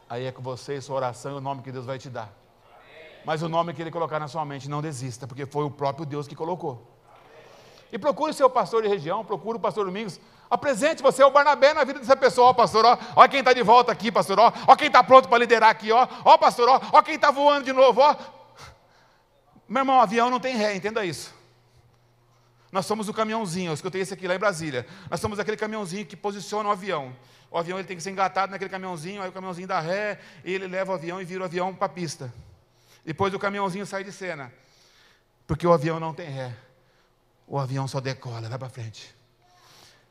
Aí 0.10 0.26
é 0.26 0.32
com 0.32 0.42
você 0.42 0.82
sua 0.82 0.96
oração 0.96 1.34
e 1.34 1.36
o 1.36 1.42
nome 1.42 1.62
que 1.62 1.72
Deus 1.72 1.86
vai 1.86 2.00
te 2.00 2.10
dar. 2.10 2.34
Mas 3.24 3.44
o 3.44 3.48
nome 3.48 3.74
que 3.74 3.82
Ele 3.82 3.92
colocar 3.92 4.20
na 4.20 4.28
sua 4.28 4.44
mente, 4.44 4.68
não 4.68 4.82
desista, 4.82 5.28
porque 5.28 5.46
foi 5.46 5.64
o 5.64 5.70
próprio 5.70 6.06
Deus 6.06 6.28
que 6.28 6.36
colocou. 6.36 6.98
E 7.92 7.98
procure 7.98 8.32
o 8.32 8.34
seu 8.34 8.50
pastor 8.50 8.82
de 8.82 8.88
região, 8.88 9.24
procure 9.24 9.58
o 9.58 9.60
pastor 9.60 9.86
Domingos. 9.86 10.20
Apresente 10.50 11.04
você, 11.04 11.24
o 11.24 11.30
Barnabé, 11.30 11.76
na 11.76 11.84
vida 11.84 12.00
dessa 12.00 12.16
pessoa, 12.16 12.50
ó, 12.50 12.54
pastor, 12.54 12.86
ó, 12.86 12.98
ó 13.16 13.28
quem 13.28 13.40
está 13.40 13.54
de 13.54 13.62
volta 13.62 13.92
aqui, 13.92 14.12
pastor, 14.12 14.40
ó, 14.40 14.52
ó 14.66 14.76
quem 14.76 14.88
está 14.88 15.04
pronto 15.04 15.30
para 15.30 15.38
liderar 15.38 15.70
aqui, 15.70 15.92
ó, 15.92 16.08
ó, 16.26 16.38
pastor, 16.38 16.68
ó, 16.70 16.82
ó 16.92 17.02
quem 17.04 17.16
está 17.16 17.30
voando 17.30 17.66
de 17.66 17.74
novo, 17.74 18.02
ó. 18.02 18.16
Meu 19.68 19.82
irmão, 19.82 20.02
avião 20.02 20.32
não 20.32 20.40
tem 20.40 20.56
ré, 20.56 20.76
entenda 20.76 21.06
isso. 21.06 21.34
Nós 22.72 22.86
somos 22.86 23.10
o 23.10 23.14
caminhãozinho, 23.14 23.70
eu 23.70 23.74
escutei 23.74 24.02
esse 24.02 24.14
aqui 24.14 24.28
lá 24.28 24.36
em 24.36 24.40
Brasília. 24.40 24.88
Nós 25.10 25.20
somos 25.20 25.40
aquele 25.40 25.58
caminhãozinho 25.58 26.06
que 26.06 26.16
posiciona 26.16 26.70
o 26.70 26.72
avião. 26.72 27.16
O 27.52 27.58
avião 27.58 27.80
ele 27.80 27.88
tem 27.88 27.98
que 27.98 28.04
ser 28.04 28.12
engatado 28.12 28.52
naquele 28.52 28.70
caminhãozinho, 28.70 29.22
aí 29.22 29.30
o 29.30 29.32
caminhãozinho 29.32 29.68
dá 29.68 29.80
ré, 29.80 30.20
e 30.44 30.54
ele 30.54 30.68
leva 30.68 30.92
o 30.92 30.96
avião 30.96 31.22
e 31.22 31.26
vira 31.26 31.42
o 31.42 31.46
avião 31.46 31.74
para 31.74 31.88
a 31.88 31.90
pista. 31.90 32.32
Depois 33.04 33.34
o 33.34 33.40
caminhãozinho 33.40 33.86
sai 33.86 34.04
de 34.04 34.12
cena. 34.12 34.52
Porque 35.48 35.66
o 35.66 35.74
avião 35.74 36.00
não 36.00 36.14
tem 36.14 36.30
ré. 36.30 36.54
O 37.48 37.58
avião 37.58 37.88
só 37.88 38.00
decola, 38.00 38.48
vai 38.48 38.60
para 38.60 38.70
frente. 38.70 39.16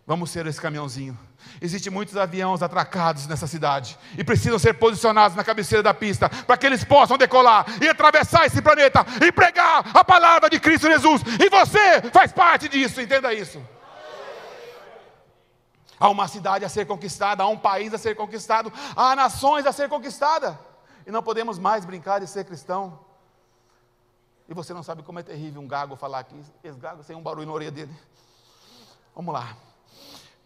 Vamos 0.04 0.30
ser 0.30 0.46
esse 0.46 0.60
caminhãozinho. 0.60 1.16
Existem 1.60 1.92
muitos 1.92 2.16
aviões 2.16 2.62
atracados 2.62 3.26
nessa 3.26 3.46
cidade 3.46 3.96
e 4.16 4.24
precisam 4.24 4.58
ser 4.58 4.74
posicionados 4.74 5.36
na 5.36 5.44
cabeceira 5.44 5.82
da 5.82 5.94
pista 5.94 6.28
para 6.28 6.56
que 6.56 6.66
eles 6.66 6.82
possam 6.82 7.18
decolar 7.18 7.66
e 7.80 7.86
atravessar 7.86 8.46
esse 8.46 8.60
planeta 8.60 9.04
e 9.24 9.30
pregar 9.30 9.84
a 9.94 10.02
palavra 10.02 10.48
de 10.50 10.58
Cristo 10.58 10.88
Jesus. 10.88 11.22
E 11.38 11.48
você 11.48 12.00
faz 12.10 12.32
parte 12.32 12.68
disso, 12.68 13.00
entenda 13.00 13.32
isso. 13.32 13.62
Há 15.98 16.08
uma 16.08 16.28
cidade 16.28 16.64
a 16.64 16.68
ser 16.68 16.86
conquistada, 16.86 17.42
há 17.42 17.48
um 17.48 17.58
país 17.58 17.92
a 17.92 17.98
ser 17.98 18.14
conquistado, 18.14 18.72
há 18.94 19.16
nações 19.16 19.66
a 19.66 19.72
ser 19.72 19.88
conquistada. 19.88 20.58
E 21.06 21.10
não 21.10 21.22
podemos 21.22 21.58
mais 21.58 21.84
brincar 21.84 22.20
de 22.20 22.26
ser 22.26 22.44
cristão. 22.44 23.00
E 24.48 24.54
você 24.54 24.72
não 24.72 24.82
sabe 24.82 25.02
como 25.02 25.18
é 25.18 25.22
terrível 25.22 25.60
um 25.60 25.68
gago 25.68 25.96
falar 25.96 26.20
aqui, 26.20 26.40
esse 26.64 26.78
gago 26.78 27.02
sem 27.02 27.16
um 27.16 27.22
barulho 27.22 27.46
na 27.46 27.52
orelha 27.52 27.70
dele. 27.70 27.94
Vamos 29.14 29.34
lá. 29.34 29.56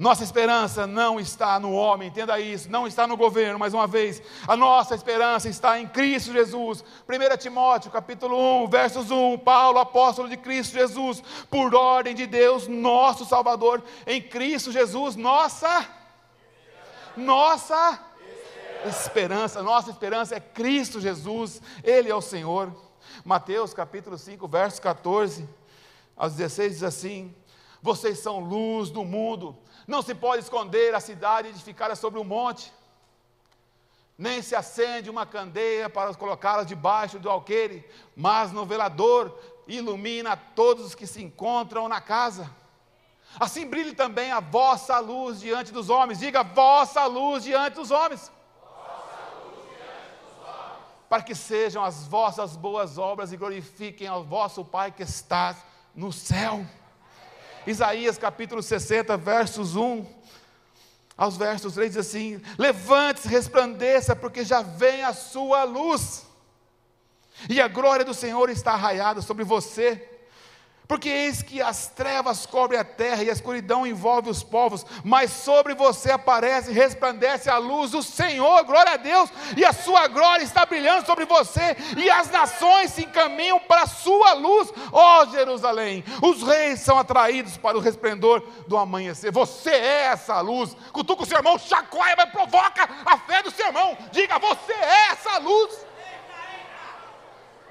Nossa 0.03 0.25
esperança 0.25 0.85
não 0.85 1.21
está 1.21 1.61
no 1.61 1.71
homem, 1.75 2.09
entenda 2.09 2.41
isso, 2.41 2.69
não 2.69 2.89
está 2.89 3.07
no 3.07 3.17
governo, 3.17 3.57
mais 3.57 3.73
uma 3.73 3.87
vez. 3.87 4.21
A 4.49 4.57
nossa 4.57 4.97
esperança 4.97 5.49
está 5.49 5.79
em 5.79 5.87
Cristo 5.87 6.33
Jesus. 6.33 6.85
1 7.09 7.37
Timóteo, 7.37 7.89
capítulo 7.89 8.65
1, 8.65 8.69
versos 8.69 9.13
1, 9.13 9.39
Paulo, 9.39 9.79
apóstolo 9.79 10.29
de 10.29 10.37
Cristo 10.37 10.73
Jesus, 10.73 11.23
por 11.49 11.73
ordem 11.73 12.17
de 12.17 12.27
Deus, 12.27 12.67
nosso 12.67 13.25
Salvador, 13.25 13.81
em 14.05 14.21
Cristo 14.21 14.73
Jesus, 14.73 15.15
nossa 15.15 15.89
nossa 17.17 18.01
esperança, 18.85 19.63
nossa 19.63 19.91
esperança 19.91 20.35
é 20.35 20.41
Cristo 20.41 21.01
Jesus, 21.01 21.63
ele 21.85 22.11
é 22.11 22.15
o 22.15 22.21
Senhor. 22.21 22.75
Mateus, 23.25 23.73
capítulo 23.73 24.19
5, 24.19 24.49
verso 24.49 24.83
14 24.83 25.49
aos 26.17 26.33
16 26.35 26.73
diz 26.73 26.83
assim: 26.83 27.33
Vocês 27.81 28.19
são 28.19 28.41
luz 28.41 28.91
do 28.91 29.05
mundo. 29.05 29.62
Não 29.87 30.03
se 30.03 30.15
pode 30.15 30.43
esconder 30.43 30.95
a 30.95 31.01
cidade 31.01 31.49
edificada 31.49 31.95
sobre 31.95 32.19
um 32.19 32.25
monte, 32.25 32.73
nem 34.17 34.41
se 34.41 34.55
acende 34.55 35.11
uma 35.11 35.27
candeia 35.27 35.91
para 35.91 36.15
colocá-la 36.15 36.63
debaixo 36.63 37.19
do 37.19 37.29
alqueire, 37.29 37.85
mas 38.15 38.53
no 38.53 38.65
velador 38.65 39.37
ilumina 39.67 40.37
todos 40.37 40.87
os 40.87 40.95
que 40.95 41.07
se 41.07 41.23
encontram 41.23 41.89
na 41.89 42.01
casa. 42.01 42.51
Assim 43.41 43.67
brilhe 43.67 43.95
também 43.95 44.31
a 44.31 44.41
vossa 44.41 44.99
luz 44.99 45.41
diante 45.41 45.73
dos 45.73 45.89
homens. 45.89 46.19
Diga, 46.19 46.43
vossa 46.43 47.05
luz 47.07 47.43
diante 47.43 47.75
dos 47.75 47.91
homens. 47.91 48.31
Para 51.09 51.23
que 51.23 51.35
sejam 51.35 51.83
as 51.83 52.07
vossas 52.07 52.57
boas 52.57 52.99
obras 52.99 53.33
e 53.33 53.37
glorifiquem 53.37 54.07
ao 54.07 54.25
vosso 54.25 54.65
Pai 54.65 54.93
que 54.93 55.03
está 55.03 55.57
no 55.95 56.13
céu. 56.13 56.65
Isaías 57.67 58.19
capítulo 58.19 58.63
60, 58.63 59.17
versos 59.17 59.77
1 59.77 60.07
aos 61.17 61.37
versos 61.37 61.75
3 61.75 61.91
diz 61.91 61.99
assim: 61.99 62.41
Levante-se, 62.59 63.29
resplandeça, 63.29 64.17
porque 64.17 64.45
já 64.45 64.63
vem 64.63 65.05
a 65.05 65.13
sua 65.13 65.65
luz, 65.65 66.27
e 67.49 67.61
a 67.61 67.69
glória 67.69 68.05
do 68.05 68.15
Senhor 68.15 68.51
está 68.51 68.73
arraiada 68.73 69.21
sobre 69.21 69.45
você. 69.45 70.12
Porque 70.93 71.09
eis 71.09 71.41
que 71.41 71.63
as 71.63 71.87
trevas 71.87 72.45
cobrem 72.45 72.79
a 72.79 72.85
terra 72.85 73.23
e 73.23 73.31
a 73.31 73.33
escuridão 73.33 73.87
envolve 73.87 74.29
os 74.29 74.43
povos, 74.43 74.85
mas 75.03 75.31
sobre 75.31 75.75
você 75.75 76.11
aparece 76.11 76.71
e 76.71 76.75
resplandece 76.75 77.49
a 77.49 77.57
luz 77.57 77.93
do 77.93 78.03
Senhor, 78.03 78.63
glória 78.65 78.93
a 78.93 78.97
Deus, 78.99 79.31
e 79.57 79.65
a 79.65 79.73
sua 79.73 80.07
glória 80.07 80.45
está 80.45 80.67
brilhando 80.67 81.07
sobre 81.07 81.25
você, 81.25 81.79
e 81.97 82.11
as 82.11 82.31
nações 82.31 82.91
se 82.91 83.05
encaminham 83.05 83.59
para 83.61 83.85
a 83.85 83.87
sua 83.87 84.35
luz, 84.35 84.71
ó 84.93 85.25
Jerusalém. 85.25 86.05
Os 86.21 86.43
reis 86.43 86.81
são 86.81 86.99
atraídos 86.99 87.57
para 87.57 87.79
o 87.79 87.81
resplendor 87.81 88.47
do 88.69 88.77
amanhecer. 88.77 89.33
Você 89.33 89.71
é 89.71 90.03
essa 90.09 90.43
luz. 90.43 90.77
Cutuca 90.93 91.23
o 91.23 91.27
seu 91.27 91.39
irmão, 91.39 91.59
chacoalha, 91.59 92.17
mas 92.19 92.31
provoca 92.31 92.87
a 93.07 93.17
fé 93.17 93.43
do 93.43 93.51
seu 93.51 93.69
irmão. 93.69 93.97
Diga, 94.11 94.39
você 94.39 94.75
é 94.75 95.13
essa 95.13 95.39
luz. 95.39 95.87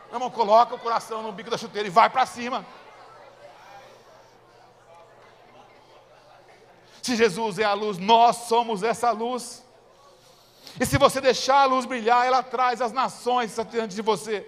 Meu 0.07 0.17
irmão, 0.17 0.31
coloca 0.31 0.73
o 0.73 0.79
coração 0.79 1.21
no 1.21 1.31
bico 1.31 1.51
da 1.51 1.57
chuteira 1.57 1.87
e 1.87 1.91
vai 1.91 2.09
para 2.09 2.25
cima. 2.25 2.65
Se 7.01 7.15
Jesus 7.15 7.59
é 7.59 7.63
a 7.63 7.73
luz, 7.73 7.97
nós 7.97 8.35
somos 8.47 8.83
essa 8.83 9.11
luz. 9.11 9.65
E 10.79 10.85
se 10.85 10.97
você 10.97 11.19
deixar 11.19 11.61
a 11.61 11.65
luz 11.65 11.85
brilhar, 11.85 12.25
ela 12.25 12.43
traz 12.43 12.81
as 12.81 12.91
nações 12.91 13.55
diante 13.69 13.95
de 13.95 14.01
você. 14.01 14.47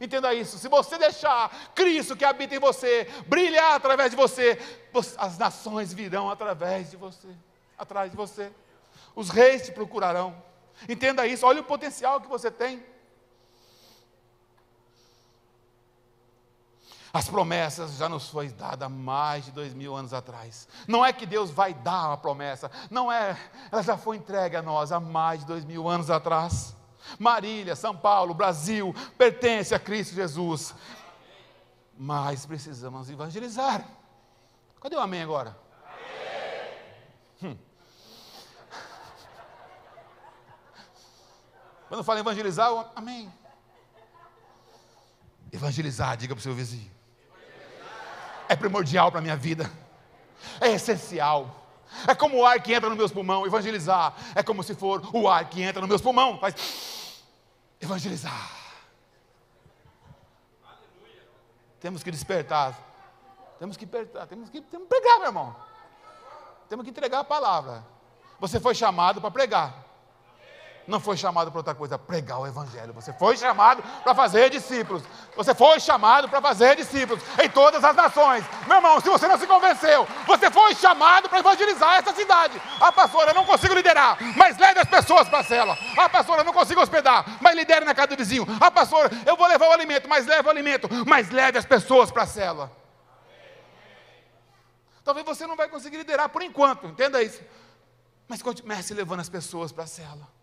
Entenda 0.00 0.34
isso. 0.34 0.58
Se 0.58 0.68
você 0.68 0.98
deixar 0.98 1.72
Cristo 1.74 2.16
que 2.16 2.24
habita 2.24 2.54
em 2.54 2.58
você 2.58 3.08
brilhar 3.26 3.74
através 3.74 4.10
de 4.10 4.16
você, 4.16 4.58
as 5.16 5.38
nações 5.38 5.92
virão 5.92 6.30
através 6.30 6.90
de 6.90 6.96
você, 6.96 7.28
atrás 7.78 8.10
de 8.10 8.16
você. 8.16 8.50
Os 9.14 9.30
reis 9.30 9.62
te 9.62 9.72
procurarão. 9.72 10.36
Entenda 10.88 11.26
isso. 11.26 11.46
Olha 11.46 11.60
o 11.60 11.64
potencial 11.64 12.20
que 12.20 12.28
você 12.28 12.50
tem. 12.50 12.84
As 17.16 17.30
promessas 17.30 17.96
já 17.96 18.10
nos 18.10 18.28
foi 18.28 18.50
dada 18.50 18.90
mais 18.90 19.46
de 19.46 19.50
dois 19.50 19.72
mil 19.72 19.96
anos 19.96 20.12
atrás. 20.12 20.68
Não 20.86 21.02
é 21.02 21.14
que 21.14 21.24
Deus 21.24 21.50
vai 21.50 21.72
dar 21.72 22.08
uma 22.08 22.18
promessa, 22.18 22.70
não 22.90 23.10
é, 23.10 23.34
ela 23.72 23.82
já 23.82 23.96
foi 23.96 24.18
entregue 24.18 24.54
a 24.54 24.60
nós 24.60 24.92
há 24.92 25.00
mais 25.00 25.40
de 25.40 25.46
dois 25.46 25.64
mil 25.64 25.88
anos 25.88 26.10
atrás. 26.10 26.76
Marília, 27.18 27.74
São 27.74 27.96
Paulo, 27.96 28.34
Brasil, 28.34 28.94
pertence 29.16 29.74
a 29.74 29.78
Cristo 29.78 30.14
Jesus. 30.14 30.74
Mas 31.96 32.44
precisamos 32.44 33.08
evangelizar. 33.08 33.82
Cadê 34.78 34.96
o 34.96 35.00
amém 35.00 35.22
agora? 35.22 35.58
Hum. 37.42 37.56
Quando 41.88 42.04
fala 42.04 42.20
evangelizar, 42.20 42.68
eu, 42.68 42.84
amém. 42.94 43.32
Evangelizar, 45.50 46.14
diga 46.18 46.34
para 46.34 46.40
o 46.40 46.42
seu 46.42 46.54
vizinho. 46.54 46.94
É 48.48 48.56
primordial 48.56 49.10
para 49.10 49.20
a 49.20 49.22
minha 49.22 49.36
vida. 49.36 49.70
É 50.60 50.70
essencial. 50.70 51.64
É 52.06 52.14
como 52.14 52.38
o 52.38 52.46
ar 52.46 52.60
que 52.60 52.72
entra 52.72 52.88
nos 52.88 52.98
meus 52.98 53.12
pulmões. 53.12 53.46
Evangelizar 53.46 54.14
é 54.34 54.42
como 54.42 54.62
se 54.62 54.74
for 54.74 55.02
o 55.12 55.28
ar 55.28 55.48
que 55.48 55.62
entra 55.62 55.80
nos 55.80 55.88
meus 55.88 56.00
pulmões. 56.00 56.40
Faz 56.40 57.24
evangelizar. 57.80 58.50
Temos 61.80 62.02
que 62.02 62.10
despertar. 62.10 62.76
Temos 63.58 63.76
que 63.76 63.86
despertar. 63.86 64.26
Temos 64.26 64.50
que, 64.50 64.60
temos 64.60 64.88
que 64.88 64.94
pregar, 64.94 65.18
meu 65.18 65.28
irmão. 65.28 65.56
Temos 66.68 66.84
que 66.84 66.90
entregar 66.90 67.20
a 67.20 67.24
palavra. 67.24 67.84
Você 68.40 68.58
foi 68.60 68.74
chamado 68.74 69.20
para 69.20 69.30
pregar 69.30 69.85
não 70.86 71.00
foi 71.00 71.16
chamado 71.16 71.50
para 71.50 71.58
outra 71.58 71.74
coisa, 71.74 71.98
pregar 71.98 72.40
o 72.40 72.46
Evangelho. 72.46 72.92
Você 72.92 73.12
foi 73.12 73.36
chamado 73.36 73.82
para 74.02 74.14
fazer 74.14 74.50
discípulos. 74.50 75.02
Você 75.34 75.54
foi 75.54 75.80
chamado 75.80 76.28
para 76.28 76.40
fazer 76.40 76.76
discípulos 76.76 77.22
em 77.42 77.48
todas 77.48 77.82
as 77.82 77.96
nações. 77.96 78.44
Meu 78.66 78.76
irmão, 78.76 79.00
se 79.00 79.08
você 79.08 79.26
não 79.26 79.38
se 79.38 79.46
convenceu, 79.46 80.06
você 80.26 80.50
foi 80.50 80.74
chamado 80.74 81.28
para 81.28 81.40
evangelizar 81.40 81.96
essa 81.96 82.14
cidade. 82.14 82.60
Ah, 82.80 82.92
pastora, 82.92 83.30
eu 83.30 83.34
não 83.34 83.44
consigo 83.44 83.74
liderar, 83.74 84.16
mas 84.36 84.56
leve 84.58 84.80
as 84.80 84.88
pessoas 84.88 85.28
para 85.28 85.40
a 85.40 85.44
cela. 85.44 85.76
Ah, 85.96 86.08
pastora, 86.08 86.42
eu 86.42 86.44
não 86.44 86.52
consigo 86.52 86.80
hospedar, 86.80 87.24
mas 87.40 87.56
lidere 87.56 87.84
na 87.84 87.94
casa 87.94 88.08
do 88.08 88.16
vizinho. 88.16 88.46
Ah, 88.60 88.70
pastora, 88.70 89.10
eu 89.26 89.36
vou 89.36 89.46
levar 89.46 89.68
o 89.68 89.72
alimento, 89.72 90.08
mas 90.08 90.26
leve 90.26 90.46
o 90.46 90.50
alimento, 90.50 90.88
mas 91.06 91.30
leve 91.30 91.58
as 91.58 91.64
pessoas 91.64 92.10
para 92.10 92.22
a 92.22 92.26
cela. 92.26 92.70
Talvez 95.02 95.24
você 95.24 95.46
não 95.46 95.56
vai 95.56 95.68
conseguir 95.68 95.96
liderar 95.98 96.28
por 96.28 96.42
enquanto, 96.42 96.86
entenda 96.86 97.22
isso. 97.22 97.40
Mas 98.28 98.42
comece 98.42 98.92
levando 98.92 99.20
as 99.20 99.28
pessoas 99.28 99.70
para 99.70 99.84
a 99.84 99.86
cela. 99.86 100.35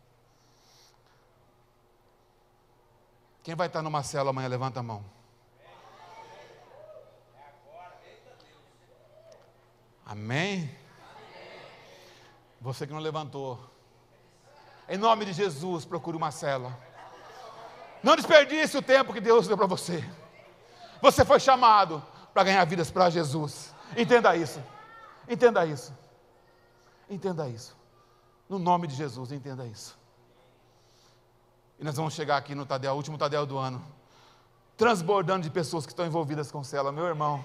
Quem 3.44 3.56
vai 3.56 3.68
estar 3.68 3.82
numa 3.82 4.02
cela 4.02 4.30
amanhã, 4.30 4.48
levanta 4.48 4.80
a 4.80 4.84
mão. 4.84 5.04
Amém? 10.06 10.74
Você 12.62 12.88
que 12.88 12.94
não 12.94 13.00
levantou. 13.00 13.60
Em 14.88 14.98
nome 14.98 15.26
de 15.26 15.34
Jesus, 15.34 15.84
procure 15.84 16.16
uma 16.16 16.32
cela. 16.32 16.78
Não 18.02 18.16
desperdice 18.16 18.78
o 18.78 18.82
tempo 18.82 19.14
que 19.14 19.20
Deus 19.20 19.48
deu 19.48 19.58
para 19.58 19.68
você. 19.68 20.04
Você 21.02 21.26
foi 21.26 21.40
chamado 21.40 22.02
para 22.34 22.46
ganhar 22.46 22.64
vidas 22.66 22.90
para 22.90 23.10
Jesus. 23.10 23.74
Entenda 23.98 24.36
isso. 24.36 24.62
Entenda 25.28 25.66
isso. 25.66 25.94
Entenda 27.10 27.50
isso. 27.50 27.76
No 28.48 28.58
nome 28.58 28.88
de 28.88 28.96
Jesus, 28.96 29.32
entenda 29.32 29.66
isso. 29.66 29.98
E 31.80 31.84
nós 31.84 31.96
vamos 31.96 32.14
chegar 32.14 32.38
aqui 32.38 32.54
no 32.56 32.66
Tadel, 32.66 32.94
último 32.94 33.18
Tadel 33.18 33.46
do 33.46 33.58
ano, 33.58 33.84
transbordando 34.78 35.44
de 35.44 35.50
pessoas 35.50 35.86
que 35.86 35.92
estão 35.92 36.06
envolvidas 36.06 36.52
com 36.52 36.64
cela, 36.64 36.92
meu 36.92 37.06
irmão. 37.06 37.44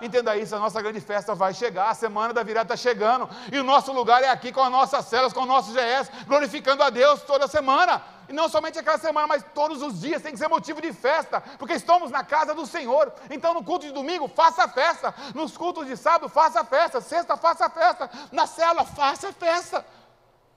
Entenda 0.00 0.36
isso, 0.36 0.56
a 0.56 0.58
nossa 0.58 0.82
grande 0.82 1.00
festa 1.00 1.34
vai 1.34 1.54
chegar, 1.54 1.90
a 1.90 1.94
semana 1.94 2.34
da 2.34 2.42
virada 2.42 2.74
está 2.74 2.76
chegando, 2.76 3.28
e 3.52 3.58
o 3.58 3.64
nosso 3.64 3.92
lugar 3.92 4.22
é 4.22 4.28
aqui 4.28 4.52
com 4.52 4.60
as 4.62 4.70
nossas 4.70 5.04
celas, 5.06 5.32
com 5.32 5.40
o 5.40 5.46
nosso 5.46 5.72
GS, 5.72 6.10
glorificando 6.26 6.82
a 6.82 6.90
Deus 6.90 7.22
toda 7.22 7.46
semana. 7.46 8.02
E 8.28 8.32
não 8.32 8.48
somente 8.48 8.78
aquela 8.78 8.98
semana, 8.98 9.26
mas 9.26 9.44
todos 9.54 9.82
os 9.82 10.00
dias 10.00 10.22
tem 10.22 10.32
que 10.32 10.38
ser 10.38 10.48
motivo 10.48 10.80
de 10.80 10.92
festa, 10.92 11.40
porque 11.58 11.74
estamos 11.74 12.10
na 12.10 12.24
casa 12.24 12.54
do 12.54 12.66
Senhor. 12.66 13.12
Então, 13.30 13.52
no 13.54 13.62
culto 13.62 13.86
de 13.86 13.92
domingo, 13.92 14.26
faça 14.26 14.66
festa. 14.68 15.14
Nos 15.34 15.56
cultos 15.56 15.86
de 15.86 15.96
sábado, 15.96 16.28
faça 16.28 16.64
festa. 16.64 17.00
Sexta, 17.00 17.36
faça 17.36 17.68
festa. 17.68 18.10
Na 18.30 18.46
cela, 18.46 18.84
faça 18.84 19.32
festa. 19.32 19.84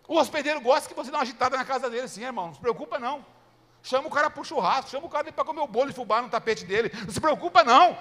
O 0.07 0.17
hospedeiro 0.17 0.61
gosta 0.61 0.87
que 0.87 0.93
você 0.93 1.09
dê 1.09 1.17
uma 1.17 1.23
agitada 1.23 1.57
na 1.57 1.65
casa 1.65 1.89
dele, 1.89 2.07
sim, 2.07 2.23
irmão. 2.23 2.47
Não 2.47 2.53
se 2.53 2.59
preocupa, 2.59 2.99
não. 2.99 3.25
Chama 3.81 4.07
o 4.07 4.11
cara 4.11 4.29
para 4.29 4.41
o 4.41 4.45
churrasco, 4.45 4.89
chama 4.89 5.05
o 5.05 5.09
cara 5.09 5.31
para 5.31 5.45
comer 5.45 5.61
o 5.61 5.67
bolo 5.67 5.89
de 5.89 5.95
fubá 5.95 6.21
no 6.21 6.29
tapete 6.29 6.65
dele. 6.65 6.91
Não 7.05 7.11
se 7.11 7.19
preocupa, 7.19 7.63
não. 7.63 7.97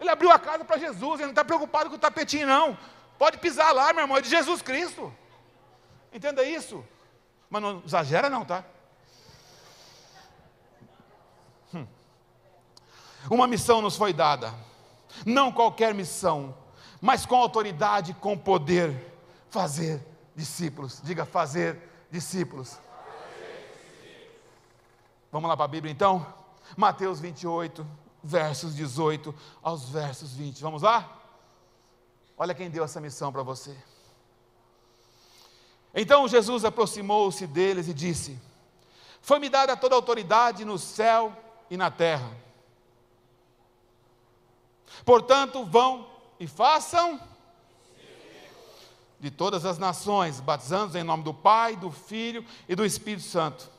Ele 0.00 0.10
abriu 0.10 0.30
a 0.30 0.38
casa 0.38 0.64
para 0.64 0.78
Jesus, 0.78 1.20
ele 1.20 1.24
não 1.24 1.30
está 1.30 1.44
preocupado 1.44 1.88
com 1.88 1.96
o 1.96 1.98
tapetinho, 1.98 2.46
não. 2.46 2.76
Pode 3.18 3.38
pisar 3.38 3.72
lá, 3.72 3.92
meu 3.92 4.02
irmão, 4.02 4.16
é 4.16 4.20
de 4.20 4.28
Jesus 4.28 4.60
Cristo. 4.60 5.12
Entenda 6.12 6.42
isso. 6.42 6.84
Mas 7.48 7.62
não 7.62 7.82
exagera, 7.84 8.28
não, 8.28 8.44
tá? 8.44 8.64
Hum. 11.72 11.86
Uma 13.30 13.46
missão 13.46 13.80
nos 13.80 13.96
foi 13.96 14.12
dada. 14.12 14.54
Não 15.24 15.52
qualquer 15.52 15.94
missão, 15.94 16.56
mas 17.00 17.24
com 17.24 17.36
autoridade, 17.36 18.14
com 18.14 18.36
poder, 18.36 19.14
fazer 19.48 20.13
discípulos. 20.34 21.00
Diga 21.02 21.24
fazer 21.24 21.78
discípulos. 22.10 22.78
Vamos 25.30 25.48
lá 25.48 25.56
para 25.56 25.64
a 25.64 25.68
Bíblia 25.68 25.92
então? 25.92 26.26
Mateus 26.76 27.20
28, 27.20 27.86
versos 28.22 28.74
18 28.74 29.34
aos 29.62 29.88
versos 29.88 30.32
20. 30.32 30.60
Vamos 30.62 30.82
lá? 30.82 31.20
Olha 32.36 32.54
quem 32.54 32.70
deu 32.70 32.84
essa 32.84 33.00
missão 33.00 33.32
para 33.32 33.42
você. 33.42 33.76
Então 35.94 36.26
Jesus 36.26 36.64
aproximou-se 36.64 37.46
deles 37.46 37.88
e 37.88 37.94
disse: 37.94 38.40
Foi-me 39.20 39.48
dada 39.48 39.76
toda 39.76 39.94
a 39.94 39.98
autoridade 39.98 40.64
no 40.64 40.78
céu 40.78 41.36
e 41.70 41.76
na 41.76 41.90
terra. 41.90 42.30
Portanto, 45.04 45.64
vão 45.64 46.08
e 46.38 46.46
façam 46.46 47.20
de 49.24 49.30
todas 49.30 49.64
as 49.64 49.78
nações, 49.78 50.38
batizando-os 50.38 50.94
em 50.94 51.02
nome 51.02 51.22
do 51.22 51.32
Pai, 51.32 51.76
do 51.76 51.90
Filho 51.90 52.44
e 52.68 52.74
do 52.74 52.84
Espírito 52.84 53.22
Santo, 53.22 53.70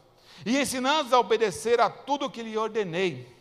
e 0.43 0.57
ensinando-os 0.59 1.13
a 1.13 1.19
obedecer 1.19 1.79
a 1.79 1.87
tudo 1.87 2.25
o 2.25 2.31
que 2.31 2.41
lhe 2.41 2.57
ordenei. 2.57 3.31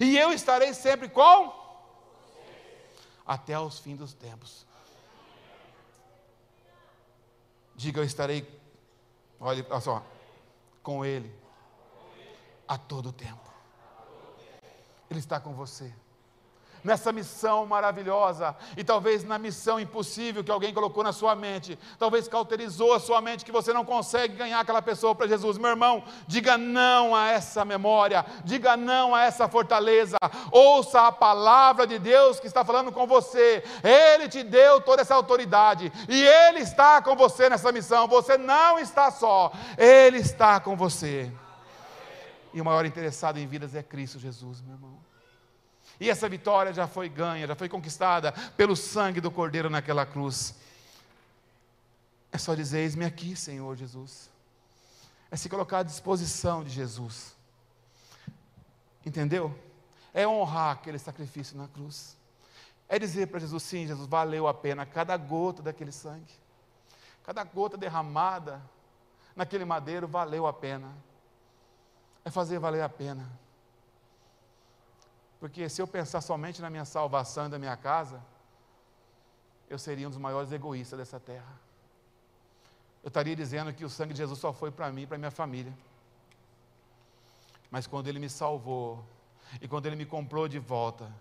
E 0.00 0.18
eu 0.18 0.32
estarei 0.32 0.74
sempre 0.74 1.08
com 1.08 1.54
até 3.24 3.56
os 3.56 3.78
fins 3.78 3.96
dos 3.96 4.12
tempos. 4.12 4.66
Diga, 7.76 8.00
eu 8.00 8.04
estarei, 8.04 8.44
olha, 9.38 9.64
olha 9.70 9.80
só, 9.80 10.04
com 10.82 11.04
Ele 11.04 11.32
a 12.66 12.76
todo 12.76 13.12
tempo. 13.12 13.52
Ele 15.08 15.20
está 15.20 15.38
com 15.38 15.54
você 15.54 15.94
nessa 16.84 17.10
missão 17.10 17.64
maravilhosa 17.64 18.54
e 18.76 18.84
talvez 18.84 19.24
na 19.24 19.38
missão 19.38 19.80
impossível 19.80 20.44
que 20.44 20.50
alguém 20.50 20.74
colocou 20.74 21.02
na 21.02 21.12
sua 21.12 21.34
mente, 21.34 21.78
talvez 21.98 22.28
cauterizou 22.28 22.92
a 22.92 23.00
sua 23.00 23.22
mente 23.22 23.44
que 23.44 23.50
você 23.50 23.72
não 23.72 23.84
consegue 23.84 24.36
ganhar 24.36 24.60
aquela 24.60 24.82
pessoa 24.82 25.14
para 25.14 25.26
Jesus. 25.26 25.56
Meu 25.56 25.70
irmão, 25.70 26.04
diga 26.26 26.58
não 26.58 27.16
a 27.16 27.28
essa 27.28 27.64
memória, 27.64 28.24
diga 28.44 28.76
não 28.76 29.14
a 29.14 29.22
essa 29.22 29.48
fortaleza, 29.48 30.18
ouça 30.52 31.06
a 31.06 31.12
palavra 31.12 31.86
de 31.86 31.98
Deus 31.98 32.38
que 32.38 32.46
está 32.46 32.62
falando 32.64 32.92
com 32.92 33.06
você. 33.06 33.64
Ele 33.82 34.28
te 34.28 34.42
deu 34.42 34.80
toda 34.80 35.00
essa 35.00 35.14
autoridade 35.14 35.90
e 36.08 36.22
Ele 36.22 36.60
está 36.60 37.00
com 37.00 37.16
você 37.16 37.48
nessa 37.48 37.72
missão. 37.72 38.06
Você 38.08 38.36
não 38.36 38.78
está 38.78 39.10
só, 39.10 39.50
Ele 39.78 40.18
está 40.18 40.60
com 40.60 40.76
você. 40.76 41.32
E 42.52 42.60
o 42.60 42.64
maior 42.64 42.84
interessado 42.84 43.38
em 43.38 43.46
vidas 43.46 43.74
é 43.74 43.82
Cristo 43.82 44.18
Jesus, 44.18 44.60
meu 44.60 44.74
irmão. 44.74 45.03
E 46.00 46.10
essa 46.10 46.28
vitória 46.28 46.72
já 46.72 46.86
foi 46.86 47.08
ganha, 47.08 47.46
já 47.46 47.54
foi 47.54 47.68
conquistada 47.68 48.32
pelo 48.56 48.74
sangue 48.74 49.20
do 49.20 49.30
Cordeiro 49.30 49.70
naquela 49.70 50.04
cruz. 50.04 50.54
É 52.32 52.38
só 52.38 52.54
dizer: 52.54 52.80
Eis-me 52.80 53.04
aqui, 53.04 53.36
Senhor 53.36 53.76
Jesus. 53.76 54.28
É 55.30 55.36
se 55.36 55.48
colocar 55.48 55.78
à 55.78 55.82
disposição 55.82 56.62
de 56.62 56.70
Jesus. 56.70 57.34
Entendeu? 59.04 59.56
É 60.12 60.26
honrar 60.26 60.72
aquele 60.72 60.98
sacrifício 60.98 61.56
na 61.56 61.68
cruz. 61.68 62.16
É 62.88 62.98
dizer 62.98 63.26
para 63.26 63.40
Jesus: 63.40 63.62
sim, 63.62 63.86
Jesus, 63.86 64.06
valeu 64.06 64.46
a 64.46 64.54
pena 64.54 64.86
cada 64.86 65.16
gota 65.16 65.62
daquele 65.62 65.92
sangue. 65.92 66.32
Cada 67.24 67.42
gota 67.42 67.76
derramada 67.76 68.60
naquele 69.34 69.64
madeiro 69.64 70.06
valeu 70.06 70.46
a 70.46 70.52
pena. 70.52 70.92
É 72.24 72.30
fazer 72.30 72.58
valer 72.58 72.82
a 72.82 72.88
pena. 72.88 73.28
Porque 75.44 75.68
se 75.68 75.82
eu 75.82 75.86
pensar 75.86 76.22
somente 76.22 76.62
na 76.62 76.70
minha 76.70 76.86
salvação 76.86 77.44
e 77.44 77.48
da 77.50 77.58
minha 77.58 77.76
casa, 77.76 78.18
eu 79.68 79.78
seria 79.78 80.06
um 80.06 80.10
dos 80.10 80.18
maiores 80.18 80.50
egoístas 80.50 80.98
dessa 80.98 81.20
terra. 81.20 81.60
Eu 83.02 83.08
estaria 83.08 83.36
dizendo 83.36 83.70
que 83.74 83.84
o 83.84 83.90
sangue 83.90 84.14
de 84.14 84.20
Jesus 84.20 84.38
só 84.38 84.54
foi 84.54 84.70
para 84.70 84.90
mim 84.90 85.02
e 85.02 85.06
para 85.06 85.18
minha 85.18 85.30
família. 85.30 85.70
Mas 87.70 87.86
quando 87.86 88.08
Ele 88.08 88.18
me 88.18 88.30
salvou, 88.30 89.04
E 89.60 89.68
quando 89.68 89.84
Ele 89.84 89.96
me 89.96 90.06
comprou 90.06 90.48
de 90.48 90.58
volta, 90.58 91.12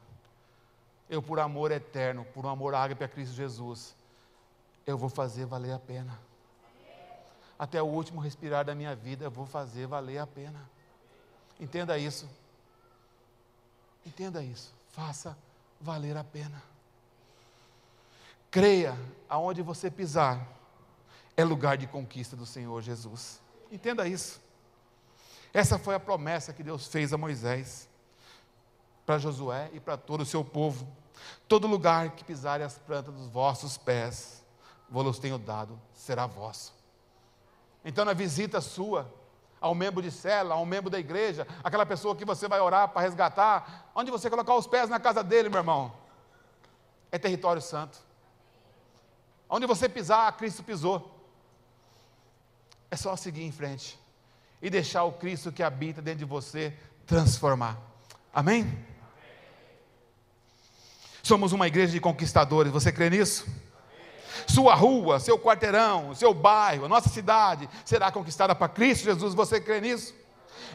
eu, 1.10 1.22
por 1.22 1.38
amor 1.38 1.74
eterno, 1.74 2.24
por 2.34 2.46
um 2.46 2.50
amor 2.50 2.74
ágape 2.74 3.04
a 3.04 3.10
Cristo 3.10 3.36
Jesus, 3.36 3.94
eu 4.88 4.98
vou 4.98 5.10
fazer 5.10 5.46
valer 5.46 5.74
a 5.74 5.80
pena. 5.80 6.18
Até 7.60 7.82
o 7.82 7.88
último 7.88 8.22
respirar 8.22 8.64
da 8.64 8.74
minha 8.74 8.96
vida, 8.96 9.26
eu 9.26 9.32
vou 9.32 9.46
fazer 9.46 9.86
valer 9.86 10.20
a 10.20 10.26
pena. 10.26 10.62
Entenda 11.60 11.98
isso. 11.98 12.26
Entenda 14.06 14.44
isso. 14.44 14.74
Faça 14.90 15.38
valer 15.80 16.16
a 16.18 16.24
pena. 16.24 16.62
Creia, 18.52 18.98
aonde 19.28 19.62
você 19.62 19.90
pisar, 19.90 20.48
é 21.36 21.44
lugar 21.44 21.78
de 21.78 21.88
conquista 21.88 22.36
do 22.36 22.46
Senhor 22.46 22.82
Jesus. 22.82 23.42
Entenda 23.72 24.08
isso. 24.08 24.40
Essa 25.54 25.80
foi 25.80 25.96
a 25.96 26.00
promessa 26.00 26.54
que 26.54 26.64
Deus 26.64 26.88
fez 26.88 27.14
a 27.14 27.18
Moisés, 27.18 27.90
para 29.06 29.18
Josué 29.18 29.70
e 29.74 29.80
para 29.80 29.98
todo 29.98 30.22
o 30.22 30.26
seu 30.26 30.44
povo. 30.44 30.88
Todo 31.48 31.68
lugar 31.68 32.12
que 32.12 32.24
pisarem 32.24 32.66
as 32.66 32.78
plantas 32.78 33.14
dos 33.14 33.28
vossos 33.28 33.78
pés, 33.78 34.44
vos 34.90 35.20
tenho 35.20 35.38
dado, 35.38 35.80
será 35.94 36.28
vosso. 36.28 36.74
Então, 37.84 38.06
na 38.06 38.14
visita 38.14 38.62
sua, 38.62 39.12
ao 39.64 39.74
membro 39.74 40.02
de 40.02 40.12
cela, 40.12 40.56
ao 40.56 40.66
membro 40.66 40.90
da 40.90 41.00
igreja, 41.00 41.48
aquela 41.64 41.86
pessoa 41.86 42.14
que 42.18 42.26
você 42.26 42.50
vai 42.50 42.60
orar 42.60 42.90
para 42.90 43.02
resgatar, 43.02 43.90
onde 43.96 44.12
você 44.12 44.30
colocar 44.30 44.54
os 44.56 44.68
pés 44.68 44.90
na 44.90 45.00
casa 45.00 45.24
dele, 45.24 45.48
meu 45.48 45.60
irmão, 45.60 45.94
é 47.10 47.18
território 47.18 47.62
santo. 47.62 47.98
Onde 49.50 49.66
você 49.66 49.88
pisar, 49.88 50.36
Cristo 50.36 50.64
pisou. 50.64 51.18
É 52.92 52.98
só 52.98 53.16
seguir 53.16 53.44
em 53.44 53.54
frente 53.54 53.98
e 54.62 54.70
deixar 54.70 55.06
o 55.06 55.14
Cristo 55.14 55.50
que 55.50 55.64
habita 55.64 56.02
dentro 56.02 56.20
de 56.20 56.26
você 56.26 56.78
transformar. 57.08 57.80
Amém? 58.34 58.86
Somos 61.24 61.54
uma 61.54 61.68
igreja 61.68 61.94
de 61.94 62.02
conquistadores, 62.02 62.70
você 62.70 62.92
crê 62.92 63.10
nisso? 63.10 63.48
Sua 64.48 64.76
rua, 64.76 65.20
seu 65.20 65.38
quarteirão, 65.40 66.14
seu 66.16 66.34
bairro, 66.34 66.86
a 66.86 66.90
nossa 66.90 67.10
cidade 67.10 67.70
será 67.86 68.12
conquistada 68.12 68.54
para 68.56 68.68
Cristo 68.68 69.06
Jesus, 69.06 69.34
você 69.34 69.60
crê 69.60 69.82
nisso? 69.82 70.14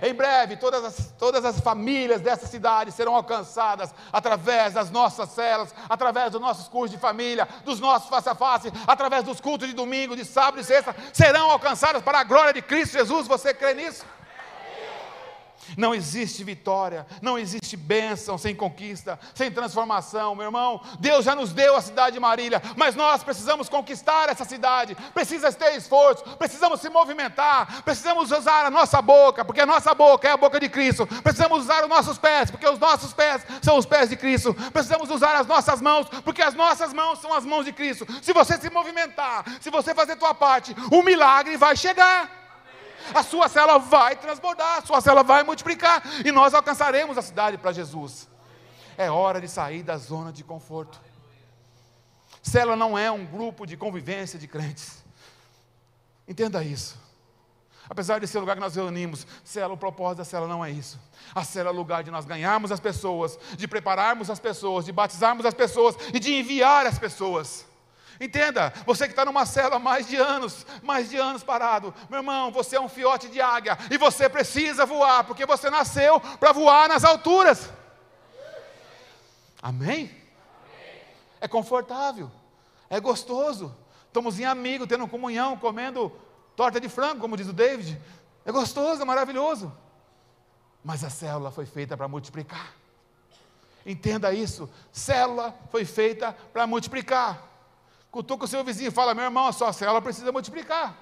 Em 0.03 0.15
breve, 0.15 0.57
todas 0.57 0.85
as, 0.85 1.13
todas 1.19 1.45
as 1.45 1.61
famílias 1.61 2.21
dessa 2.21 2.47
cidade 2.47 2.93
serão 2.93 3.17
alcançadas 3.17 3.93
através 4.13 4.75
das 4.75 4.91
nossas 4.91 5.31
celas, 5.31 5.75
através 5.89 6.31
dos 6.31 6.41
nossos 6.41 6.69
cursos 6.69 6.91
de 6.91 6.99
família, 6.99 7.49
dos 7.65 7.81
nossos 7.81 8.09
face 8.09 8.29
a 8.29 8.35
face, 8.35 8.73
através 8.87 9.25
dos 9.25 9.41
cultos 9.41 9.67
de 9.67 9.75
domingo, 9.75 10.15
de 10.15 10.25
sábado 10.25 10.61
e 10.61 10.65
sexta, 10.65 10.95
serão 11.13 11.51
alcançadas 11.51 12.03
para 12.03 12.21
a 12.21 12.25
glória 12.25 12.53
de 12.53 12.63
Cristo 12.63 12.93
Jesus. 12.93 13.27
Você 13.27 13.53
crê 13.53 13.75
nisso? 13.75 14.05
Não 15.77 15.95
existe 15.95 16.45
vitória, 16.45 17.07
não 17.21 17.39
existe 17.39 17.77
bênção 17.77 18.39
sem 18.39 18.55
conquista, 18.55 19.19
sem 19.35 19.51
transformação, 19.51 20.35
meu 20.35 20.47
irmão. 20.47 20.81
Deus 20.99 21.25
já 21.25 21.35
nos 21.35 21.53
deu 21.53 21.77
a 21.77 21.81
cidade 21.81 22.15
de 22.15 22.21
Marília, 22.21 22.63
mas 22.77 22.95
nós 22.95 23.23
precisamos 23.23 23.69
conquistar 23.69 24.29
essa 24.29 24.45
cidade. 24.45 24.97
Precisa 25.15 25.53
ter 25.53 25.77
esforço, 25.77 26.25
precisamos 26.37 26.81
se 26.81 26.89
movimentar, 26.89 27.83
precisamos 27.83 28.31
usar 28.31 28.65
a 28.65 28.71
nossa 28.71 29.01
boca, 29.03 29.45
porque 29.45 29.61
a 29.61 29.67
nossa 29.67 29.95
boca 29.95 30.29
é 30.29 30.33
a 30.33 30.37
boca 30.37 30.61
de 30.61 30.69
Cristo. 30.69 31.07
Precisamos 31.23 31.61
usar 31.61 31.83
os 31.83 31.89
nossos 31.89 32.19
pés, 32.19 32.51
porque 32.51 32.69
os 32.69 32.79
nossos 32.79 33.13
pés 33.13 33.47
são 33.63 33.77
os 33.77 33.87
pés 33.87 34.09
de 34.09 34.17
Cristo. 34.17 34.55
Precisamos 34.73 35.11
usar 35.11 35.37
as 35.37 35.47
nossas 35.47 35.81
mãos, 35.81 36.09
porque 36.25 36.43
as 36.43 36.55
nossas 36.55 36.93
mãos 36.93 37.21
são 37.21 37.33
as 37.33 37.45
mãos 37.45 37.65
de 37.65 37.73
Cristo. 37.73 38.07
Se 38.23 38.33
você 38.33 38.59
se 38.59 38.71
movimentar, 38.71 39.45
se 39.61 39.71
você 39.71 39.95
fazer 39.95 40.13
a 40.13 40.17
tua 40.17 40.35
parte, 40.35 40.75
o 40.91 41.03
milagre 41.03 41.57
vai 41.57 41.77
chegar 41.77 42.38
a 43.15 43.23
sua 43.23 43.49
célula 43.49 43.79
vai 43.79 44.17
transbordar, 44.17 44.79
a 44.79 44.87
sua 44.87 45.01
célula 45.01 45.23
vai 45.23 45.43
multiplicar 45.43 46.03
e 46.25 46.33
nós 46.33 46.55
alcançaremos 46.55 47.17
a 47.19 47.23
cidade 47.23 47.59
para 47.59 47.73
Jesus. 47.73 48.29
É 48.97 49.11
hora 49.11 49.41
de 49.41 49.49
sair 49.49 49.83
da 49.83 49.97
zona 49.97 50.33
de 50.33 50.43
conforto. 50.43 51.01
Célula 52.43 52.77
não 52.77 52.99
é 52.99 53.11
um 53.11 53.25
grupo 53.25 53.67
de 53.67 53.77
convivência 53.77 54.39
de 54.39 54.49
crentes. 54.49 55.05
Entenda 56.27 56.63
isso. 56.65 56.99
Apesar 57.91 58.19
de 58.19 58.27
ser 58.27 58.37
o 58.39 58.41
lugar 58.41 58.55
que 58.55 58.61
nós 58.61 58.75
reunimos, 58.75 59.27
célula, 59.43 59.75
o 59.75 59.79
propósito 59.79 60.19
da 60.19 60.25
célula 60.25 60.53
não 60.53 60.65
é 60.65 60.71
isso. 60.71 60.99
A 61.35 61.43
célula 61.43 61.71
é 61.71 61.75
o 61.75 61.77
lugar 61.77 62.03
de 62.05 62.11
nós 62.11 62.27
ganharmos 62.27 62.71
as 62.71 62.81
pessoas, 62.81 63.39
de 63.57 63.67
prepararmos 63.67 64.29
as 64.29 64.39
pessoas, 64.39 64.85
de 64.85 64.93
batizarmos 64.93 65.47
as 65.47 65.55
pessoas 65.55 65.97
e 66.13 66.19
de 66.19 66.35
enviar 66.35 66.87
as 66.87 66.99
pessoas. 66.99 67.68
Entenda, 68.21 68.73
você 68.85 69.05
que 69.07 69.13
está 69.13 69.25
numa 69.25 69.47
cela 69.47 69.77
há 69.77 69.79
mais 69.79 70.09
de 70.09 70.17
anos, 70.17 70.67
mais 70.83 71.09
de 71.09 71.17
anos 71.17 71.45
parado, 71.45 71.95
meu 72.11 72.19
irmão, 72.19 72.51
você 72.51 72.77
é 72.77 72.81
um 72.81 72.89
fiote 72.89 73.29
de 73.29 73.41
águia 73.41 73.79
e 73.91 73.97
você 73.97 74.29
precisa 74.29 74.85
voar, 74.85 75.25
porque 75.25 75.47
você 75.47 75.71
nasceu 75.71 76.21
para 76.21 76.53
voar 76.53 76.89
nas 76.89 77.05
alturas. 77.05 77.71
Amém? 79.63 80.11
É 81.41 81.47
confortável, 81.47 82.31
é 82.91 82.99
gostoso. 82.99 83.77
Estamos 84.07 84.41
em 84.41 84.45
amigo, 84.45 84.87
tendo 84.87 85.07
comunhão, 85.07 85.57
comendo 85.57 86.11
torta 86.57 86.81
de 86.81 86.89
frango, 86.89 87.21
como 87.21 87.37
diz 87.37 87.47
o 87.47 87.53
David. 87.53 88.01
É 88.45 88.51
gostoso, 88.51 89.03
é 89.03 89.05
maravilhoso. 89.05 89.73
Mas 90.83 91.05
a 91.05 91.11
célula 91.11 91.53
foi 91.53 91.67
feita 91.67 91.97
para 91.97 92.09
multiplicar. 92.09 92.75
Entenda 93.87 94.33
isso. 94.33 94.69
Célula 94.91 95.55
foi 95.71 95.85
feita 95.85 96.33
para 96.53 96.67
multiplicar. 96.67 97.48
Cutuca 98.11 98.45
o 98.45 98.49
seu 98.49 98.65
vizinho 98.65 98.89
e 98.89 98.93
fala: 98.93 99.15
meu 99.15 99.25
irmão, 99.25 99.47
a 99.47 99.53
sua 99.53 99.73
célula 99.73 100.01
precisa 100.01 100.33
multiplicar. 100.33 100.95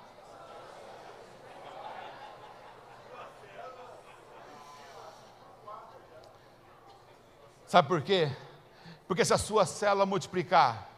Sabe 7.66 7.88
por 7.88 8.00
quê? 8.02 8.30
Porque 9.08 9.24
se 9.24 9.34
a 9.34 9.38
sua 9.38 9.66
célula 9.66 10.06
multiplicar, 10.06 10.88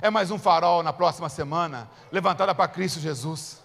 é 0.00 0.10
mais 0.10 0.30
um 0.30 0.38
farol 0.38 0.82
na 0.82 0.92
próxima 0.92 1.28
semana, 1.28 1.90
levantada 2.12 2.54
para 2.54 2.68
Cristo 2.68 3.00
Jesus. 3.00 3.62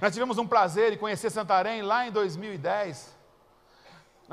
Nós 0.00 0.12
tivemos 0.12 0.38
um 0.38 0.46
prazer 0.46 0.90
de 0.90 0.96
conhecer 0.96 1.30
Santarém 1.30 1.82
lá 1.82 2.06
em 2.06 2.10
2010. 2.10 3.21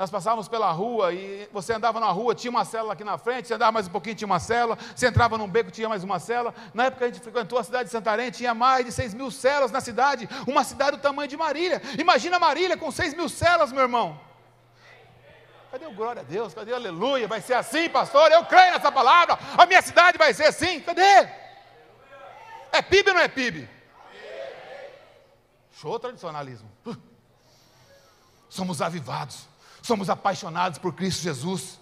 Nós 0.00 0.08
passávamos 0.08 0.48
pela 0.48 0.70
rua 0.70 1.12
e 1.12 1.46
você 1.52 1.74
andava 1.74 2.00
na 2.00 2.06
rua, 2.06 2.34
tinha 2.34 2.50
uma 2.50 2.64
célula 2.64 2.94
aqui 2.94 3.04
na 3.04 3.18
frente, 3.18 3.46
você 3.46 3.52
andava 3.52 3.70
mais 3.70 3.86
um 3.86 3.90
pouquinho, 3.90 4.14
tinha 4.16 4.24
uma 4.24 4.40
célula, 4.40 4.78
você 4.96 5.06
entrava 5.06 5.36
num 5.36 5.46
beco, 5.46 5.70
tinha 5.70 5.90
mais 5.90 6.02
uma 6.02 6.18
célula. 6.18 6.54
Na 6.72 6.86
época 6.86 7.04
a 7.04 7.08
gente 7.08 7.20
frequentou 7.20 7.58
a 7.58 7.62
cidade 7.62 7.84
de 7.84 7.90
Santarém, 7.90 8.30
tinha 8.30 8.54
mais 8.54 8.86
de 8.86 8.92
6 8.92 9.12
mil 9.12 9.30
células 9.30 9.70
na 9.70 9.78
cidade, 9.78 10.26
uma 10.46 10.64
cidade 10.64 10.96
do 10.96 11.02
tamanho 11.02 11.28
de 11.28 11.36
Marília. 11.36 11.82
Imagina 11.98 12.38
Marília 12.38 12.78
com 12.78 12.90
6 12.90 13.12
mil 13.12 13.28
células, 13.28 13.72
meu 13.72 13.82
irmão. 13.82 14.18
Cadê 15.70 15.84
o 15.84 15.92
glória 15.92 16.22
a 16.22 16.24
Deus? 16.24 16.54
Cadê 16.54 16.72
o 16.72 16.76
aleluia? 16.76 17.28
Vai 17.28 17.42
ser 17.42 17.52
assim, 17.52 17.86
pastor? 17.90 18.32
Eu 18.32 18.46
creio 18.46 18.72
nessa 18.72 18.90
palavra. 18.90 19.38
A 19.58 19.66
minha 19.66 19.82
cidade 19.82 20.16
vai 20.16 20.32
ser 20.32 20.46
assim. 20.46 20.80
Cadê? 20.80 21.28
É 22.72 22.80
PIB 22.80 23.10
ou 23.10 23.16
não 23.16 23.22
é 23.22 23.28
PIB? 23.28 23.68
Show 25.72 25.98
tradicionalismo. 25.98 26.70
Somos 28.48 28.80
avivados 28.80 29.49
somos 29.82 30.10
apaixonados 30.10 30.78
por 30.78 30.92
Cristo 30.92 31.22
Jesus. 31.22 31.78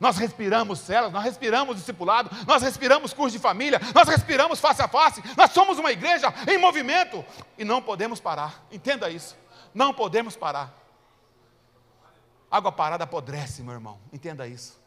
Nós 0.00 0.16
respiramos 0.16 0.80
células, 0.80 1.12
nós 1.12 1.24
respiramos 1.24 1.76
discipulado, 1.76 2.30
nós 2.46 2.62
respiramos 2.62 3.12
curso 3.12 3.36
de 3.36 3.42
família, 3.42 3.80
nós 3.94 4.08
respiramos 4.08 4.60
face 4.60 4.82
a 4.82 4.88
face, 4.88 5.22
nós 5.36 5.52
somos 5.52 5.78
uma 5.78 5.92
igreja 5.92 6.32
em 6.48 6.58
movimento 6.58 7.24
e 7.56 7.64
não 7.64 7.80
podemos 7.80 8.20
parar. 8.20 8.64
Entenda 8.70 9.08
isso. 9.08 9.36
Não 9.72 9.94
podemos 9.94 10.36
parar. 10.36 10.72
Água 12.50 12.70
parada 12.70 13.04
apodrece, 13.04 13.62
meu 13.62 13.74
irmão. 13.74 13.98
Entenda 14.12 14.46
isso. 14.46 14.82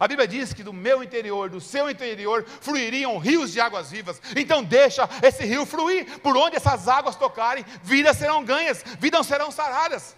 A 0.00 0.08
Bíblia 0.08 0.26
diz 0.26 0.52
que 0.52 0.62
do 0.62 0.72
meu 0.72 1.02
interior, 1.02 1.50
do 1.50 1.60
seu 1.60 1.88
interior, 1.88 2.44
fluiriam 2.60 3.18
rios 3.18 3.52
de 3.52 3.60
águas 3.60 3.90
vivas. 3.90 4.20
Então 4.34 4.64
deixa 4.64 5.08
esse 5.22 5.44
rio 5.44 5.66
fluir. 5.66 6.18
Por 6.20 6.36
onde 6.36 6.56
essas 6.56 6.88
águas 6.88 7.14
tocarem, 7.14 7.64
vidas 7.82 8.16
serão 8.16 8.44
ganhas, 8.44 8.82
vidas 8.98 9.26
serão 9.26 9.50
saradas. 9.50 10.16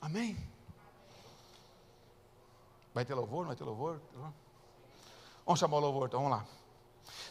Amém? 0.00 0.36
Vai 2.94 3.04
ter 3.04 3.14
louvor? 3.14 3.40
Não 3.40 3.48
vai 3.48 3.56
ter 3.56 3.64
louvor? 3.64 4.00
Vamos 5.44 5.60
chamar 5.60 5.76
o 5.76 5.80
louvor, 5.80 6.08
então 6.08 6.22
vamos 6.22 6.38
lá. 6.38 6.46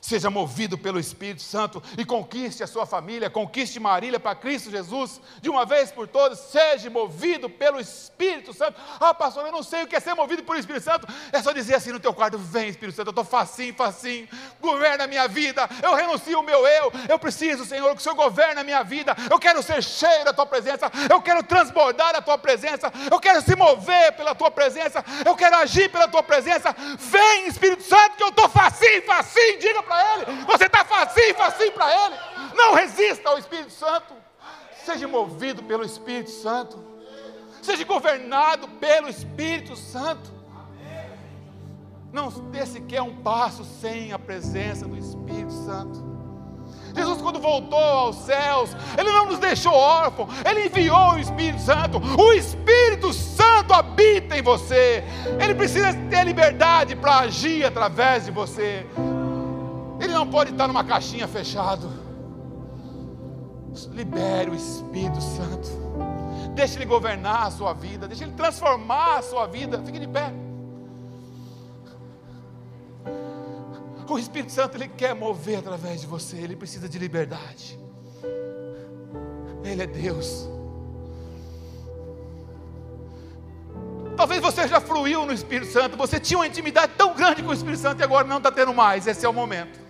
Seja 0.01 0.29
movido 0.29 0.77
pelo 0.77 0.99
Espírito 0.99 1.41
Santo 1.41 1.81
e 1.97 2.05
conquiste 2.05 2.63
a 2.63 2.67
sua 2.67 2.85
família, 2.85 3.27
conquiste 3.27 3.79
Marília 3.79 4.19
para 4.19 4.35
Cristo 4.35 4.69
Jesus, 4.69 5.19
de 5.41 5.49
uma 5.49 5.65
vez 5.65 5.91
por 5.91 6.07
todas, 6.07 6.37
seja 6.39 6.91
movido 6.91 7.49
pelo 7.49 7.79
Espírito 7.79 8.53
Santo. 8.53 8.79
Ah, 8.99 9.15
pastor, 9.15 9.47
eu 9.47 9.51
não 9.51 9.63
sei 9.63 9.81
o 9.83 9.87
que 9.87 9.95
é 9.95 9.99
ser 9.99 10.13
movido 10.13 10.43
pelo 10.43 10.59
Espírito 10.59 10.83
Santo. 10.83 11.07
É 11.31 11.41
só 11.41 11.51
dizer 11.51 11.73
assim 11.73 11.91
no 11.91 11.99
teu 11.99 12.13
quarto: 12.13 12.37
vem, 12.37 12.69
Espírito 12.69 12.95
Santo, 12.95 13.07
eu 13.07 13.11
estou 13.11 13.25
facinho, 13.25 13.73
facinho, 13.73 14.27
governa 14.61 15.05
a 15.05 15.07
minha 15.07 15.27
vida, 15.27 15.67
eu 15.81 15.95
renuncio 15.95 16.39
o 16.39 16.43
meu 16.43 16.67
eu, 16.67 16.91
eu 17.09 17.17
preciso, 17.17 17.65
Senhor, 17.65 17.89
que 17.95 17.99
o 17.99 18.03
Senhor 18.03 18.15
governe 18.15 18.61
a 18.61 18.63
minha 18.63 18.83
vida, 18.83 19.15
eu 19.31 19.39
quero 19.39 19.63
ser 19.63 19.83
cheio 19.83 20.23
da 20.23 20.33
tua 20.33 20.45
presença, 20.45 20.91
eu 21.09 21.19
quero 21.21 21.41
transbordar 21.41 22.15
a 22.15 22.21
tua 22.21 22.37
presença, 22.37 22.91
eu 23.11 23.19
quero 23.19 23.41
se 23.41 23.55
mover 23.55 24.11
pela 24.13 24.35
tua 24.35 24.51
presença, 24.51 25.03
eu 25.25 25.35
quero 25.35 25.55
agir 25.57 25.89
pela 25.89 26.07
tua 26.07 26.21
presença. 26.21 26.75
Vem, 26.99 27.47
Espírito 27.47 27.81
Santo, 27.83 28.17
que 28.17 28.23
eu 28.23 28.29
estou 28.29 28.49
facinho, 28.49 29.03
facinho, 29.03 29.59
diga 29.65 29.81
para 29.83 30.13
Ele. 30.13 30.45
Você 30.45 30.65
está 30.65 30.85
facinho, 30.85 31.35
facinho 31.35 31.71
para 31.71 32.05
Ele. 32.05 32.15
Não 32.55 32.73
resista 32.73 33.29
ao 33.29 33.37
Espírito 33.37 33.71
Santo. 33.71 34.13
Seja 34.85 35.07
movido 35.07 35.63
pelo 35.63 35.83
Espírito 35.83 36.29
Santo. 36.29 36.83
Seja 37.61 37.83
governado 37.83 38.67
pelo 38.67 39.09
Espírito 39.09 39.75
Santo. 39.75 40.33
Não 42.13 42.29
dê 42.29 42.65
sequer 42.65 43.01
um 43.01 43.15
passo 43.17 43.65
sem 43.81 44.13
a 44.13 44.19
presença 44.19 44.87
do 44.87 44.95
Espírito 44.95 45.51
Santo. 45.51 46.15
Jesus, 46.95 47.21
quando 47.21 47.41
voltou 47.41 47.77
aos 47.77 48.15
céus, 48.19 48.69
Ele 48.97 49.11
não 49.11 49.25
nos 49.25 49.37
deixou 49.37 49.73
órfãos, 49.73 50.29
Ele 50.49 50.67
enviou 50.67 51.13
o 51.13 51.19
Espírito 51.19 51.61
Santo. 51.61 51.97
O 51.97 52.31
Espírito 52.31 53.11
Santo 53.11 53.73
habita 53.73 54.37
em 54.37 54.41
você. 54.41 55.03
Ele 55.43 55.53
precisa 55.55 55.93
ter 56.09 56.23
liberdade 56.23 56.95
para 56.95 57.19
agir 57.19 57.65
através 57.65 58.25
de 58.25 58.31
você. 58.31 58.85
Ele 59.99 60.13
não 60.13 60.27
pode 60.27 60.51
estar 60.51 60.67
numa 60.67 60.83
caixinha 60.83 61.27
fechado. 61.27 61.91
Libere 63.91 64.49
o 64.49 64.55
Espírito 64.55 65.21
Santo. 65.21 65.69
Deixe 66.53 66.77
Ele 66.77 66.85
governar 66.85 67.47
a 67.47 67.51
sua 67.51 67.73
vida. 67.73 68.07
Deixe 68.07 68.23
Ele 68.23 68.33
transformar 68.33 69.19
a 69.19 69.21
sua 69.21 69.45
vida. 69.47 69.81
Fique 69.83 69.99
de 69.99 70.07
pé. 70.07 70.33
O 74.07 74.19
Espírito 74.19 74.51
Santo 74.51 74.77
ele 74.77 74.87
quer 74.87 75.15
mover 75.15 75.57
através 75.57 76.01
de 76.01 76.07
você, 76.07 76.37
ele 76.37 76.55
precisa 76.55 76.87
de 76.87 76.99
liberdade. 76.99 77.79
Ele 79.63 79.81
é 79.81 79.87
Deus. 79.87 80.47
Talvez 84.15 84.41
você 84.41 84.67
já 84.67 84.79
fluiu 84.79 85.25
no 85.25 85.33
Espírito 85.33 85.71
Santo, 85.71 85.97
você 85.97 86.19
tinha 86.19 86.37
uma 86.37 86.47
intimidade 86.47 86.93
tão 86.95 87.13
grande 87.13 87.41
com 87.41 87.49
o 87.49 87.53
Espírito 87.53 87.79
Santo 87.79 87.99
e 87.99 88.03
agora 88.03 88.27
não 88.27 88.37
está 88.37 88.51
tendo 88.51 88.73
mais. 88.73 89.07
Esse 89.07 89.25
é 89.25 89.29
o 89.29 89.33
momento. 89.33 89.84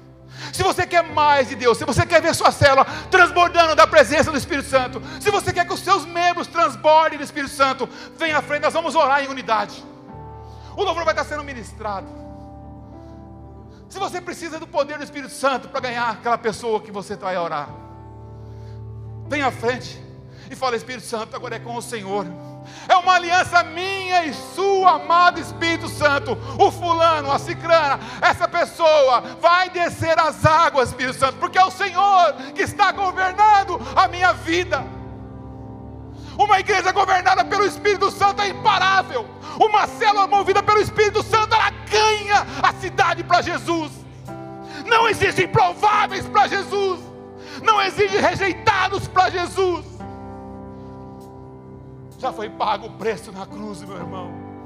Se 0.51 0.63
você 0.63 0.85
quer 0.85 1.03
mais 1.03 1.49
de 1.49 1.55
Deus, 1.55 1.77
se 1.77 1.85
você 1.85 2.05
quer 2.05 2.21
ver 2.21 2.33
sua 2.33 2.51
célula 2.51 2.85
transbordando 3.09 3.75
da 3.75 3.87
presença 3.87 4.31
do 4.31 4.37
Espírito 4.37 4.67
Santo, 4.69 5.01
se 5.19 5.31
você 5.31 5.51
quer 5.53 5.65
que 5.65 5.73
os 5.73 5.79
seus 5.79 6.05
membros 6.05 6.47
transbordem 6.47 7.17
do 7.17 7.23
Espírito 7.23 7.53
Santo, 7.53 7.87
vem 8.17 8.31
à 8.33 8.41
frente, 8.41 8.63
nós 8.63 8.73
vamos 8.73 8.95
orar 8.95 9.23
em 9.23 9.27
unidade. 9.27 9.83
O 10.75 10.83
louvor 10.83 11.05
vai 11.05 11.13
estar 11.13 11.23
sendo 11.23 11.43
ministrado. 11.43 12.07
Se 13.89 13.99
você 13.99 14.19
precisa 14.19 14.59
do 14.59 14.67
poder 14.67 14.97
do 14.97 15.03
Espírito 15.03 15.33
Santo 15.33 15.69
para 15.69 15.79
ganhar 15.79 16.09
aquela 16.09 16.37
pessoa 16.37 16.81
que 16.81 16.91
você 16.91 17.15
vai 17.15 17.37
orar, 17.37 17.69
vem 19.27 19.41
à 19.41 19.51
frente 19.51 20.03
e 20.49 20.55
fala: 20.55 20.75
Espírito 20.75 21.05
Santo, 21.05 21.35
agora 21.35 21.55
é 21.55 21.59
com 21.59 21.75
o 21.75 21.81
Senhor. 21.81 22.25
É 22.87 22.95
uma 22.95 23.13
aliança 23.13 23.63
minha 23.63 24.25
e 24.25 24.33
sua, 24.33 24.95
amado 24.95 25.39
Espírito 25.39 25.89
Santo. 25.89 26.37
O 26.59 26.71
fulano, 26.71 27.31
a 27.31 27.39
cicrana, 27.39 27.99
essa 28.21 28.47
pessoa 28.47 29.21
vai 29.41 29.69
descer 29.69 30.17
as 30.19 30.45
águas, 30.45 30.89
Espírito 30.89 31.17
Santo, 31.17 31.37
porque 31.37 31.57
é 31.57 31.65
o 31.65 31.71
Senhor 31.71 32.33
que 32.53 32.61
está 32.61 32.91
governando 32.91 33.79
a 33.95 34.07
minha 34.07 34.33
vida. 34.33 34.83
Uma 36.37 36.59
igreja 36.59 36.91
governada 36.91 37.45
pelo 37.45 37.65
Espírito 37.65 38.11
Santo 38.11 38.41
é 38.41 38.49
imparável. 38.49 39.25
Uma 39.59 39.87
célula 39.87 40.27
movida 40.27 40.61
pelo 40.61 40.81
Espírito 40.81 41.23
Santo, 41.23 41.55
ela 41.55 41.69
ganha 41.89 42.45
a 42.61 42.73
cidade 42.73 43.23
para 43.23 43.41
Jesus. 43.41 43.91
Não 44.85 45.07
existe 45.07 45.43
improváveis 45.43 46.27
para 46.27 46.47
Jesus. 46.47 46.99
Não 47.63 47.81
existe 47.81 48.17
rejeitados 48.17 49.07
para 49.07 49.29
Jesus. 49.29 49.94
Já 52.25 52.33
foi 52.33 52.49
pago 52.49 52.87
o 52.87 52.89
preço 52.89 53.31
na 53.31 53.45
cruz, 53.45 53.83
meu 53.83 53.97
irmão. 53.97 54.44